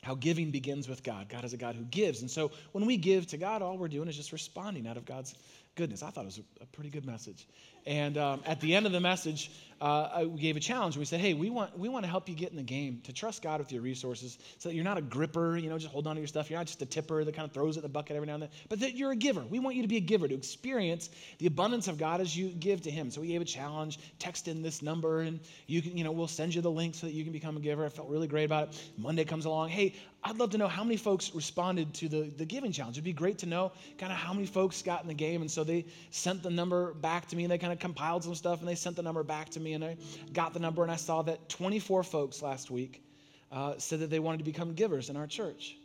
how 0.03 0.15
giving 0.15 0.51
begins 0.51 0.89
with 0.89 1.03
God. 1.03 1.29
God 1.29 1.45
is 1.45 1.53
a 1.53 1.57
God 1.57 1.75
who 1.75 1.85
gives. 1.85 2.21
And 2.21 2.31
so 2.31 2.53
when 2.73 2.87
we 2.87 2.97
give 2.97 3.27
to 3.29 3.37
God, 3.37 3.63
all 3.63 3.77
we're 3.77 3.89
doing 3.89 4.09
is 4.09 4.17
just 4.17 4.33
responding 4.33 4.87
out 4.87 4.97
of 4.97 5.05
God's 5.05 5.35
goodness. 5.79 6.03
I 6.03 6.11
thought 6.11 6.23
it 6.23 6.27
was 6.27 6.41
a, 6.61 6.67
pretty 6.67 6.91
good 6.91 7.07
message. 7.07 7.47
And 7.87 8.19
um, 8.19 8.43
at 8.45 8.61
the 8.61 8.75
end 8.75 8.85
of 8.85 8.93
the 8.93 9.01
message, 9.01 9.51
uh, 9.81 10.25
we 10.27 10.41
gave 10.41 10.57
a 10.57 10.61
challenge. 10.61 10.97
We 10.97 11.05
said, 11.05 11.21
hey, 11.21 11.35
we 11.35 11.51
want, 11.51 11.79
we 11.79 11.89
want 11.89 12.05
to 12.05 12.11
help 12.11 12.29
you 12.29 12.35
get 12.35 12.51
in 12.51 12.57
the 12.57 12.63
game, 12.63 13.01
to 13.05 13.13
trust 13.13 13.43
God 13.43 13.61
with 13.61 13.71
your 13.73 13.81
resources 13.81 14.39
so 14.59 14.69
that 14.69 14.75
you're 14.75 14.85
not 14.85 14.99
a 14.99 15.03
gripper, 15.03 15.57
you 15.57 15.71
know, 15.71 15.79
just 15.79 15.93
hold 15.93 16.09
on 16.09 16.17
to 16.17 16.21
your 16.21 16.27
stuff. 16.27 16.51
You're 16.51 16.59
not 16.59 16.67
just 16.67 16.83
a 16.83 16.87
tipper 16.87 17.25
that 17.25 17.35
kind 17.35 17.47
of 17.47 17.55
throws 17.55 17.77
it 17.77 17.81
in 17.81 17.83
the 17.85 17.89
bucket 17.89 18.17
every 18.17 18.27
now 18.27 18.35
and 18.35 18.43
then, 18.43 18.51
but 18.69 18.81
that 18.81 18.97
you're 18.97 19.13
a 19.13 19.17
giver. 19.17 19.41
We 19.41 19.61
want 19.61 19.77
you 19.77 19.83
to 19.83 19.89
be 19.89 19.97
a 19.97 20.01
giver, 20.01 20.27
to 20.27 20.35
experience 20.35 21.11
the 21.39 21.47
abundance 21.47 21.87
of 21.87 21.97
God 21.97 22.21
as 22.21 22.37
you 22.37 22.49
give 22.49 22.83
to 22.83 22.91
Him. 22.91 23.11
So 23.11 23.21
we 23.21 23.29
gave 23.29 23.41
a 23.41 23.45
challenge, 23.47 24.01
text 24.19 24.49
in 24.49 24.63
this 24.63 24.83
number, 24.83 25.21
and 25.21 25.39
you 25.69 25.81
can, 25.81 25.97
you 25.97 26.03
know, 26.03 26.13
we'll 26.13 26.27
send 26.27 26.55
you 26.55 26.61
the 26.61 26.71
link 26.71 26.97
so 26.97 27.07
that 27.07 27.13
you 27.13 27.23
can 27.23 27.33
become 27.33 27.57
a 27.57 27.61
giver. 27.61 27.87
I 27.87 27.89
felt 27.89 28.09
really 28.09 28.29
great 28.29 28.45
about 28.45 28.69
it. 28.69 28.91
Monday 28.97 29.25
comes 29.25 29.45
along. 29.45 29.69
Hey, 29.69 29.95
I'd 30.29 30.37
love 30.37 30.51
to 30.51 30.59
know 30.59 30.69
how 30.69 30.85
many 30.85 30.99
folks 30.99 31.35
responded 31.35 31.95
to 31.95 32.09
the, 32.09 32.31
the 32.37 32.45
giving 32.45 32.71
challenge. 32.71 32.97
It'd 32.97 33.05
be 33.05 33.15
great 33.15 33.39
to 33.39 33.47
know 33.47 33.73
kind 33.97 34.13
of 34.13 34.19
how 34.19 34.35
many 34.35 34.45
folks 34.45 34.83
got 34.83 35.01
in 35.01 35.09
the 35.09 35.15
game. 35.15 35.41
And 35.41 35.51
so 35.51 35.65
they 35.65 35.87
sent 36.11 36.43
the 36.43 36.51
number 36.51 36.93
back 36.93 37.29
to 37.29 37.37
me 37.37 37.45
and 37.45 37.51
they 37.51 37.57
kind 37.57 37.73
of 37.73 37.79
compiled 37.79 38.25
some 38.25 38.35
stuff 38.35 38.61
and 38.61 38.69
they 38.69 38.75
sent 38.75 38.95
the 38.97 39.03
number 39.03 39.23
back 39.23 39.49
to 39.51 39.61
me 39.61 39.73
and 39.73 39.83
I 39.83 39.97
got 40.35 40.53
the 40.53 40.61
number 40.61 40.83
and 40.83 40.93
I 40.93 40.97
saw 40.97 41.23
that 41.23 41.49
24 41.49 42.03
folks 42.03 42.43
last 42.43 42.71
week 42.71 43.03
uh, 43.51 43.75
said 43.79 44.01
that 44.01 44.11
they 44.11 44.19
wanted 44.19 44.39
to 44.39 44.45
become 44.45 44.75
givers 44.75 45.09
in 45.09 45.17
our 45.17 45.27
church. 45.27 45.79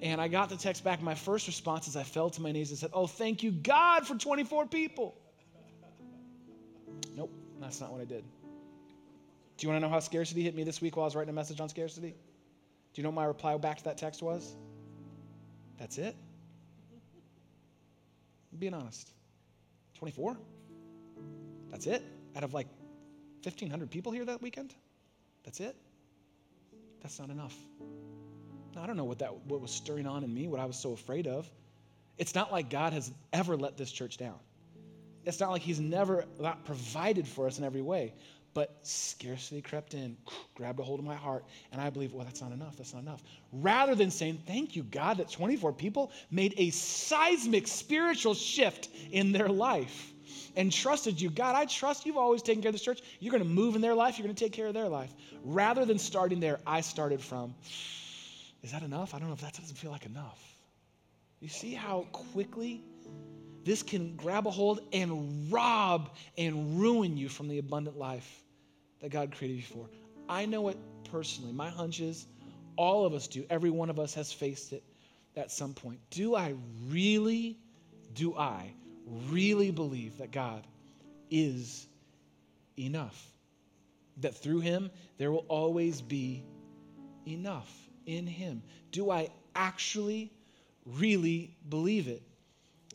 And 0.00 0.18
I 0.18 0.28
got 0.28 0.48
the 0.48 0.56
text 0.56 0.82
back. 0.82 1.02
My 1.02 1.14
first 1.14 1.46
response 1.46 1.86
is 1.86 1.94
I 1.94 2.04
fell 2.04 2.30
to 2.30 2.40
my 2.40 2.52
knees 2.52 2.70
and 2.70 2.78
said, 2.78 2.90
Oh, 2.94 3.06
thank 3.06 3.42
you, 3.42 3.50
God, 3.50 4.06
for 4.06 4.14
24 4.16 4.64
people. 4.66 5.14
Nope, 7.14 7.30
that's 7.60 7.82
not 7.82 7.92
what 7.92 8.00
I 8.00 8.06
did. 8.06 8.24
Do 9.58 9.66
you 9.66 9.68
want 9.68 9.82
to 9.82 9.86
know 9.86 9.92
how 9.92 10.00
scarcity 10.00 10.42
hit 10.42 10.56
me 10.56 10.64
this 10.64 10.80
week 10.80 10.96
while 10.96 11.04
I 11.04 11.08
was 11.08 11.14
writing 11.14 11.28
a 11.30 11.34
message 11.34 11.60
on 11.60 11.68
scarcity? 11.68 12.14
Do 12.94 13.00
you 13.00 13.02
know 13.02 13.10
what 13.10 13.16
my 13.16 13.24
reply 13.24 13.56
back 13.58 13.78
to 13.78 13.84
that 13.84 13.98
text 13.98 14.22
was? 14.22 14.54
That's 15.78 15.98
it. 15.98 16.14
I'm 18.52 18.58
being 18.58 18.72
honest. 18.74 19.10
24? 19.94 20.36
That's 21.70 21.86
it? 21.86 22.04
Out 22.36 22.44
of 22.44 22.54
like 22.54 22.68
1,500 23.42 23.90
people 23.90 24.12
here 24.12 24.24
that 24.24 24.40
weekend? 24.40 24.72
That's 25.44 25.58
it? 25.58 25.74
That's 27.02 27.18
not 27.18 27.30
enough. 27.30 27.56
Now, 28.74 28.84
I 28.84 28.86
don't 28.86 28.96
know 28.96 29.04
what 29.04 29.18
that 29.18 29.34
what 29.46 29.60
was 29.60 29.72
stirring 29.72 30.06
on 30.06 30.22
in 30.22 30.32
me, 30.32 30.46
what 30.48 30.60
I 30.60 30.64
was 30.64 30.76
so 30.76 30.92
afraid 30.92 31.26
of. 31.26 31.50
It's 32.16 32.34
not 32.34 32.52
like 32.52 32.70
God 32.70 32.92
has 32.92 33.10
ever 33.32 33.56
let 33.56 33.76
this 33.76 33.90
church 33.90 34.18
down. 34.18 34.38
It's 35.24 35.40
not 35.40 35.50
like 35.50 35.62
He's 35.62 35.80
never 35.80 36.26
not 36.38 36.64
provided 36.64 37.26
for 37.26 37.46
us 37.46 37.58
in 37.58 37.64
every 37.64 37.82
way. 37.82 38.14
But 38.54 38.78
scarcity 38.84 39.60
crept 39.60 39.94
in, 39.94 40.16
grabbed 40.54 40.78
a 40.78 40.84
hold 40.84 41.00
of 41.00 41.04
my 41.04 41.16
heart, 41.16 41.44
and 41.72 41.80
I 41.80 41.90
believe, 41.90 42.12
well, 42.12 42.24
that's 42.24 42.40
not 42.40 42.52
enough. 42.52 42.76
That's 42.76 42.94
not 42.94 43.02
enough. 43.02 43.24
Rather 43.52 43.96
than 43.96 44.12
saying, 44.12 44.40
thank 44.46 44.76
you, 44.76 44.84
God, 44.84 45.16
that 45.16 45.28
24 45.28 45.72
people 45.72 46.12
made 46.30 46.54
a 46.56 46.70
seismic 46.70 47.66
spiritual 47.66 48.32
shift 48.32 48.90
in 49.10 49.32
their 49.32 49.48
life 49.48 50.12
and 50.54 50.70
trusted 50.70 51.20
you. 51.20 51.30
God, 51.30 51.56
I 51.56 51.64
trust 51.64 52.06
you've 52.06 52.16
always 52.16 52.42
taken 52.42 52.62
care 52.62 52.68
of 52.68 52.74
this 52.74 52.82
church. 52.82 53.02
You're 53.18 53.32
going 53.32 53.42
to 53.42 53.48
move 53.48 53.74
in 53.74 53.80
their 53.80 53.94
life, 53.94 54.18
you're 54.18 54.24
going 54.24 54.36
to 54.36 54.44
take 54.44 54.52
care 54.52 54.68
of 54.68 54.74
their 54.74 54.88
life. 54.88 55.12
Rather 55.42 55.84
than 55.84 55.98
starting 55.98 56.38
there, 56.38 56.60
I 56.64 56.80
started 56.80 57.20
from, 57.20 57.56
is 58.62 58.70
that 58.70 58.84
enough? 58.84 59.14
I 59.14 59.18
don't 59.18 59.26
know 59.26 59.34
if 59.34 59.40
that 59.40 59.54
doesn't 59.54 59.76
feel 59.76 59.90
like 59.90 60.06
enough. 60.06 60.40
You 61.40 61.48
see 61.48 61.74
how 61.74 62.06
quickly 62.12 62.84
this 63.64 63.82
can 63.82 64.14
grab 64.14 64.46
a 64.46 64.50
hold 64.50 64.80
and 64.92 65.50
rob 65.52 66.10
and 66.38 66.80
ruin 66.80 67.16
you 67.16 67.28
from 67.28 67.48
the 67.48 67.58
abundant 67.58 67.98
life 67.98 68.43
that 69.04 69.10
God 69.10 69.36
created 69.36 69.58
you 69.58 69.62
for. 69.62 69.86
I 70.30 70.46
know 70.46 70.68
it 70.68 70.78
personally. 71.10 71.52
My 71.52 71.68
hunch 71.68 72.00
is 72.00 72.26
all 72.76 73.04
of 73.04 73.12
us 73.12 73.28
do. 73.28 73.44
Every 73.50 73.68
one 73.68 73.90
of 73.90 74.00
us 74.00 74.14
has 74.14 74.32
faced 74.32 74.72
it 74.72 74.82
at 75.36 75.52
some 75.52 75.74
point. 75.74 75.98
Do 76.08 76.34
I 76.34 76.54
really, 76.88 77.58
do 78.14 78.34
I 78.34 78.72
really 79.28 79.70
believe 79.70 80.16
that 80.16 80.32
God 80.32 80.66
is 81.30 81.86
enough? 82.78 83.30
That 84.22 84.34
through 84.34 84.60
Him, 84.60 84.90
there 85.18 85.30
will 85.30 85.44
always 85.48 86.00
be 86.00 86.42
enough 87.26 87.70
in 88.06 88.26
Him? 88.26 88.62
Do 88.90 89.10
I 89.10 89.28
actually, 89.54 90.32
really 90.86 91.54
believe 91.68 92.08
it? 92.08 92.22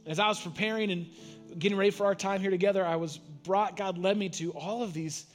As 0.07 0.17
I 0.17 0.27
was 0.27 0.41
preparing 0.41 0.89
and 0.89 1.05
getting 1.59 1.77
ready 1.77 1.91
for 1.91 2.07
our 2.07 2.15
time 2.15 2.41
here 2.41 2.49
together, 2.49 2.83
I 2.83 2.95
was 2.95 3.19
brought, 3.43 3.77
God 3.77 3.99
led 3.99 4.17
me 4.17 4.29
to 4.29 4.49
all 4.53 4.81
of 4.81 4.91
these 4.91 5.27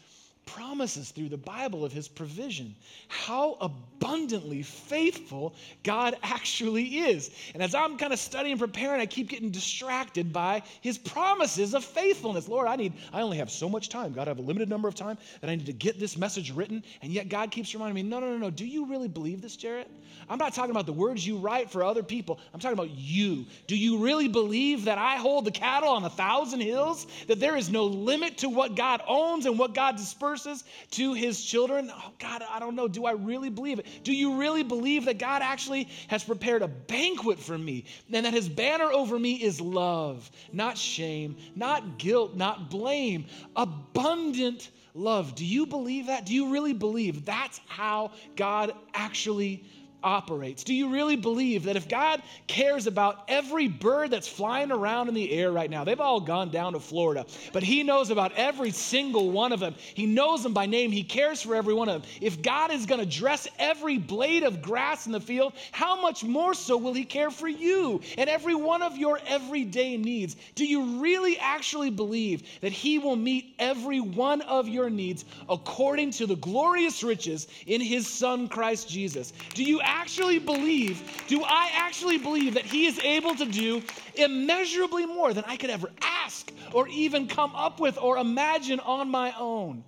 promises 0.46 1.10
through 1.10 1.28
the 1.28 1.36
Bible 1.36 1.84
of 1.84 1.92
his 1.92 2.08
provision. 2.08 2.74
How 3.08 3.56
abundantly 4.04 4.62
faithful 4.62 5.54
God 5.82 6.16
actually 6.22 6.84
is. 6.98 7.30
And 7.54 7.62
as 7.62 7.74
I'm 7.74 7.96
kind 7.96 8.12
of 8.12 8.18
studying 8.18 8.52
and 8.52 8.60
preparing, 8.60 9.00
I 9.00 9.06
keep 9.06 9.28
getting 9.28 9.50
distracted 9.50 10.32
by 10.32 10.62
his 10.82 10.98
promises 10.98 11.74
of 11.74 11.84
faithfulness. 11.84 12.48
Lord, 12.48 12.68
I 12.68 12.76
need, 12.76 12.92
I 13.12 13.22
only 13.22 13.38
have 13.38 13.50
so 13.50 13.68
much 13.68 13.88
time. 13.88 14.12
God, 14.12 14.28
I 14.28 14.30
have 14.30 14.38
a 14.38 14.42
limited 14.42 14.68
number 14.68 14.88
of 14.88 14.94
time 14.94 15.16
that 15.40 15.48
I 15.48 15.54
need 15.54 15.66
to 15.66 15.72
get 15.72 15.98
this 15.98 16.16
message 16.18 16.52
written. 16.52 16.82
And 17.02 17.12
yet 17.12 17.28
God 17.28 17.50
keeps 17.50 17.72
reminding 17.72 17.94
me, 17.94 18.02
no, 18.02 18.20
no, 18.20 18.30
no, 18.30 18.38
no. 18.38 18.50
Do 18.50 18.66
you 18.66 18.86
really 18.86 19.08
believe 19.08 19.40
this, 19.40 19.56
Jarrett? 19.56 19.90
I'm 20.28 20.38
not 20.38 20.54
talking 20.54 20.70
about 20.70 20.86
the 20.86 20.92
words 20.92 21.26
you 21.26 21.36
write 21.38 21.70
for 21.70 21.82
other 21.82 22.02
people. 22.02 22.38
I'm 22.52 22.60
talking 22.60 22.78
about 22.78 22.90
you. 22.90 23.46
Do 23.66 23.76
you 23.76 23.98
really 23.98 24.28
believe 24.28 24.84
that 24.84 24.98
I 24.98 25.16
hold 25.16 25.44
the 25.44 25.50
cattle 25.50 25.90
on 25.90 26.04
a 26.04 26.10
thousand 26.10 26.60
hills? 26.60 27.06
That 27.26 27.40
there 27.40 27.56
is 27.56 27.70
no 27.70 27.84
limit 27.84 28.38
to 28.38 28.48
what 28.48 28.74
God 28.74 29.02
owns 29.06 29.46
and 29.46 29.58
what 29.58 29.74
God 29.74 29.96
disperses 29.96 30.64
to 30.92 31.14
his 31.14 31.44
children? 31.44 31.90
Oh, 31.92 32.12
God, 32.18 32.42
I 32.48 32.58
don't 32.58 32.74
know. 32.74 32.88
Do 32.88 33.04
I 33.04 33.12
really 33.12 33.50
believe 33.50 33.78
it? 33.78 33.86
Do 34.02 34.12
you 34.12 34.36
really 34.36 34.62
believe 34.62 35.04
that 35.04 35.18
God 35.18 35.42
actually 35.42 35.88
has 36.08 36.24
prepared 36.24 36.62
a 36.62 36.68
banquet 36.68 37.38
for 37.38 37.56
me 37.56 37.84
and 38.12 38.26
that 38.26 38.34
his 38.34 38.48
banner 38.48 38.90
over 38.92 39.18
me 39.18 39.34
is 39.34 39.60
love, 39.60 40.30
not 40.52 40.76
shame, 40.76 41.36
not 41.54 41.98
guilt, 41.98 42.34
not 42.34 42.70
blame, 42.70 43.26
abundant 43.56 44.70
love? 44.94 45.34
Do 45.34 45.44
you 45.44 45.66
believe 45.66 46.06
that? 46.06 46.26
Do 46.26 46.34
you 46.34 46.50
really 46.50 46.72
believe 46.72 47.24
that's 47.24 47.60
how 47.66 48.12
God 48.36 48.72
actually 48.94 49.64
operates. 50.04 50.62
Do 50.62 50.74
you 50.74 50.90
really 50.90 51.16
believe 51.16 51.64
that 51.64 51.76
if 51.76 51.88
God 51.88 52.22
cares 52.46 52.86
about 52.86 53.24
every 53.26 53.66
bird 53.66 54.10
that's 54.10 54.28
flying 54.28 54.70
around 54.70 55.08
in 55.08 55.14
the 55.14 55.32
air 55.32 55.50
right 55.50 55.70
now, 55.70 55.82
they've 55.82 56.00
all 56.00 56.20
gone 56.20 56.50
down 56.50 56.74
to 56.74 56.80
Florida, 56.80 57.26
but 57.52 57.62
He 57.62 57.82
knows 57.82 58.10
about 58.10 58.32
every 58.36 58.70
single 58.70 59.30
one 59.30 59.52
of 59.52 59.60
them. 59.60 59.74
He 59.94 60.06
knows 60.06 60.42
them 60.42 60.52
by 60.52 60.66
name, 60.66 60.92
He 60.92 61.02
cares 61.02 61.42
for 61.42 61.54
every 61.54 61.74
one 61.74 61.88
of 61.88 62.02
them. 62.02 62.10
If 62.20 62.42
God 62.42 62.70
is 62.70 62.86
going 62.86 63.00
to 63.00 63.18
dress 63.18 63.48
every 63.58 63.98
blade 63.98 64.42
of 64.42 64.62
grass 64.62 65.06
in 65.06 65.12
the 65.12 65.20
field, 65.20 65.54
how 65.72 66.00
much 66.00 66.22
more 66.22 66.54
so 66.54 66.76
will 66.76 66.92
He 66.92 67.04
care 67.04 67.30
for 67.30 67.48
you 67.48 68.00
and 68.18 68.28
every 68.28 68.54
one 68.54 68.82
of 68.82 68.96
your 68.96 69.18
everyday 69.26 69.96
needs? 69.96 70.36
Do 70.54 70.66
you 70.66 71.00
really 71.00 71.38
actually 71.38 71.90
believe 71.90 72.42
that 72.60 72.72
He 72.72 72.98
will 72.98 73.16
meet 73.16 73.54
every 73.58 74.00
one 74.00 74.42
of 74.42 74.68
your 74.68 74.90
needs 74.90 75.24
according 75.48 76.10
to 76.12 76.26
the 76.26 76.36
glorious 76.36 77.02
riches 77.02 77.48
in 77.66 77.80
His 77.80 78.06
Son, 78.06 78.48
Christ 78.48 78.88
Jesus? 78.88 79.32
Do 79.54 79.64
you 79.64 79.80
actually 79.94 80.38
believe, 80.38 81.02
do 81.28 81.42
I 81.42 81.70
actually 81.74 82.18
believe 82.18 82.54
that 82.54 82.66
He 82.66 82.86
is 82.86 82.98
able 82.98 83.34
to 83.36 83.46
do 83.46 83.82
immeasurably 84.16 85.06
more 85.06 85.32
than 85.32 85.44
I 85.46 85.56
could 85.56 85.70
ever 85.70 85.90
ask 86.02 86.52
or 86.72 86.88
even 86.88 87.28
come 87.28 87.54
up 87.54 87.80
with 87.80 87.96
or 87.98 88.18
imagine 88.18 88.80
on 88.80 89.08
my 89.08 89.32
own? 89.38 89.84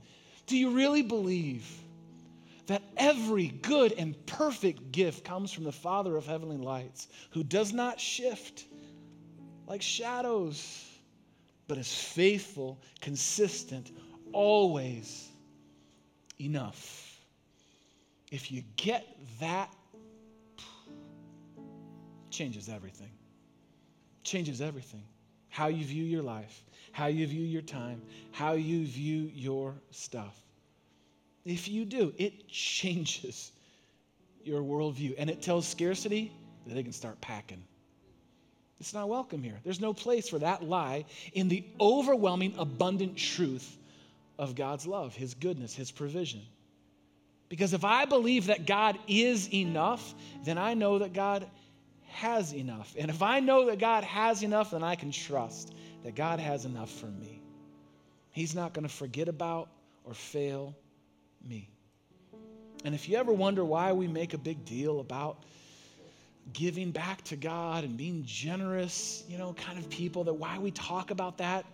Do 0.47 0.57
you 0.57 0.71
really 0.71 1.03
believe 1.03 1.67
that 2.67 2.83
every 2.97 3.49
good 3.49 3.93
and 3.93 4.15
perfect 4.27 4.93
gift 4.93 5.25
comes 5.25 5.53
from 5.53 5.65
the 5.65 5.73
Father 5.73 6.17
of 6.17 6.27
heavenly 6.27 6.57
lights 6.57 7.09
who 7.31 7.43
does 7.43 7.73
not 7.73 8.01
shift 8.01 8.65
like 9.67 9.83
shadows, 9.83 10.89
but 11.69 11.79
is 11.79 11.93
faithful, 11.93 12.81
consistent, 13.01 13.91
always 14.33 15.29
enough? 16.41 17.21
If 18.31 18.51
you 18.51 18.63
get 18.77 19.07
that, 19.41 19.73
changes 22.37 22.69
everything. 22.69 23.11
Changes 24.23 24.61
everything. 24.61 25.03
How 25.49 25.69
you 25.69 25.85
view 25.85 26.05
your 26.05 26.23
life, 26.23 26.63
how 26.93 27.07
you 27.07 27.27
view 27.27 27.45
your 27.45 27.63
time, 27.63 28.03
how 28.33 28.53
you 28.53 28.85
view 28.87 29.31
your 29.35 29.75
stuff. 29.91 30.37
If 31.45 31.69
you 31.69 31.85
do, 31.85 32.13
it 32.19 32.49
changes 32.49 33.53
your 34.45 34.63
worldview. 34.63 35.15
And 35.17 35.31
it 35.31 35.41
tells 35.41 35.67
scarcity 35.67 36.33
that 36.67 36.75
they 36.75 36.83
can 36.83 36.93
start 36.93 37.21
packing. 37.21 37.63
It's 38.81 38.93
not 38.93 39.09
welcome 39.09 39.43
here. 39.43 39.59
There's 39.65 39.81
no 39.81 39.95
place 39.95 40.29
for 40.29 40.39
that 40.41 40.63
lie 40.63 41.07
in 41.33 41.49
the 41.49 41.65
overwhelming, 41.81 42.55
abundant 42.59 43.17
truth 43.17 43.79
of 44.39 44.55
God's 44.55 44.87
love, 44.87 45.15
His 45.15 45.33
goodness, 45.33 45.75
His 45.75 45.91
provision. 45.91 46.43
Because 47.49 47.73
if 47.73 47.85
I 47.85 48.05
believe 48.05 48.47
that 48.47 48.67
God 48.67 48.99
is 49.07 49.53
enough, 49.55 50.15
then 50.45 50.59
I 50.59 50.75
know 50.75 50.99
that 50.99 51.15
God 51.15 51.47
has 52.17 52.55
enough. 52.55 52.95
And 52.99 53.11
if 53.11 53.23
I 53.23 53.41
know 53.41 53.67
that 53.67 53.79
God 53.79 54.03
has 54.05 54.43
enough, 54.43 54.71
then 54.71 54.83
I 54.83 54.95
can 54.95 55.11
trust 55.11 55.75
that 56.03 56.15
God 56.15 56.41
has 56.41 56.65
enough 56.65 56.91
for 56.91 57.07
me. 57.07 57.43
He's 58.31 58.55
not 58.55 58.73
going 58.73 58.87
to 58.89 58.93
forget 58.93 59.29
about 59.29 59.69
or 60.03 60.15
fail 60.15 60.75
me. 61.47 61.69
And 62.85 62.95
if 62.95 63.07
you 63.07 63.19
ever 63.19 63.33
wonder 63.33 63.65
why 63.65 63.93
we 63.93 64.09
make 64.09 64.33
a 64.33 64.39
big 64.39 64.65
deal 64.65 65.01
about 65.01 65.45
giving 66.55 66.91
back 66.91 67.23
to 67.25 67.37
God 67.37 67.85
and 67.85 67.99
being 67.99 68.23
generous, 68.25 69.23
you 69.29 69.37
know, 69.37 69.53
kind 69.53 69.79
of 69.79 69.91
people, 69.91 70.25
that 70.25 70.35
why 70.35 70.59
we 70.59 70.71
talk 70.71 71.11
about 71.11 71.37
that, 71.39 71.67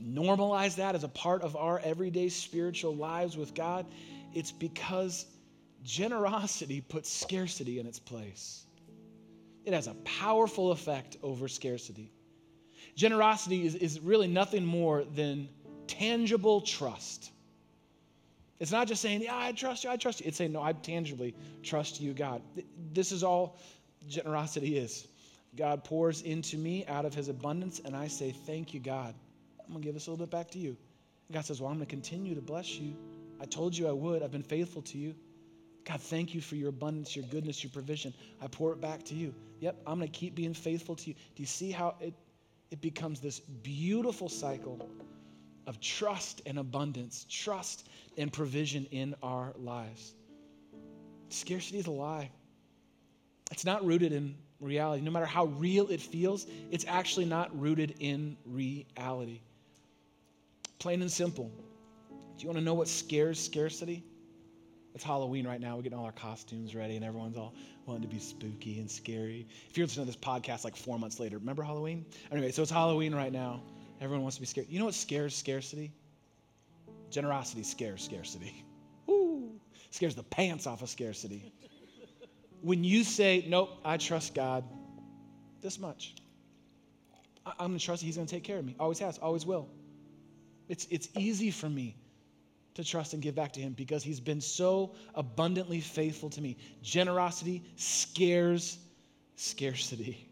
normalize 0.00 0.76
that 0.76 0.94
as 0.94 1.02
a 1.02 1.08
part 1.08 1.42
of 1.42 1.56
our 1.56 1.80
everyday 1.80 2.28
spiritual 2.28 2.94
lives 2.94 3.36
with 3.36 3.52
God, 3.52 3.84
it's 4.32 4.52
because 4.52 5.26
generosity 5.82 6.80
puts 6.80 7.10
scarcity 7.10 7.80
in 7.80 7.86
its 7.86 7.98
place. 7.98 8.64
It 9.68 9.74
has 9.74 9.86
a 9.86 9.92
powerful 9.96 10.72
effect 10.72 11.18
over 11.22 11.46
scarcity. 11.46 12.10
Generosity 12.96 13.66
is, 13.66 13.74
is 13.74 14.00
really 14.00 14.26
nothing 14.26 14.64
more 14.64 15.04
than 15.04 15.46
tangible 15.86 16.62
trust. 16.62 17.32
It's 18.60 18.72
not 18.72 18.88
just 18.88 19.02
saying, 19.02 19.20
Yeah, 19.20 19.36
I 19.36 19.52
trust 19.52 19.84
you, 19.84 19.90
I 19.90 19.98
trust 19.98 20.20
you. 20.20 20.26
It's 20.26 20.38
saying, 20.38 20.52
No, 20.52 20.62
I 20.62 20.72
tangibly 20.72 21.34
trust 21.62 22.00
you, 22.00 22.14
God. 22.14 22.40
This 22.94 23.12
is 23.12 23.22
all 23.22 23.58
generosity 24.08 24.78
is. 24.78 25.06
God 25.54 25.84
pours 25.84 26.22
into 26.22 26.56
me 26.56 26.86
out 26.86 27.04
of 27.04 27.12
his 27.12 27.28
abundance, 27.28 27.78
and 27.84 27.94
I 27.94 28.08
say, 28.08 28.30
Thank 28.30 28.72
you, 28.72 28.80
God. 28.80 29.14
I'm 29.60 29.72
going 29.74 29.82
to 29.82 29.84
give 29.84 29.92
this 29.92 30.06
a 30.06 30.10
little 30.10 30.24
bit 30.24 30.30
back 30.30 30.50
to 30.52 30.58
you. 30.58 30.78
God 31.30 31.44
says, 31.44 31.60
Well, 31.60 31.70
I'm 31.70 31.76
going 31.76 31.86
to 31.86 31.90
continue 31.90 32.34
to 32.34 32.40
bless 32.40 32.78
you. 32.78 32.96
I 33.38 33.44
told 33.44 33.76
you 33.76 33.86
I 33.86 33.92
would. 33.92 34.22
I've 34.22 34.32
been 34.32 34.42
faithful 34.42 34.80
to 34.80 34.96
you. 34.96 35.14
God, 35.88 36.02
thank 36.02 36.34
you 36.34 36.42
for 36.42 36.54
your 36.54 36.68
abundance, 36.68 37.16
your 37.16 37.24
goodness, 37.30 37.64
your 37.64 37.70
provision. 37.70 38.12
I 38.42 38.46
pour 38.46 38.72
it 38.72 38.80
back 38.80 39.04
to 39.04 39.14
you. 39.14 39.34
Yep, 39.60 39.76
I'm 39.86 39.98
going 39.98 40.10
to 40.10 40.18
keep 40.18 40.34
being 40.34 40.52
faithful 40.52 40.94
to 40.94 41.08
you. 41.08 41.14
Do 41.14 41.42
you 41.42 41.46
see 41.46 41.70
how 41.70 41.94
it, 41.98 42.12
it 42.70 42.82
becomes 42.82 43.20
this 43.20 43.40
beautiful 43.40 44.28
cycle 44.28 44.86
of 45.66 45.80
trust 45.80 46.42
and 46.44 46.58
abundance, 46.58 47.24
trust 47.30 47.88
and 48.18 48.30
provision 48.30 48.86
in 48.90 49.14
our 49.22 49.54
lives? 49.56 50.12
Scarcity 51.30 51.78
is 51.78 51.86
a 51.86 51.90
lie. 51.90 52.30
It's 53.50 53.64
not 53.64 53.82
rooted 53.82 54.12
in 54.12 54.34
reality. 54.60 55.02
No 55.02 55.10
matter 55.10 55.24
how 55.24 55.46
real 55.46 55.88
it 55.88 56.02
feels, 56.02 56.46
it's 56.70 56.84
actually 56.86 57.24
not 57.24 57.58
rooted 57.58 57.94
in 57.98 58.36
reality. 58.44 59.40
Plain 60.78 61.00
and 61.00 61.10
simple. 61.10 61.50
Do 62.10 62.42
you 62.42 62.48
want 62.48 62.58
to 62.58 62.64
know 62.64 62.74
what 62.74 62.88
scares 62.88 63.42
scarcity? 63.42 64.04
It's 64.98 65.04
Halloween 65.04 65.46
right 65.46 65.60
now. 65.60 65.76
We're 65.76 65.82
getting 65.82 65.96
all 65.96 66.06
our 66.06 66.10
costumes 66.10 66.74
ready, 66.74 66.96
and 66.96 67.04
everyone's 67.04 67.36
all 67.36 67.54
wanting 67.86 68.02
to 68.02 68.08
be 68.08 68.18
spooky 68.18 68.80
and 68.80 68.90
scary. 68.90 69.46
If 69.70 69.78
you're 69.78 69.86
listening 69.86 70.06
to 70.06 70.10
this 70.10 70.20
podcast 70.20 70.64
like 70.64 70.74
four 70.74 70.98
months 70.98 71.20
later, 71.20 71.38
remember 71.38 71.62
Halloween? 71.62 72.04
Anyway, 72.32 72.50
so 72.50 72.62
it's 72.62 72.70
Halloween 72.72 73.14
right 73.14 73.32
now. 73.32 73.62
Everyone 74.00 74.22
wants 74.22 74.38
to 74.38 74.40
be 74.40 74.48
scared. 74.48 74.66
You 74.68 74.80
know 74.80 74.86
what 74.86 74.94
scares 74.94 75.36
scarcity? 75.36 75.92
Generosity 77.10 77.62
scares 77.62 78.02
scarcity. 78.02 78.64
Woo! 79.06 79.52
Scares 79.90 80.16
the 80.16 80.24
pants 80.24 80.66
off 80.66 80.82
of 80.82 80.88
scarcity. 80.88 81.52
When 82.62 82.82
you 82.82 83.04
say, 83.04 83.44
Nope, 83.46 83.78
I 83.84 83.98
trust 83.98 84.34
God 84.34 84.64
this 85.60 85.78
much, 85.78 86.16
I'm 87.46 87.68
going 87.68 87.78
to 87.78 87.84
trust 87.84 88.02
He's 88.02 88.16
going 88.16 88.26
to 88.26 88.34
take 88.34 88.42
care 88.42 88.58
of 88.58 88.64
me. 88.64 88.74
Always 88.80 88.98
has, 88.98 89.16
always 89.18 89.46
will. 89.46 89.68
It's, 90.68 90.88
it's 90.90 91.08
easy 91.14 91.52
for 91.52 91.68
me 91.68 91.94
to 92.78 92.84
trust 92.84 93.12
and 93.12 93.20
give 93.20 93.34
back 93.34 93.52
to 93.52 93.60
him 93.60 93.72
because 93.72 94.04
he's 94.04 94.20
been 94.20 94.40
so 94.40 94.94
abundantly 95.16 95.80
faithful 95.80 96.30
to 96.30 96.40
me. 96.40 96.56
Generosity 96.80 97.64
scares 97.74 98.78
scarcity. 99.34 100.28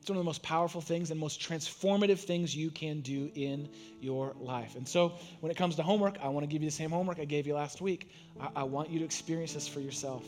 It's 0.00 0.08
one 0.08 0.16
of 0.16 0.22
the 0.22 0.28
most 0.28 0.42
powerful 0.42 0.80
things 0.80 1.10
and 1.10 1.20
most 1.20 1.38
transformative 1.38 2.20
things 2.20 2.56
you 2.56 2.70
can 2.70 3.02
do 3.02 3.30
in 3.34 3.68
your 4.00 4.34
life. 4.40 4.76
And 4.76 4.88
so, 4.88 5.12
when 5.40 5.52
it 5.52 5.58
comes 5.58 5.76
to 5.76 5.82
homework, 5.82 6.16
I 6.22 6.28
want 6.28 6.42
to 6.44 6.46
give 6.46 6.62
you 6.62 6.68
the 6.68 6.74
same 6.74 6.90
homework 6.90 7.18
I 7.20 7.26
gave 7.26 7.46
you 7.46 7.54
last 7.54 7.82
week. 7.82 8.10
I, 8.40 8.48
I 8.56 8.62
want 8.62 8.88
you 8.88 8.98
to 9.00 9.04
experience 9.04 9.52
this 9.52 9.68
for 9.68 9.80
yourself. 9.80 10.24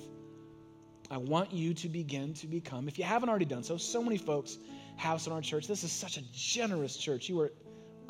I 1.10 1.16
want 1.16 1.54
you 1.54 1.72
to 1.72 1.88
begin 1.88 2.34
to 2.34 2.46
become, 2.46 2.86
if 2.86 2.98
you 2.98 3.04
haven't 3.04 3.30
already 3.30 3.46
done 3.46 3.62
so, 3.62 3.78
so 3.78 4.02
many 4.02 4.18
folks 4.18 4.58
have 4.96 5.26
in 5.26 5.32
our 5.32 5.40
church. 5.40 5.66
This 5.66 5.84
is 5.84 5.92
such 5.92 6.18
a 6.18 6.22
generous 6.34 6.98
church. 6.98 7.30
You 7.30 7.40
are 7.40 7.52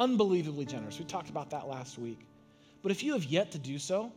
unbelievably 0.00 0.64
generous. 0.64 0.98
We 0.98 1.04
talked 1.04 1.30
about 1.30 1.50
that 1.50 1.68
last 1.68 1.96
week. 1.96 2.26
But 2.82 2.90
if 2.90 3.02
you 3.02 3.12
have 3.12 3.24
yet 3.24 3.52
to 3.52 3.58
do 3.58 3.78
so, 3.78 4.12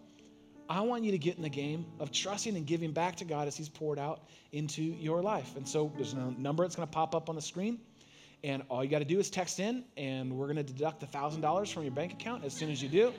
I 0.68 0.82
want 0.82 1.04
you 1.04 1.12
to 1.12 1.18
get 1.18 1.38
in 1.38 1.44
the 1.44 1.50
game 1.50 1.86
of 2.00 2.12
trusting 2.12 2.56
and 2.56 2.66
giving 2.66 2.92
back 2.92 3.16
to 3.18 3.26
God 3.26 3.48
as 3.48 3.56
He's 3.56 3.70
poured 3.70 4.00
out 4.00 4.22
into 4.52 4.82
your 4.82 5.22
life. 5.22 5.56
And 5.56 5.68
so 5.68 5.92
there's 5.96 6.14
a 6.14 6.32
number 6.38 6.64
that's 6.64 6.76
going 6.76 6.88
to 6.88 6.92
pop 6.92 7.14
up 7.14 7.30
on 7.30 7.36
the 7.36 7.42
screen. 7.42 7.80
And 8.44 8.64
all 8.70 8.84
you 8.84 8.90
got 8.90 9.00
to 9.00 9.06
do 9.06 9.20
is 9.20 9.30
text 9.30 9.60
in, 9.60 9.84
and 9.98 10.32
we're 10.32 10.46
going 10.46 10.58
to 10.58 10.64
deduct 10.64 11.10
$1,000 11.10 11.74
from 11.74 11.84
your 11.84 11.92
bank 11.92 12.14
account 12.14 12.44
as 12.44 12.54
soon 12.54 12.70
as 12.72 12.82
you 12.82 12.90
do. 12.90 13.14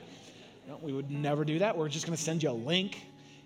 No, 0.67 0.79
we 0.81 0.91
would 0.93 1.09
never 1.09 1.45
do 1.45 1.59
that. 1.59 1.77
We're 1.77 1.89
just 1.89 2.05
going 2.05 2.15
to 2.15 2.21
send 2.21 2.43
you 2.43 2.49
a 2.49 2.51
link, 2.51 3.01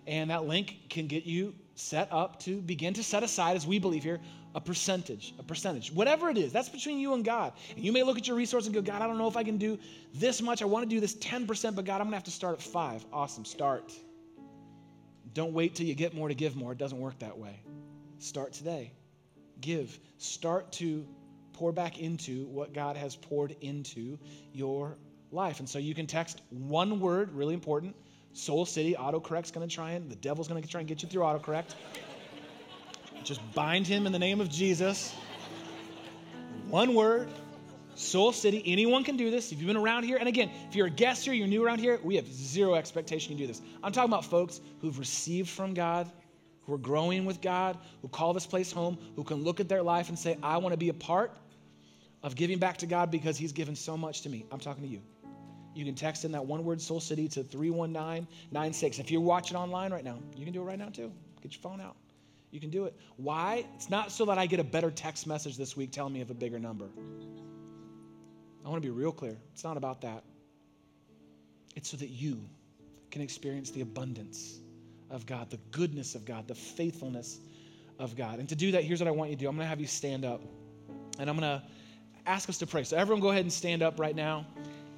and 0.08 0.30
that 0.32 0.46
link 0.46 0.78
can 0.90 1.08
get 1.08 1.24
you 1.24 1.54
set 1.76 2.08
up 2.12 2.40
to 2.42 2.62
begin 2.62 2.94
to 2.96 3.04
set 3.04 3.24
aside, 3.24 3.56
as 3.56 3.66
we 3.66 3.80
believe 3.80 4.04
here, 4.04 4.20
a 4.54 4.62
percentage, 4.62 5.34
a 5.40 5.44
percentage, 5.44 5.92
whatever 5.92 6.30
it 6.30 6.38
is, 6.38 6.52
that's 6.52 6.70
between 6.70 7.00
you 7.00 7.14
and 7.14 7.24
God. 7.24 7.54
And 7.76 7.84
you 7.84 7.92
may 7.92 8.04
look 8.04 8.18
at 8.18 8.28
your 8.28 8.36
resource 8.36 8.66
and 8.66 8.76
go, 8.76 8.82
God, 8.82 9.02
I 9.02 9.08
don't 9.08 9.18
know 9.18 9.28
if 9.28 9.38
I 9.38 9.44
can 9.44 9.58
do 9.58 9.80
this 10.14 10.42
much. 10.42 10.62
I 10.62 10.66
want 10.66 10.88
to 10.88 10.90
do 10.90 11.00
this 11.00 11.16
10%, 11.16 11.76
but 11.76 11.86
God, 11.86 11.96
I'm 11.96 12.08
going 12.08 12.12
to 12.12 12.18
have 12.18 12.24
to 12.26 12.32
start 12.32 12.56
at 12.56 12.62
five. 12.62 13.06
Awesome, 13.14 13.46
start. 13.46 13.94
Don't 15.34 15.54
wait 15.54 15.76
till 15.76 15.86
you 15.86 15.96
get 15.96 16.14
more 16.14 16.28
to 16.28 16.36
give 16.36 16.56
more. 16.56 16.74
It 16.74 16.78
doesn't 16.78 17.00
work 17.00 17.18
that 17.20 17.38
way. 17.38 17.62
Start 18.20 18.54
today. 18.54 18.92
Give. 19.62 19.98
Start 20.18 20.72
to 20.74 21.06
pour 21.54 21.72
back 21.72 22.00
into 22.00 22.46
what 22.48 22.74
God 22.74 22.98
has 22.98 23.16
poured 23.16 23.56
into 23.62 24.18
your 24.52 24.98
life. 25.32 25.60
And 25.60 25.70
so 25.70 25.80
you 25.80 25.96
can 25.96 26.08
text 26.08 26.42
one 26.50 27.00
word, 27.00 27.32
really 27.34 27.54
important. 27.54 27.96
Soul 28.34 28.66
City, 28.66 28.96
autocorrect's 28.98 29.52
going 29.52 29.68
to 29.68 29.74
try 29.74 29.92
and, 29.92 30.10
the 30.10 30.16
devil's 30.16 30.48
going 30.48 30.62
to 30.62 30.68
try 30.68 30.80
and 30.80 30.88
get 30.88 31.04
you 31.04 31.10
through 31.10 31.24
autocorrect. 31.24 31.76
Just 33.24 33.42
bind 33.54 33.86
him 33.86 34.06
in 34.06 34.12
the 34.12 34.20
name 34.20 34.42
of 34.42 34.50
Jesus. 34.50 35.14
One 36.68 36.96
word, 36.96 37.30
Soul 37.96 38.32
City. 38.32 38.64
Anyone 38.66 39.04
can 39.04 39.18
do 39.18 39.30
this. 39.30 39.52
If 39.52 39.60
you've 39.60 39.68
been 39.68 39.78
around 39.78 40.04
here, 40.04 40.18
and 40.18 40.28
again, 40.28 40.50
if 40.70 40.76
you're 40.76 40.88
a 40.88 40.92
guest 40.92 41.26
here, 41.26 41.34
you're 41.34 41.48
new 41.48 41.64
around 41.64 41.80
here, 41.80 42.00
we 42.04 42.16
have 42.16 42.32
zero 42.32 42.76
expectation 42.76 43.34
you 43.34 43.38
do 43.38 43.48
this. 43.48 43.62
I'm 43.84 43.92
talking 43.92 44.10
about 44.10 44.26
folks 44.26 44.62
who've 44.80 44.98
received 44.98 45.50
from 45.50 45.74
God, 45.74 46.12
who 46.66 46.74
are 46.74 46.80
growing 46.80 47.26
with 47.26 47.42
God, 47.42 47.78
who 48.02 48.08
call 48.08 48.34
this 48.34 48.46
place 48.46 48.72
home, 48.72 48.98
who 49.16 49.24
can 49.24 49.44
look 49.44 49.60
at 49.60 49.70
their 49.70 49.84
life 49.84 50.10
and 50.10 50.18
say, 50.18 50.38
I 50.42 50.58
want 50.58 50.74
to 50.74 50.78
be 50.78 50.90
a 50.90 50.94
part 50.94 51.38
of 52.24 52.36
giving 52.36 52.60
back 52.60 52.78
to 52.78 52.86
God 52.86 53.12
because 53.12 53.38
He's 53.38 53.52
given 53.52 53.76
so 53.76 53.98
much 53.98 54.22
to 54.22 54.30
me. 54.30 54.46
I'm 54.52 54.60
talking 54.60 54.84
to 54.84 54.90
you. 54.90 55.02
You 55.74 55.86
can 55.86 55.96
text 55.96 56.26
in 56.26 56.32
that 56.34 56.46
one 56.46 56.66
word 56.66 56.82
Soul 56.82 57.00
City 57.00 57.28
to 57.30 57.44
31996. 57.44 59.00
If 59.00 59.10
you're 59.10 59.22
watching 59.22 59.56
online 59.56 59.92
right 59.92 60.04
now, 60.04 60.18
you 60.36 60.44
can 60.44 60.54
do 60.54 60.62
it 60.62 60.66
right 60.66 60.80
now 60.80 60.90
too. 60.90 61.12
Get 61.42 61.54
your 61.54 61.62
phone 61.62 61.80
out. 61.80 61.96
You 62.52 62.60
can 62.60 62.70
do 62.70 62.86
it. 62.86 62.96
Why? 63.16 63.66
It's 63.76 63.90
not 63.90 64.12
so 64.12 64.26
that 64.26 64.38
I 64.38 64.46
get 64.46 64.60
a 64.60 64.64
better 64.64 64.92
text 64.92 65.26
message 65.26 65.58
this 65.58 65.76
week 65.78 65.92
telling 65.92 66.14
me 66.14 66.22
of 66.22 66.30
a 66.30 66.34
bigger 66.34 66.60
number. 66.60 66.90
I 68.66 68.70
want 68.70 68.82
to 68.82 68.86
be 68.86 68.92
real 68.92 69.12
clear. 69.12 69.38
It's 69.54 69.64
not 69.64 69.78
about 69.78 70.02
that. 70.02 70.24
It's 71.76 71.90
so 71.90 71.98
that 71.98 72.10
you 72.10 72.42
can 73.10 73.22
experience 73.22 73.72
the 73.72 73.82
abundance 73.82 74.60
of 75.10 75.26
God, 75.26 75.50
the 75.50 75.60
goodness 75.72 76.16
of 76.16 76.26
God, 76.26 76.48
the 76.48 76.56
faithfulness 76.56 77.40
of 78.00 78.16
God. 78.16 78.40
And 78.40 78.50
to 78.50 78.56
do 78.56 78.72
that, 78.72 78.84
here's 78.84 79.00
what 79.00 79.08
I 79.08 79.12
want 79.12 79.30
you 79.30 79.36
to 79.38 79.40
do 79.40 79.48
I'm 79.48 79.56
going 79.56 79.66
to 79.66 79.70
have 79.70 79.80
you 79.80 79.88
stand 79.88 80.26
up 80.26 80.42
and 81.20 81.30
I'm 81.30 81.38
going 81.38 81.60
to 81.60 81.64
ask 82.26 82.50
us 82.50 82.58
to 82.60 82.68
pray. 82.68 82.84
So, 82.84 82.98
everyone, 82.98 83.22
go 83.22 83.30
ahead 83.30 83.44
and 83.44 83.54
stand 83.54 83.82
up 83.82 84.00
right 84.00 84.16
now. 84.16 84.46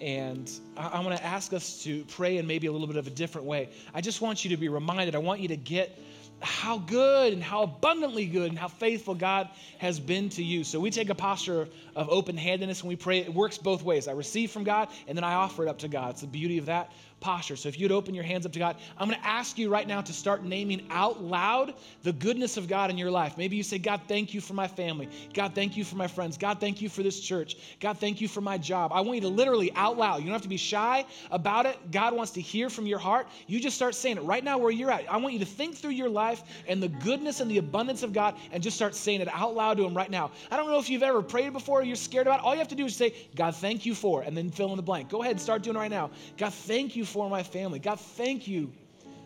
And 0.02 0.52
I'm 0.76 1.04
going 1.04 1.18
to 1.18 1.24
ask 1.24 1.54
us 1.54 1.82
to 1.84 2.04
pray 2.06 2.38
in 2.38 2.46
maybe 2.46 2.68
a 2.68 2.72
little 2.72 2.88
bit 2.88 2.98
of 2.98 3.08
a 3.08 3.12
different 3.12 3.48
way. 3.48 3.70
I 3.94 4.02
just 4.02 4.22
want 4.22 4.44
you 4.44 4.50
to 4.50 4.58
be 4.58 4.68
reminded, 4.68 5.16
I 5.16 5.20
want 5.20 5.40
you 5.40 5.48
to 5.50 5.56
get 5.56 5.98
how 6.44 6.78
good 6.78 7.34
and 7.34 7.42
how 7.42 7.64
abundantly 7.64 8.26
good 8.26 8.50
and 8.50 8.60
how 8.60 8.68
faithful 8.68 9.16
God 9.16 9.50
has 9.78 10.00
been 10.00 10.30
to 10.30 10.44
you. 10.44 10.64
So 10.64 10.80
we 10.80 10.92
take 10.92 11.10
a 11.10 11.16
posture 11.16 11.68
of 11.96 12.10
open 12.10 12.36
handedness 12.38 12.82
and 12.82 12.90
we 12.90 12.96
pray. 12.96 13.20
It 13.20 13.34
works 13.34 13.58
both 13.58 13.84
ways. 13.84 14.08
I 14.08 14.12
receive 14.12 14.52
from 14.52 14.64
God 14.64 14.90
and 15.08 15.18
then 15.18 15.24
I 15.24 15.34
offer 15.34 15.64
it 15.66 15.70
up 15.70 15.80
to 15.80 15.88
God. 15.88 16.12
It's 16.12 16.22
the 16.22 16.28
beauty 16.28 16.58
of 16.58 16.66
that 16.66 16.92
posture. 17.24 17.56
So 17.56 17.70
if 17.70 17.80
you'd 17.80 17.92
open 17.92 18.14
your 18.14 18.26
hands 18.26 18.46
up 18.46 18.52
to 18.52 18.60
God, 18.60 18.76
I'm 18.98 19.08
going 19.08 19.20
to 19.20 19.26
ask 19.26 19.58
you 19.58 19.70
right 19.70 19.88
now 19.88 20.02
to 20.02 20.14
start 20.14 20.44
naming 20.44 20.86
out 20.92 21.24
loud 21.24 21.74
the 22.04 22.12
goodness 22.12 22.58
of 22.58 22.68
God 22.68 22.90
in 22.90 22.98
your 22.98 23.10
life. 23.10 23.38
Maybe 23.38 23.56
you 23.56 23.64
say, 23.64 23.78
God, 23.78 24.02
thank 24.10 24.34
you 24.34 24.42
for 24.42 24.54
my 24.54 24.68
family. 24.68 25.08
God, 25.34 25.56
thank 25.56 25.78
you 25.78 25.86
for 25.86 25.96
my 25.96 26.06
friends. 26.06 26.38
God, 26.38 26.60
thank 26.60 26.82
you 26.82 26.90
for 26.90 27.02
this 27.02 27.22
church. 27.22 27.56
God, 27.80 27.98
thank 27.98 28.20
you 28.20 28.28
for 28.28 28.42
my 28.42 28.58
job. 28.58 28.92
I 28.94 29.00
want 29.00 29.16
you 29.16 29.22
to 29.22 29.30
literally 29.30 29.72
out 29.74 29.98
loud. 29.98 30.18
You 30.18 30.26
don't 30.26 30.34
have 30.34 30.42
to 30.42 30.50
be 30.50 30.58
shy 30.58 31.06
about 31.32 31.66
it. 31.66 31.78
God 31.92 32.14
wants 32.14 32.34
to 32.34 32.42
hear 32.42 32.70
from 32.70 32.86
your 32.86 33.00
heart. 33.00 33.28
You 33.48 33.62
just 33.62 33.78
start 33.78 33.96
saying 33.96 34.18
it 34.18 34.24
right 34.24 34.44
now 34.44 34.58
where 34.58 34.72
you're 34.72 34.92
at. 34.92 35.10
I 35.10 35.16
want 35.16 35.34
you 35.34 35.40
to 35.40 35.46
think 35.46 35.78
through 35.78 35.92
your 35.92 36.10
life 36.10 36.44
and 36.68 36.84
the 36.84 36.90
goodness 36.90 37.40
and 37.40 37.50
the 37.50 37.58
abundance 37.60 38.04
of 38.04 38.12
God 38.12 38.36
and 38.52 38.62
just 38.62 38.76
start 38.76 38.96
saying 38.96 39.22
it 39.22 39.30
out 39.34 39.56
loud 39.56 39.78
to 39.78 39.86
Him 39.86 39.96
right 39.96 40.12
now. 40.12 40.32
I 40.52 40.58
don't 40.58 40.70
know 40.70 40.80
if 40.80 40.90
you've 40.90 41.04
ever 41.04 41.22
prayed 41.22 41.54
before, 41.54 41.84
you're 41.84 41.96
scared 41.96 42.28
about 42.28 42.42
it. 42.42 42.46
All 42.46 42.54
you 42.54 42.60
have 42.60 42.68
to 42.68 42.76
do 42.76 42.86
is 42.86 42.96
say, 42.98 43.14
God, 43.34 43.56
thank 43.56 43.86
you 43.86 43.96
for, 43.96 44.24
and 44.24 44.36
then 44.36 44.52
fill 44.52 44.72
in 44.72 44.76
the 44.76 44.84
blank. 44.84 45.08
Go 45.10 45.22
ahead 45.22 45.32
and 45.32 45.42
start 45.42 45.62
doing 45.62 45.78
it 45.78 45.80
right 45.80 45.92
now. 45.92 46.12
God, 46.38 46.54
thank 46.54 46.98
you 46.98 47.06
for 47.14 47.30
my 47.30 47.44
family. 47.44 47.78
God, 47.78 48.00
thank 48.00 48.48
you 48.48 48.74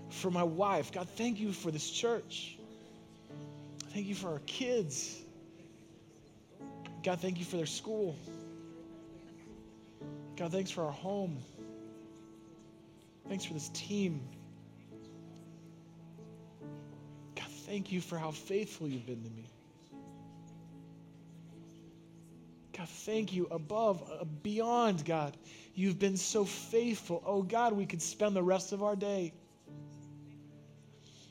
for 0.10 0.30
my 0.30 0.44
wife. 0.44 0.92
God, 0.92 1.08
thank 1.16 1.40
you 1.40 1.54
for 1.54 1.72
this 1.72 1.90
church. 1.90 2.58
Thank 3.94 4.08
you 4.08 4.16
for 4.16 4.28
our 4.28 4.42
kids. 4.46 5.22
God, 7.02 7.22
thank 7.22 7.40
you 7.40 7.46
for 7.46 7.56
their 7.56 7.66
school. 7.66 8.18
God, 10.36 10.52
thanks 10.52 10.70
for 10.70 10.84
our 10.84 10.92
home. 10.92 11.38
Thanks 13.30 13.46
for 13.46 13.54
this 13.54 13.70
team. 13.70 14.22
God, 17.36 17.48
thank 17.66 17.92
you 17.94 18.02
for 18.02 18.18
how 18.18 18.32
faithful 18.32 18.90
you've 18.90 19.06
been 19.06 19.24
to 19.24 19.30
me. 19.30 19.46
Thank 22.88 23.34
you 23.34 23.48
above, 23.52 24.04
uh, 24.10 24.24
beyond, 24.44 25.06
God. 25.06 25.38
You've 25.76 26.00
been 26.00 26.18
so 26.18 26.46
faithful. 26.46 27.24
Oh, 27.26 27.42
God, 27.42 27.74
we 27.74 27.86
could 27.86 28.02
spend 28.02 28.36
the 28.36 28.44
rest 28.44 28.74
of 28.74 28.84
our 28.84 28.96
day. 28.96 29.34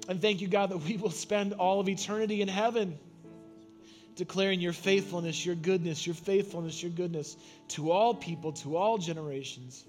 And 0.08 0.20
thank 0.20 0.40
you, 0.40 0.48
God, 0.48 0.70
that 0.70 0.78
we 0.78 0.96
will 0.96 1.10
spend 1.10 1.54
all 1.54 1.80
of 1.80 1.88
eternity 1.88 2.42
in 2.42 2.48
heaven 2.48 2.98
declaring 4.14 4.60
your 4.60 4.72
faithfulness, 4.72 5.44
your 5.44 5.54
goodness, 5.54 6.06
your 6.06 6.14
faithfulness, 6.14 6.82
your 6.82 6.90
goodness 6.90 7.36
to 7.68 7.90
all 7.90 8.14
people, 8.14 8.52
to 8.52 8.76
all 8.76 8.98
generations. 8.98 9.84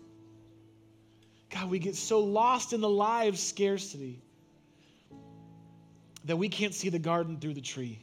God, 1.50 1.70
we 1.70 1.80
get 1.80 1.96
so 1.96 2.20
lost 2.20 2.74
in 2.74 2.82
the 2.82 2.90
lie 2.90 3.26
of 3.26 3.40
scarcity 3.40 4.22
that 6.26 6.36
we 6.36 6.50
can't 6.50 6.74
see 6.74 6.90
the 6.90 7.00
garden 7.00 7.40
through 7.40 7.54
the 7.54 7.62
tree. 7.62 8.00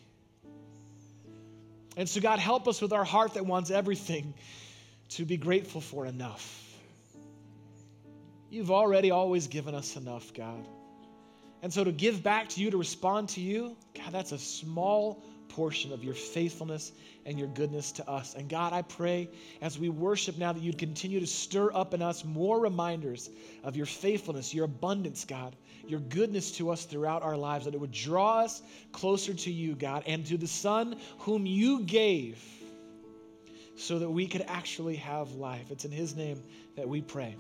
And 1.97 2.09
so, 2.09 2.21
God, 2.21 2.39
help 2.39 2.67
us 2.67 2.83
with 2.83 2.93
our 2.93 3.05
heart 3.05 3.35
that 3.35 3.47
wants 3.47 3.71
everything 3.71 4.35
to 5.11 5.25
be 5.25 5.37
grateful 5.37 5.81
for 5.81 6.07
enough. 6.07 6.61
You've 8.51 8.71
already 8.71 9.11
always 9.11 9.49
given 9.49 9.75
us 9.75 9.97
enough, 9.97 10.33
God. 10.35 10.67
And 11.63 11.73
so 11.73 11.83
to 11.83 11.93
give 11.93 12.23
back 12.23 12.51
to 12.51 12.61
you, 12.61 12.71
to 12.71 12.77
respond 12.77 13.31
to 13.31 13.41
you, 13.41 13.77
God, 13.95 14.13
that's 14.13 14.33
a 14.33 14.39
small 14.39 15.23
portion 15.55 15.93
of 15.93 16.03
your 16.03 16.15
faithfulness 16.15 16.93
and 17.27 17.39
your 17.39 17.49
goodness 17.49 17.93
to 17.93 18.11
us. 18.11 18.35
And 18.35 18.49
God, 18.49 18.73
I 18.73 18.83
pray 18.83 19.29
as 19.61 19.79
we 19.79 19.89
worship 19.89 20.37
now 20.37 20.53
that 20.53 20.63
you'd 20.63 20.79
continue 20.79 21.21
to 21.21 21.27
stir 21.27 21.73
up 21.73 21.95
in 21.95 22.03
us 22.03 22.25
more 22.25 22.59
reminders 22.59 23.31
of 23.63 23.77
your 23.77 23.87
faithfulness, 23.87 24.53
your 24.53 24.65
abundance, 24.65 25.25
God, 25.25 25.55
your 25.87 26.01
goodness 26.01 26.51
to 26.53 26.71
us 26.71 26.85
throughout 26.85 27.23
our 27.23 27.37
lives, 27.37 27.67
that 27.67 27.75
it 27.75 27.81
would 27.81 27.93
draw 27.93 28.41
us 28.41 28.63
closer 28.93 29.33
to 29.33 29.51
you, 29.51 29.75
God, 29.77 30.03
and 30.07 30.27
to 30.27 30.37
the 30.37 30.49
Son 30.49 30.97
whom 31.19 31.47
you 31.47 31.83
gave 31.83 32.43
so 33.77 33.99
that 33.99 34.11
we 34.11 34.27
could 34.27 34.45
actually 34.49 34.97
have 34.97 35.33
life. 35.33 35.71
It's 35.71 35.85
in 35.85 35.93
his 35.93 36.17
name 36.17 36.43
that 36.77 36.89
we 36.89 37.01
pray. 37.01 37.37